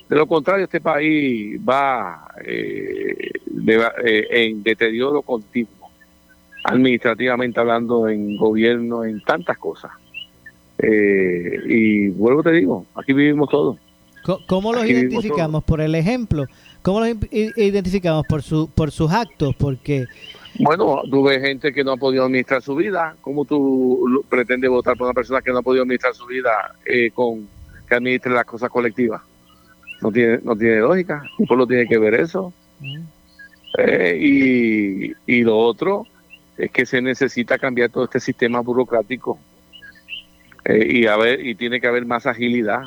de 0.09 0.15
lo 0.15 0.27
contrario 0.27 0.65
este 0.65 0.81
país 0.81 1.59
va 1.67 2.27
eh, 2.43 3.31
eh, 3.67 4.27
en 4.31 4.63
deterioro 4.63 5.21
continuo 5.21 5.75
administrativamente 6.65 7.59
hablando, 7.59 8.09
en 8.09 8.37
gobierno, 8.37 9.05
en 9.05 9.21
tantas 9.21 9.57
cosas. 9.57 9.91
Eh, 10.79 11.59
y 11.67 12.09
vuelvo 12.09 12.41
te 12.41 12.51
digo, 12.51 12.85
aquí 12.95 13.13
vivimos 13.13 13.49
todos. 13.49 13.77
¿Cómo 14.47 14.73
los 14.73 14.85
identificamos? 14.85 15.63
¿Por 15.63 15.81
el 15.81 15.95
ejemplo? 15.95 16.45
¿Cómo 16.81 16.99
los 16.99 17.09
identificamos? 17.31 18.25
¿Por, 18.27 18.41
su, 18.41 18.69
por 18.69 18.91
sus 18.91 19.11
actos? 19.11 19.55
Porque... 19.55 20.05
Bueno, 20.59 21.01
tú 21.09 21.23
ves 21.23 21.41
gente 21.41 21.73
que 21.73 21.83
no 21.83 21.93
ha 21.93 21.97
podido 21.97 22.23
administrar 22.25 22.61
su 22.61 22.75
vida. 22.75 23.15
¿Cómo 23.21 23.43
tú 23.45 24.23
pretendes 24.29 24.69
votar 24.69 24.95
por 24.95 25.07
una 25.07 25.13
persona 25.13 25.41
que 25.41 25.51
no 25.51 25.59
ha 25.59 25.61
podido 25.61 25.83
administrar 25.83 26.13
su 26.15 26.25
vida 26.25 26.75
eh, 26.85 27.11
con 27.13 27.47
que 27.87 27.95
administre 27.95 28.31
las 28.31 28.45
cosas 28.45 28.69
colectivas? 28.69 29.21
No 30.01 30.11
tiene, 30.11 30.39
no 30.43 30.55
tiene 30.55 30.77
lógica. 30.77 31.23
El 31.39 31.47
pueblo 31.47 31.67
tiene 31.67 31.87
que 31.87 31.97
ver 31.97 32.13
eso. 32.13 32.53
Mm. 32.79 33.01
Eh, 33.77 34.17
y, 34.17 35.13
y 35.27 35.43
lo 35.43 35.57
otro, 35.57 36.07
es 36.57 36.71
que 36.71 36.85
se 36.85 37.01
necesita 37.01 37.57
cambiar 37.57 37.89
todo 37.89 38.05
este 38.05 38.19
sistema 38.19 38.61
burocrático 38.61 39.37
eh, 40.63 40.87
y, 40.89 41.05
a 41.07 41.17
ver, 41.17 41.45
y 41.45 41.55
tiene 41.55 41.79
que 41.81 41.87
haber 41.87 42.05
más 42.05 42.25
agilidad. 42.25 42.83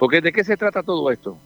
Porque 0.00 0.20
¿de 0.20 0.32
qué 0.32 0.42
se 0.42 0.56
trata 0.56 0.82
todo 0.82 1.08
esto? 1.12 1.38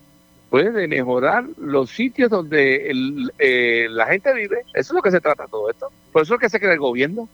Pues 0.48 0.72
de 0.72 0.88
mejorar 0.88 1.44
los 1.59 1.90
sitios 1.90 2.30
donde 2.30 2.90
eh, 3.38 3.88
la 3.90 4.07
gente 4.07 4.32
vive. 4.32 4.61
Eso 4.72 4.92
es 4.92 4.92
lo 4.92 5.02
que 5.02 5.11
se 5.11 5.20
trata 5.20 5.46
todo 5.46 5.68
esto. 5.68 5.90
Por 6.11 6.22
eso 6.22 6.34
es 6.34 6.40
que 6.40 6.48
se 6.48 6.59
crea 6.59 6.72
el 6.72 6.78
gobierno. 6.78 7.28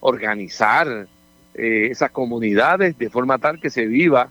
Organizar 0.00 1.06
eh, 1.54 1.88
esas 1.90 2.10
comunidades 2.10 2.98
de 2.98 3.08
forma 3.08 3.38
tal 3.38 3.58
que 3.58 3.70
se 3.70 3.86
viva 3.86 4.28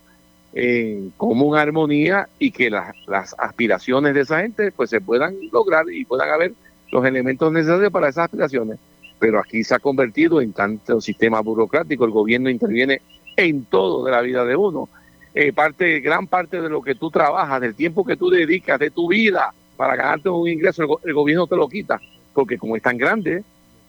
en 0.53 1.11
común 1.17 1.57
armonía 1.57 2.29
y 2.37 2.51
que 2.51 2.69
las 2.69 2.93
aspiraciones 3.39 4.13
de 4.13 4.21
esa 4.21 4.41
gente 4.41 4.71
pues 4.71 4.91
se 4.91 5.01
puedan 5.01 5.35
lograr 5.51 5.85
y 5.91 6.05
puedan 6.05 6.29
haber 6.29 6.53
los 6.91 7.03
elementos 7.03 7.51
necesarios 7.51 7.91
para 7.91 8.09
esas 8.09 8.25
aspiraciones 8.25 8.77
pero 9.23 9.39
aquí 9.39 9.63
se 9.63 9.73
ha 9.73 9.79
convertido 9.79 10.41
en 10.41 10.51
tanto 10.51 10.99
sistema 10.99 11.39
burocrático, 11.39 12.03
el 12.03 12.11
gobierno 12.11 12.49
interviene 12.49 13.01
en 13.37 13.63
todo 13.63 14.03
de 14.03 14.11
la 14.11 14.19
vida 14.19 14.43
de 14.43 14.57
uno. 14.57 14.89
Eh, 15.35 15.51
parte, 15.51 15.99
gran 15.99 16.27
parte 16.27 16.61
de 16.61 16.69
lo 16.69 16.81
que 16.81 16.95
tú 16.95 17.09
trabajas, 17.09 17.59
del 17.59 17.73
tiempo 17.73 18.05
que 18.05 18.15
tú 18.15 18.29
dedicas, 18.29 18.79
de 18.79 18.91
tu 18.91 19.07
vida 19.07 19.53
para 19.75 19.95
ganarte 19.95 20.29
un 20.29 20.47
ingreso, 20.47 20.99
el, 21.03 21.13
gobierno 21.13 21.47
te 21.47 21.55
lo 21.55 21.67
quita, 21.67 21.99
porque 22.33 22.57
como 22.57 22.75
es 22.75 22.83
tan 22.83 22.97
grande, 22.97 23.43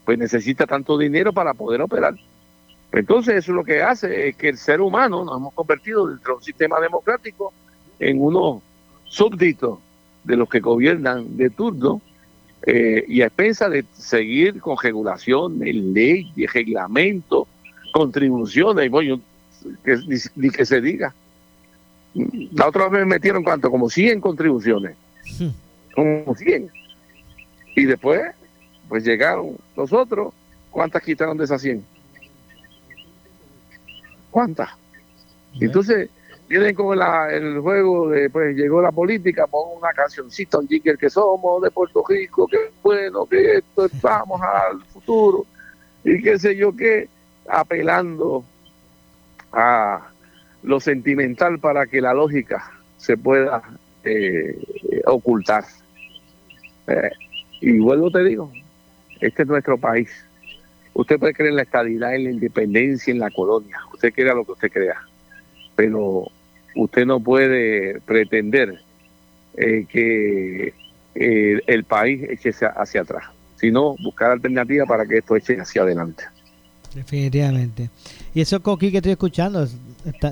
pues 0.04 0.18
necesita 0.18 0.66
tanto 0.66 0.96
dinero 0.96 1.32
para 1.32 1.52
poder 1.52 1.82
operar. 1.82 2.14
Entonces 2.92 3.36
eso 3.36 3.52
lo 3.52 3.64
que 3.64 3.82
hace 3.82 4.28
es 4.28 4.36
que 4.36 4.48
el 4.48 4.56
ser 4.56 4.80
humano 4.80 5.24
nos 5.24 5.36
hemos 5.36 5.54
convertido 5.54 6.06
dentro 6.06 6.34
de 6.34 6.36
un 6.38 6.44
sistema 6.44 6.80
democrático 6.80 7.52
en 7.98 8.22
unos 8.22 8.62
súbditos 9.04 9.78
de 10.22 10.36
los 10.36 10.48
que 10.48 10.60
gobiernan 10.60 11.36
de 11.36 11.50
turno 11.50 12.00
eh, 12.66 13.04
y 13.06 13.20
a 13.20 13.26
expensa 13.26 13.68
de 13.68 13.84
seguir 13.92 14.60
con 14.60 14.76
regulaciones, 14.78 15.74
leyes, 15.74 16.52
reglamentos, 16.52 17.46
contribuciones, 17.92 18.90
bueno, 18.90 19.20
que, 19.84 19.98
ni, 20.34 20.50
que 20.50 20.64
se 20.64 20.80
diga. 20.80 21.14
La 22.14 22.68
otra 22.68 22.88
vez 22.88 23.00
me 23.00 23.14
metieron 23.14 23.42
cuánto, 23.42 23.70
como 23.70 23.90
100 23.90 24.20
contribuciones, 24.20 24.96
como 25.94 26.34
100. 26.34 26.70
Y 27.76 27.84
después, 27.84 28.22
pues 28.88 29.04
llegaron 29.04 29.56
los 29.76 29.92
otros, 29.92 30.32
¿cuántas 30.70 31.02
quitaron 31.02 31.36
de 31.36 31.44
esas 31.44 31.60
100? 31.60 31.84
¿Cuántas? 34.30 34.70
Entonces, 35.60 36.08
vienen 36.48 36.74
con 36.74 36.96
el 37.30 37.60
juego 37.60 38.08
de, 38.10 38.30
pues 38.30 38.56
llegó 38.56 38.80
la 38.80 38.92
política, 38.92 39.46
pon 39.46 39.78
una 39.78 39.92
cancioncita, 39.92 40.58
un 40.58 40.68
jigger 40.68 40.96
que 40.96 41.10
somos 41.10 41.62
de 41.62 41.70
Puerto 41.70 42.04
Rico, 42.08 42.46
que 42.46 42.58
bueno, 42.82 43.26
que 43.26 43.56
esto, 43.56 43.86
estamos 43.86 44.40
al 44.40 44.82
futuro, 44.84 45.46
y 46.04 46.22
qué 46.22 46.38
sé 46.38 46.54
yo 46.54 46.76
qué, 46.76 47.08
apelando 47.48 48.44
a 49.52 50.10
lo 50.64 50.80
sentimental 50.80 51.58
para 51.60 51.86
que 51.86 52.00
la 52.00 52.12
lógica 52.12 52.72
se 52.96 53.16
pueda 53.16 53.62
eh, 54.02 54.58
ocultar. 55.06 55.64
Eh, 56.86 57.10
y 57.60 57.78
vuelvo 57.78 58.10
te 58.10 58.24
digo, 58.24 58.50
este 59.20 59.42
es 59.42 59.48
nuestro 59.48 59.78
país. 59.78 60.10
Usted 60.92 61.18
puede 61.18 61.34
creer 61.34 61.50
en 61.50 61.56
la 61.56 61.62
estabilidad, 61.62 62.14
en 62.14 62.24
la 62.24 62.30
independencia, 62.30 63.12
en 63.12 63.18
la 63.18 63.30
colonia. 63.30 63.78
Usted 63.92 64.12
crea 64.12 64.34
lo 64.34 64.44
que 64.44 64.52
usted 64.52 64.72
crea 64.72 65.00
pero 65.74 66.26
usted 66.74 67.06
no 67.06 67.20
puede 67.20 68.00
pretender 68.00 68.80
eh, 69.56 69.86
que 69.88 70.74
eh, 71.14 71.60
el 71.66 71.84
país 71.84 72.22
eche 72.28 72.50
hacia 72.76 73.02
atrás, 73.02 73.24
sino 73.56 73.96
buscar 74.02 74.30
alternativas 74.30 74.88
para 74.88 75.06
que 75.06 75.18
esto 75.18 75.36
eche 75.36 75.60
hacia 75.60 75.82
adelante. 75.82 76.24
Definitivamente. 76.94 77.90
Y 78.34 78.40
eso 78.40 78.62
coquí 78.62 78.90
que 78.90 78.98
estoy 78.98 79.12
escuchando, 79.12 79.66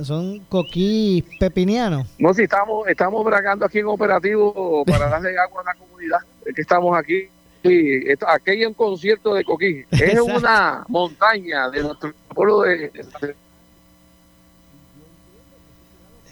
son 0.04 0.40
coquí 0.48 1.24
pepinianos. 1.38 2.06
No, 2.18 2.34
si 2.34 2.42
estamos, 2.42 2.86
estamos 2.88 3.24
bragando 3.24 3.64
aquí 3.64 3.78
en 3.78 3.86
operativo 3.86 4.84
para 4.84 5.08
darle 5.08 5.36
agua 5.38 5.62
a 5.62 5.64
la 5.64 5.74
comunidad. 5.74 6.20
Es 6.44 6.54
que 6.54 6.62
estamos 6.62 6.96
aquí. 6.96 7.28
Sí, 7.62 8.02
esto, 8.06 8.28
aquí 8.28 8.50
hay 8.50 8.64
un 8.66 8.74
concierto 8.74 9.34
de 9.34 9.44
coquí. 9.44 9.84
Es 9.90 10.20
una 10.20 10.84
montaña 10.88 11.70
de 11.70 11.82
nuestro 11.82 12.12
pueblo 12.34 12.62
de. 12.62 12.90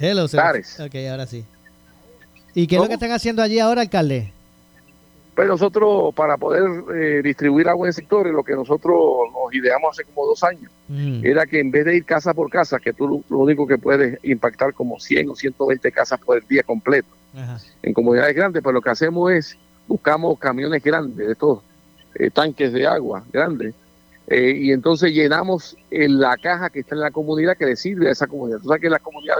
Hello, 0.00 0.24
Ok, 0.24 0.94
ahora 1.10 1.26
sí. 1.26 1.44
¿Y 2.54 2.66
qué 2.66 2.76
es 2.76 2.80
lo 2.80 2.88
que 2.88 2.94
están 2.94 3.12
haciendo 3.12 3.42
allí 3.42 3.60
ahora, 3.60 3.82
alcalde? 3.82 4.32
Pues 5.40 5.48
nosotros, 5.48 6.14
para 6.14 6.36
poder 6.36 6.64
eh, 6.94 7.22
distribuir 7.24 7.66
agua 7.66 7.86
en 7.86 7.94
sectores, 7.94 8.30
lo 8.30 8.44
que 8.44 8.52
nosotros 8.52 8.94
nos 9.32 9.54
ideamos 9.54 9.92
hace 9.92 10.04
como 10.04 10.26
dos 10.26 10.44
años, 10.44 10.70
mm. 10.88 11.24
era 11.24 11.46
que 11.46 11.60
en 11.60 11.70
vez 11.70 11.86
de 11.86 11.96
ir 11.96 12.04
casa 12.04 12.34
por 12.34 12.50
casa, 12.50 12.78
que 12.78 12.92
tú 12.92 13.24
lo 13.26 13.38
único 13.38 13.66
que 13.66 13.78
puedes 13.78 14.22
impactar 14.22 14.74
como 14.74 15.00
100 15.00 15.30
o 15.30 15.34
120 15.34 15.92
casas 15.92 16.20
por 16.20 16.36
el 16.36 16.46
día 16.46 16.62
completo, 16.62 17.08
en 17.82 17.94
comunidades 17.94 18.36
grandes, 18.36 18.62
pues 18.62 18.74
lo 18.74 18.82
que 18.82 18.90
hacemos 18.90 19.32
es, 19.32 19.56
buscamos 19.88 20.38
camiones 20.38 20.82
grandes, 20.82 21.26
de 21.26 21.32
estos 21.32 21.60
eh, 22.16 22.28
tanques 22.28 22.70
de 22.74 22.86
agua 22.86 23.24
grandes, 23.32 23.74
eh, 24.26 24.54
y 24.54 24.72
entonces 24.72 25.10
llenamos 25.10 25.74
en 25.90 26.20
la 26.20 26.36
caja 26.36 26.68
que 26.68 26.80
está 26.80 26.96
en 26.96 27.00
la 27.00 27.12
comunidad 27.12 27.56
que 27.56 27.64
le 27.64 27.76
sirve 27.76 28.10
a 28.10 28.12
esa 28.12 28.26
comunidad. 28.26 28.58
Tú 28.58 28.68
sabes 28.68 28.82
que 28.82 28.90
la 28.90 28.98
comunidad 28.98 29.36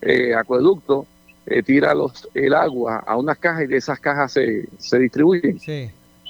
de 0.00 0.34
acueducto 0.34 1.06
eh, 1.46 1.62
tira 1.62 1.94
los, 1.94 2.28
el 2.34 2.54
agua 2.54 3.04
a 3.06 3.16
unas 3.16 3.38
cajas 3.38 3.64
y 3.64 3.66
de 3.66 3.76
esas 3.76 4.00
cajas 4.00 4.32
se, 4.32 4.66
se 4.78 4.98
distribuyen. 4.98 5.58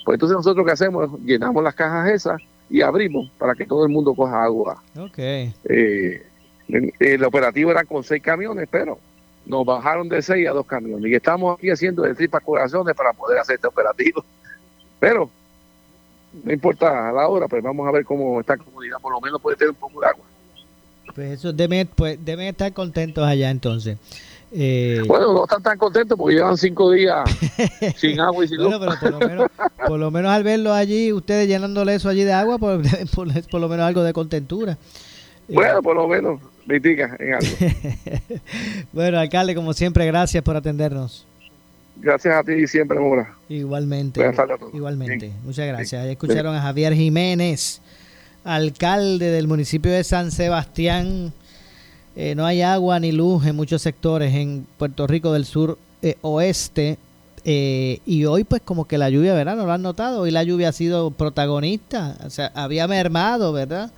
Pues 0.04 0.16
entonces 0.16 0.36
nosotros 0.36 0.66
que 0.66 0.72
hacemos 0.72 1.20
llenamos 1.22 1.62
las 1.62 1.74
cajas 1.74 2.10
esas 2.10 2.42
y 2.68 2.82
abrimos 2.82 3.30
para 3.38 3.54
que 3.54 3.64
todo 3.64 3.84
el 3.84 3.92
mundo 3.92 4.14
coja 4.14 4.44
agua. 4.44 4.82
Okay. 4.96 5.54
Eh, 5.64 6.26
el, 6.68 7.24
operativo 7.24 7.70
era 7.70 7.84
con 7.84 8.02
seis 8.02 8.22
camiones, 8.22 8.68
pero 8.70 8.98
nos 9.46 9.64
bajaron 9.64 10.08
de 10.08 10.22
seis 10.22 10.48
a 10.48 10.52
dos 10.52 10.66
camiones 10.66 11.10
y 11.10 11.14
estamos 11.14 11.56
aquí 11.56 11.70
haciendo 11.70 12.02
de 12.02 12.14
tripas 12.14 12.42
corazones 12.42 12.94
para 12.94 13.12
poder 13.12 13.38
hacer 13.38 13.56
este 13.56 13.66
operativo. 13.66 14.24
Pero 14.98 15.30
no 16.42 16.52
importa 16.52 17.12
la 17.12 17.28
hora, 17.28 17.46
pues 17.46 17.62
vamos 17.62 17.86
a 17.86 17.92
ver 17.92 18.04
cómo 18.04 18.40
esta 18.40 18.56
comunidad 18.56 18.98
por 19.00 19.12
lo 19.12 19.20
menos 19.20 19.40
puede 19.40 19.56
tener 19.56 19.70
un 19.70 19.76
poco 19.76 20.00
de 20.00 20.06
agua. 20.06 20.24
Pues 21.14 21.32
eso 21.32 21.52
deben, 21.52 21.86
pues, 21.86 22.22
deben 22.24 22.48
estar 22.48 22.72
contentos 22.72 23.24
allá 23.24 23.50
entonces. 23.50 23.98
Eh, 24.57 25.02
bueno, 25.09 25.32
no 25.32 25.44
están 25.44 25.62
tan 25.64 25.76
contentos 25.76 26.16
porque 26.16 26.36
llevan 26.36 26.57
cinco 26.57 26.92
días 26.92 27.28
sin 27.96 28.20
agua 28.20 28.44
y 28.44 28.48
sin 28.48 28.59
luz. 28.59 28.72
por 29.84 29.98
lo, 29.98 30.12
menos, 30.12 30.30
al 30.30 30.44
verlo 30.44 30.72
allí, 30.72 31.12
ustedes 31.12 31.48
llenándole 31.48 31.96
eso 31.96 32.09
allí 32.09 32.22
de 32.22 32.32
agua, 32.32 32.59
por, 32.59 32.80
por, 33.14 33.61
lo 33.61 33.68
menos 33.68 33.84
algo 33.84 34.05
de 34.05 34.12
contentura. 34.12 34.78
Bueno, 35.48 35.82
por 35.82 35.96
lo 35.96 36.07
menos, 36.07 36.40
mitiga 36.66 37.16
en 37.18 37.34
algo. 37.34 37.48
bueno, 38.92 39.18
alcalde, 39.18 39.57
como 39.57 39.72
siempre, 39.72 40.07
gracias 40.07 40.44
por 40.44 40.57
atendernos. 40.57 41.26
Gracias 41.96 42.36
a 42.36 42.44
ti 42.44 42.64
siempre, 42.68 42.98
Mora. 43.00 43.34
Igualmente. 43.48 44.20
Igualmente. 44.72 45.32
Muchas 45.42 45.66
gracias. 45.66 46.07
escucharon 46.07 46.55
a 46.55 46.62
Javier 46.62 46.94
Jiménez, 46.94 47.80
alcalde 48.44 49.30
del 49.30 49.48
municipio 49.48 49.90
de 49.90 50.05
San 50.05 50.30
Sebastián 50.30 51.32
eh, 52.16 52.34
no 52.34 52.46
hay 52.46 52.62
agua 52.62 53.00
ni 53.00 53.12
luz 53.12 53.44
en 53.46 53.56
muchos 53.56 53.82
sectores 53.82 54.34
en 54.34 54.66
Puerto 54.78 55.06
Rico 55.06 55.32
del 55.32 55.44
sur 55.44 55.78
eh, 56.02 56.16
oeste. 56.22 56.98
Eh, 57.46 58.00
y 58.06 58.24
hoy 58.24 58.44
pues 58.44 58.62
como 58.62 58.86
que 58.86 58.96
la 58.96 59.10
lluvia, 59.10 59.34
¿verdad? 59.34 59.56
¿No 59.56 59.66
lo 59.66 59.72
han 59.72 59.82
notado? 59.82 60.20
Hoy 60.22 60.30
la 60.30 60.44
lluvia 60.44 60.68
ha 60.68 60.72
sido 60.72 61.10
protagonista. 61.10 62.16
O 62.24 62.30
sea, 62.30 62.52
había 62.54 62.86
mermado, 62.86 63.52
¿verdad? 63.52 63.90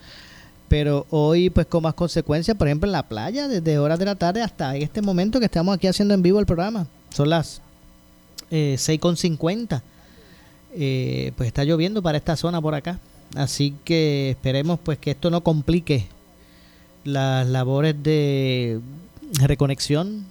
Pero 0.69 1.07
hoy 1.11 1.51
pues 1.51 1.67
con 1.67 1.83
más 1.83 1.95
consecuencias, 1.95 2.57
por 2.57 2.67
ejemplo 2.67 2.89
en 2.89 2.93
la 2.93 3.05
playa, 3.05 3.49
desde 3.49 3.79
horas 3.79 3.99
de 3.99 4.05
la 4.05 4.17
tarde 4.17 4.43
hasta 4.43 4.77
este 4.77 5.03
momento 5.03 5.39
que 5.39 5.47
estamos 5.47 5.77
aquí 5.77 5.87
haciendo 5.87 6.15
en 6.15 6.23
vivo 6.23 6.41
el 6.41 6.47
programa. 6.47 6.87
Son 7.11 7.31
las 7.31 7.61
eh, 8.51 8.77
6.50. 8.79 9.83
Eh, 10.79 11.33
pues 11.37 11.47
está 11.47 11.65
lloviendo 11.65 12.03
para 12.03 12.19
esta 12.19 12.37
zona 12.37 12.61
por 12.61 12.75
acá. 12.75 12.99
Así 13.35 13.75
que 13.85 14.31
esperemos 14.31 14.79
pues 14.83 14.99
que 14.99 15.13
esto 15.13 15.31
no 15.31 15.43
complique 15.43 16.07
las 17.07 17.47
labores 17.47 17.95
de 18.03 18.81
reconexión 19.41 20.25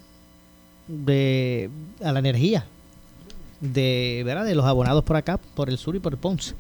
de 0.88 1.70
a 2.04 2.12
la 2.12 2.20
energía 2.20 2.66
de 3.62 4.22
¿verdad? 4.26 4.46
de 4.46 4.56
los 4.56 4.66
abonados 4.66 5.04
por 5.04 5.16
acá, 5.16 5.40
por 5.56 5.70
el 5.70 5.78
sur 5.78 5.96
y 5.96 6.00
por 6.00 6.14
el 6.14 6.20
Ponce. 6.20 6.54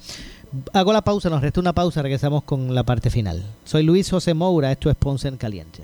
Hago 0.74 0.94
la 0.94 1.04
pausa, 1.04 1.30
nos 1.30 1.42
resta 1.42 1.60
una 1.60 1.74
pausa, 1.74 2.02
regresamos 2.02 2.44
con 2.44 2.74
la 2.74 2.84
parte 2.84 3.10
final. 3.10 3.44
Soy 3.66 3.84
Luis 3.84 4.10
José 4.10 4.34
Moura, 4.34 4.72
esto 4.72 4.90
es 4.90 4.96
Ponce 4.96 5.28
en 5.28 5.38
Caliente. 5.38 5.84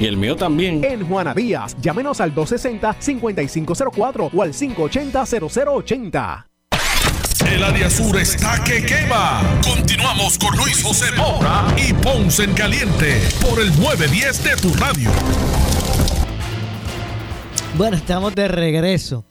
Y 0.00 0.06
el 0.06 0.16
mío 0.16 0.36
también. 0.36 0.82
En 0.84 1.06
Juana 1.06 1.34
Díaz, 1.34 1.76
llámenos 1.80 2.20
al 2.20 2.34
260-5504 2.34 4.30
o 4.32 4.42
al 4.42 4.52
580-0080. 4.52 6.46
El 7.50 7.62
área 7.64 7.90
sur 7.90 8.16
está 8.18 8.62
que 8.64 8.84
quema. 8.84 9.42
Continuamos 9.62 10.38
con 10.38 10.56
Luis 10.56 10.82
José 10.82 11.06
Moura 11.16 11.66
y 11.76 11.92
Ponce 11.92 12.44
en 12.44 12.54
Caliente 12.54 13.20
por 13.42 13.60
el 13.60 13.68
910 13.78 14.44
de 14.44 14.56
tu 14.56 14.72
radio. 14.74 15.10
Bueno, 17.76 17.96
estamos 17.96 18.34
de 18.34 18.48
regreso. 18.48 19.24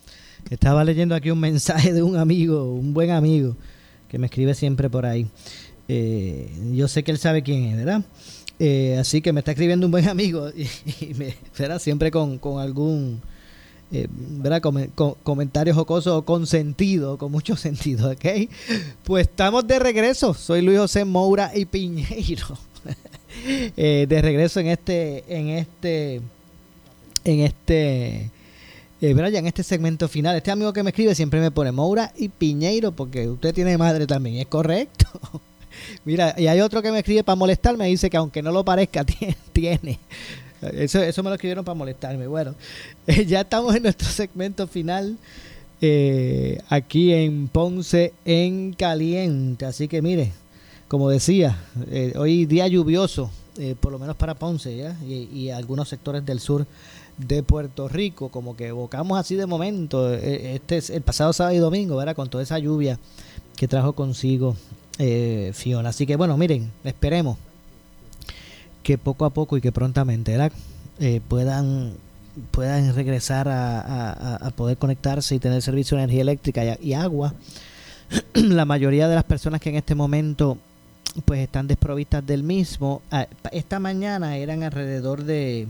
Estaba 0.49 0.83
leyendo 0.83 1.15
aquí 1.15 1.31
un 1.31 1.39
mensaje 1.39 1.93
de 1.93 2.03
un 2.03 2.17
amigo, 2.17 2.73
un 2.73 2.93
buen 2.93 3.11
amigo, 3.11 3.55
que 4.09 4.19
me 4.19 4.25
escribe 4.27 4.53
siempre 4.53 4.89
por 4.89 5.05
ahí. 5.05 5.25
Eh, 5.87 6.51
yo 6.73 6.87
sé 6.87 7.03
que 7.03 7.11
él 7.11 7.17
sabe 7.17 7.41
quién 7.41 7.63
es, 7.65 7.77
¿verdad? 7.77 8.03
Eh, 8.63 8.95
así 8.99 9.23
que 9.23 9.33
me 9.33 9.39
está 9.39 9.53
escribiendo 9.53 9.87
un 9.87 9.91
buen 9.91 10.07
amigo 10.07 10.49
y, 10.55 10.67
me, 11.15 11.35
¿verdad? 11.57 11.79
siempre 11.79 12.11
con, 12.11 12.37
con 12.37 12.61
algún 12.61 13.19
eh, 13.91 14.07
¿verdad? 14.07 14.61
comentarios 15.23 15.75
jocosos 15.75 16.13
o 16.13 16.21
con 16.25 16.45
sentido, 16.45 17.17
con 17.17 17.31
mucho 17.31 17.55
sentido, 17.57 18.11
¿ok? 18.11 18.25
Pues 19.03 19.27
estamos 19.27 19.65
de 19.65 19.79
regreso. 19.79 20.35
Soy 20.35 20.61
Luis 20.61 20.77
José 20.77 21.05
Moura 21.05 21.51
y 21.55 21.65
Piñeiro. 21.65 22.57
Eh, 23.77 24.07
de 24.09 24.21
regreso 24.21 24.59
en 24.59 24.67
este, 24.67 25.23
en 25.29 25.47
este, 25.47 26.15
en 27.23 27.39
este, 27.39 28.29
eh. 28.99 29.15
Ya 29.31 29.39
en 29.39 29.47
este 29.47 29.63
segmento 29.63 30.09
final. 30.09 30.35
Este 30.35 30.51
amigo 30.51 30.73
que 30.73 30.83
me 30.83 30.89
escribe 30.89 31.15
siempre 31.15 31.39
me 31.39 31.49
pone 31.49 31.71
Moura 31.71 32.11
y 32.17 32.27
Piñeiro 32.27 32.91
porque 32.91 33.29
usted 33.29 33.53
tiene 33.53 33.77
madre 33.77 34.05
también, 34.05 34.35
es 34.35 34.47
correcto. 34.47 35.41
Mira, 36.05 36.35
y 36.37 36.47
hay 36.47 36.61
otro 36.61 36.81
que 36.81 36.91
me 36.91 36.99
escribe 36.99 37.23
para 37.23 37.35
molestarme, 37.35 37.87
dice 37.87 38.09
que 38.09 38.17
aunque 38.17 38.41
no 38.41 38.51
lo 38.51 38.63
parezca, 38.63 39.03
tiene. 39.53 39.99
Eso, 40.73 41.01
eso 41.01 41.23
me 41.23 41.29
lo 41.29 41.35
escribieron 41.35 41.65
para 41.65 41.75
molestarme. 41.75 42.27
Bueno, 42.27 42.55
ya 43.27 43.41
estamos 43.41 43.75
en 43.75 43.83
nuestro 43.83 44.07
segmento 44.09 44.67
final. 44.67 45.17
Eh, 45.83 46.59
aquí 46.69 47.11
en 47.11 47.47
Ponce 47.47 48.13
en 48.23 48.73
Caliente. 48.73 49.65
Así 49.65 49.87
que 49.87 50.01
mire, 50.01 50.31
como 50.87 51.09
decía, 51.09 51.57
eh, 51.89 52.13
hoy 52.15 52.45
día 52.45 52.67
lluvioso, 52.67 53.31
eh, 53.57 53.75
por 53.79 53.91
lo 53.91 53.97
menos 53.97 54.15
para 54.15 54.35
Ponce 54.35 54.77
¿ya? 54.77 54.95
Y, 55.03 55.49
algunos 55.49 55.89
sectores 55.89 56.23
del 56.23 56.39
sur 56.39 56.67
de 57.17 57.41
Puerto 57.41 57.87
Rico, 57.87 58.29
como 58.29 58.55
que 58.55 58.67
evocamos 58.67 59.19
así 59.19 59.35
de 59.35 59.47
momento, 59.47 60.13
este 60.13 60.77
es 60.77 60.91
el 60.91 61.01
pasado 61.01 61.33
sábado 61.33 61.55
y 61.55 61.59
domingo, 61.59 61.97
¿verdad? 61.97 62.15
Con 62.15 62.29
toda 62.29 62.43
esa 62.43 62.59
lluvia 62.59 62.99
que 63.55 63.67
trajo 63.67 63.93
consigo 63.93 64.55
Fiona. 65.53 65.89
Así 65.89 66.05
que 66.05 66.15
bueno, 66.15 66.37
miren, 66.37 66.71
esperemos 66.83 67.37
que 68.83 68.97
poco 68.97 69.25
a 69.25 69.29
poco 69.29 69.57
y 69.57 69.61
que 69.61 69.71
prontamente 69.71 70.37
eh, 70.99 71.21
puedan 71.27 71.93
puedan 72.51 72.95
regresar 72.95 73.47
a, 73.49 74.51
poder 74.55 74.77
conectarse 74.77 75.35
y 75.35 75.39
tener 75.39 75.61
servicio 75.61 75.97
de 75.97 76.03
energía 76.03 76.21
eléctrica 76.21 76.77
y, 76.81 76.93
agua. 76.93 77.33
la 78.33 78.65
mayoría 78.65 79.07
de 79.07 79.15
las 79.15 79.23
personas 79.23 79.61
que 79.61 79.69
en 79.69 79.75
este 79.75 79.95
momento 79.95 80.57
pues 81.25 81.41
están 81.41 81.67
desprovistas 81.67 82.25
del 82.25 82.43
mismo, 82.43 83.01
esta 83.51 83.79
mañana 83.79 84.37
eran 84.37 84.63
alrededor 84.63 85.23
de 85.23 85.67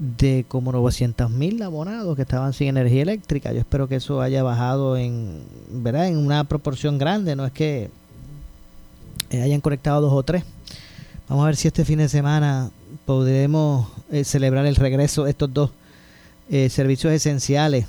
de 0.00 0.44
como 0.48 0.72
900 0.72 1.30
mil 1.30 1.62
abonados 1.62 2.16
que 2.16 2.22
estaban 2.22 2.52
sin 2.52 2.68
energía 2.68 3.02
eléctrica. 3.02 3.52
Yo 3.52 3.60
espero 3.60 3.86
que 3.86 3.96
eso 3.96 4.20
haya 4.20 4.42
bajado 4.42 4.96
en, 4.96 5.42
¿verdad? 5.70 6.08
en 6.08 6.16
una 6.16 6.42
proporción 6.44 6.98
grande, 6.98 7.36
no 7.36 7.46
es 7.46 7.52
que 7.52 7.90
hayan 9.30 9.60
conectado 9.60 10.00
dos 10.00 10.12
o 10.12 10.24
tres 10.24 10.42
Vamos 11.30 11.44
a 11.44 11.46
ver 11.46 11.56
si 11.56 11.68
este 11.68 11.84
fin 11.84 11.98
de 11.98 12.08
semana 12.08 12.72
podremos 13.06 13.86
eh, 14.10 14.24
celebrar 14.24 14.66
el 14.66 14.74
regreso 14.74 15.22
de 15.22 15.30
estos 15.30 15.54
dos 15.54 15.70
eh, 16.50 16.68
servicios 16.70 17.12
esenciales, 17.12 17.86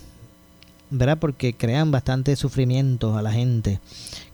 ¿verdad? 0.91 1.17
Porque 1.17 1.55
crean 1.55 1.89
bastante 1.89 2.35
sufrimiento 2.35 3.17
a 3.17 3.23
la 3.23 3.31
gente 3.31 3.79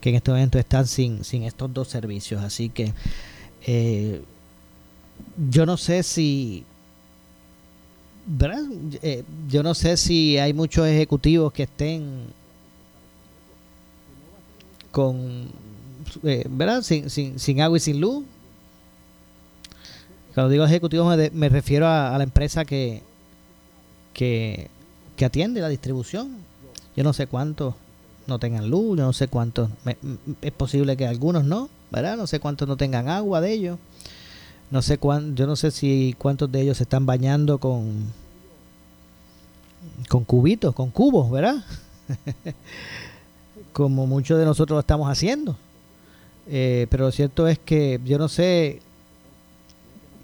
que 0.02 0.10
en 0.10 0.16
este 0.16 0.30
momento 0.30 0.58
están 0.58 0.86
sin, 0.86 1.24
sin 1.24 1.44
estos 1.44 1.72
dos 1.72 1.88
servicios. 1.88 2.42
Así 2.42 2.68
que 2.68 2.92
eh, 3.66 4.20
yo 5.50 5.64
no 5.64 5.78
sé 5.78 6.02
si 6.02 6.66
¿verdad? 8.28 8.62
yo 9.48 9.62
no 9.62 9.74
sé 9.74 9.96
si 9.96 10.38
hay 10.38 10.52
muchos 10.52 10.86
ejecutivos 10.86 11.52
que 11.52 11.64
estén 11.64 12.26
con 14.90 15.48
¿verdad? 16.22 16.82
Sin, 16.82 17.10
sin, 17.10 17.38
sin 17.38 17.60
agua 17.60 17.78
y 17.78 17.80
sin 17.80 18.00
luz 18.00 18.24
cuando 20.38 20.52
digo 20.52 20.64
ejecutivo 20.64 21.04
me, 21.32 21.48
refiero 21.48 21.88
a, 21.88 22.16
la 22.16 22.22
empresa 22.22 22.64
que, 22.64 23.02
que, 24.12 24.70
atiende 25.20 25.60
la 25.60 25.68
distribución. 25.68 26.36
Yo 26.94 27.02
no 27.02 27.12
sé 27.12 27.26
cuántos 27.26 27.74
no 28.28 28.38
tengan 28.38 28.70
luz, 28.70 28.98
yo 28.98 29.04
no 29.04 29.12
sé 29.12 29.26
cuántos, 29.26 29.68
es 30.40 30.52
posible 30.52 30.96
que 30.96 31.08
algunos 31.08 31.42
no, 31.42 31.68
¿verdad? 31.90 32.16
No 32.16 32.28
sé 32.28 32.38
cuántos 32.38 32.68
no 32.68 32.76
tengan 32.76 33.08
agua 33.08 33.40
de 33.40 33.52
ellos. 33.52 33.78
No 34.70 34.82
sé 34.82 34.98
cuán, 34.98 35.34
yo 35.34 35.46
no 35.46 35.56
sé 35.56 35.70
si 35.70 36.14
cuántos 36.18 36.52
de 36.52 36.60
ellos 36.60 36.76
se 36.76 36.82
están 36.82 37.06
bañando 37.06 37.58
con 37.58 38.12
con 40.08 40.24
cubitos, 40.24 40.74
con 40.74 40.90
cubos, 40.90 41.30
¿verdad? 41.30 41.64
Como 43.72 44.06
muchos 44.06 44.38
de 44.38 44.44
nosotros 44.44 44.76
lo 44.76 44.80
estamos 44.80 45.08
haciendo. 45.08 45.56
Eh, 46.46 46.86
pero 46.90 47.04
lo 47.04 47.12
cierto 47.12 47.46
es 47.46 47.58
que 47.58 48.00
yo 48.04 48.18
no 48.18 48.28
sé 48.28 48.80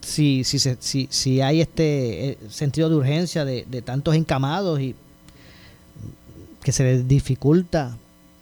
si, 0.01 0.45
si, 0.45 0.59
si, 0.59 1.09
si 1.11 1.41
hay 1.41 1.61
este 1.61 2.31
eh, 2.31 2.39
sentido 2.49 2.89
de 2.89 2.97
urgencia 2.97 3.45
de, 3.45 3.65
tantos 3.83 4.15
encamados 4.15 4.81
y 4.81 4.95
que 6.63 6.73
se 6.73 6.85
les 6.85 7.09
dificulta 7.09 7.97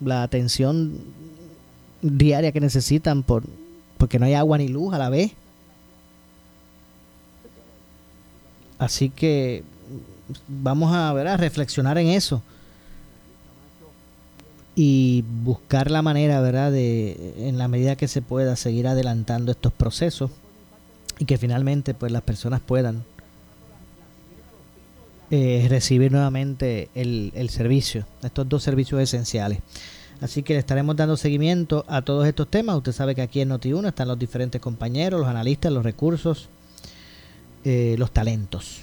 la 0.04 0.22
atención 0.22 0.98
diaria 2.02 2.52
que 2.52 2.60
necesitan 2.60 3.22
por 3.22 3.44
porque 3.98 4.18
no 4.18 4.26
hay 4.26 4.34
agua 4.34 4.58
ni 4.58 4.68
luz 4.68 4.92
a 4.94 4.98
la 4.98 5.08
vez. 5.08 5.32
Así 8.82 9.10
que 9.10 9.62
vamos 10.48 10.92
a 10.92 11.12
ver 11.12 11.28
a 11.28 11.36
reflexionar 11.36 11.98
en 11.98 12.08
eso 12.08 12.42
y 14.74 15.24
buscar 15.44 15.88
la 15.88 16.02
manera, 16.02 16.40
¿verdad? 16.40 16.72
de 16.72 17.34
en 17.48 17.58
la 17.58 17.68
medida 17.68 17.94
que 17.94 18.08
se 18.08 18.22
pueda 18.22 18.56
seguir 18.56 18.88
adelantando 18.88 19.52
estos 19.52 19.72
procesos 19.72 20.32
y 21.20 21.26
que 21.26 21.38
finalmente 21.38 21.94
pues 21.94 22.10
las 22.10 22.22
personas 22.22 22.60
puedan 22.60 23.04
eh, 25.30 25.64
recibir 25.68 26.10
nuevamente 26.10 26.88
el, 26.96 27.50
servicio, 27.50 28.04
estos 28.24 28.48
dos 28.48 28.64
servicios 28.64 29.00
esenciales. 29.00 29.60
Así 30.20 30.42
que 30.42 30.54
le 30.54 30.58
estaremos 30.58 30.96
dando 30.96 31.16
seguimiento 31.16 31.84
a 31.86 32.02
todos 32.02 32.26
estos 32.26 32.48
temas. 32.48 32.78
Usted 32.78 32.90
sabe 32.90 33.14
que 33.14 33.22
aquí 33.22 33.42
en 33.42 33.50
Noti1 33.50 33.86
están 33.86 34.08
los 34.08 34.18
diferentes 34.18 34.60
compañeros, 34.60 35.20
los 35.20 35.28
analistas, 35.28 35.70
los 35.70 35.84
recursos, 35.84 36.48
eh, 37.64 37.94
los 37.98 38.10
talentos 38.10 38.80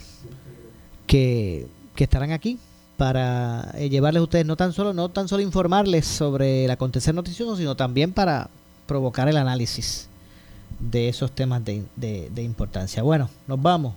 que, 1.08 1.68
que, 1.96 2.04
estarán 2.04 2.32
aquí 2.32 2.60
para 2.98 3.72
eh, 3.76 3.90
llevarles 3.90 4.22
a 4.22 4.24
ustedes 4.24 4.46
no 4.46 4.56
tan 4.56 4.74
solo 4.74 4.94
no 4.94 5.10
tan 5.10 5.28
solo 5.28 5.42
informarles 5.42 6.06
sobre 6.06 6.66
el 6.66 6.72
acontecer 6.72 7.16
noticioso, 7.16 7.58
sino 7.58 7.76
también 7.76 8.14
para 8.14 8.50
provocar 8.88 9.28
el 9.30 9.38
análisis 9.38 10.10
de 10.80 11.10
esos 11.10 11.32
temas 11.32 11.64
de, 11.64 11.84
de, 11.96 12.42
importancia. 12.42 13.04
Bueno, 13.04 13.30
nos 13.48 13.62
vamos. 13.62 13.94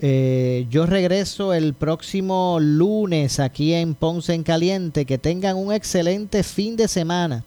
Eh, 0.00 0.66
yo 0.70 0.86
regreso 0.86 1.54
el 1.54 1.74
próximo 1.74 2.58
lunes 2.60 3.40
aquí 3.40 3.72
en 3.72 3.94
Ponce 3.94 4.34
en 4.34 4.42
Caliente. 4.42 5.06
Que 5.06 5.18
tengan 5.18 5.56
un 5.56 5.72
excelente 5.72 6.42
fin 6.42 6.76
de 6.76 6.88
semana. 6.88 7.44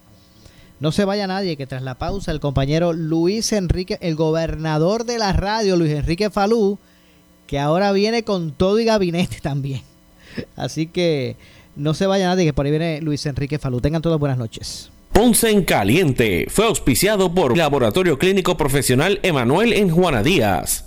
No 0.80 0.92
se 0.92 1.06
vaya 1.06 1.26
nadie, 1.26 1.58
que 1.58 1.66
tras 1.66 1.82
la 1.82 1.96
pausa 1.96 2.32
el 2.32 2.40
compañero 2.40 2.94
Luis 2.94 3.52
Enrique, 3.52 3.98
el 4.02 4.16
gobernador 4.16 5.06
de 5.06 5.18
la 5.18 5.34
radio, 5.34 5.76
Luis 5.76 5.92
Enrique 5.92 6.30
Falú, 6.30 6.78
que 7.48 7.58
ahora 7.58 7.92
viene 7.92 8.24
con 8.24 8.52
todo 8.52 8.80
y 8.80 8.86
gabinete 8.86 9.40
también. 9.42 9.82
Así 10.56 10.88
que 10.88 11.36
no 11.76 11.94
se 11.94 12.06
vaya 12.06 12.28
nadie, 12.28 12.46
que 12.46 12.54
por 12.54 12.66
ahí 12.66 12.72
viene 12.72 13.02
Luis 13.02 13.26
Enrique 13.26 13.58
Falú. 13.58 13.82
Tengan 13.82 14.02
todas 14.02 14.20
buenas 14.20 14.38
noches. 14.38 14.92
Ponce 15.12 15.50
en 15.50 15.64
Caliente 15.64 16.46
fue 16.48 16.66
auspiciado 16.66 17.34
por 17.34 17.58
Laboratorio 17.58 18.20
Clínico 18.20 18.56
Profesional 18.56 19.20
Emanuel 19.24 19.74
en 19.74 19.90
Juana 19.90 20.22
Díaz. 20.22 20.87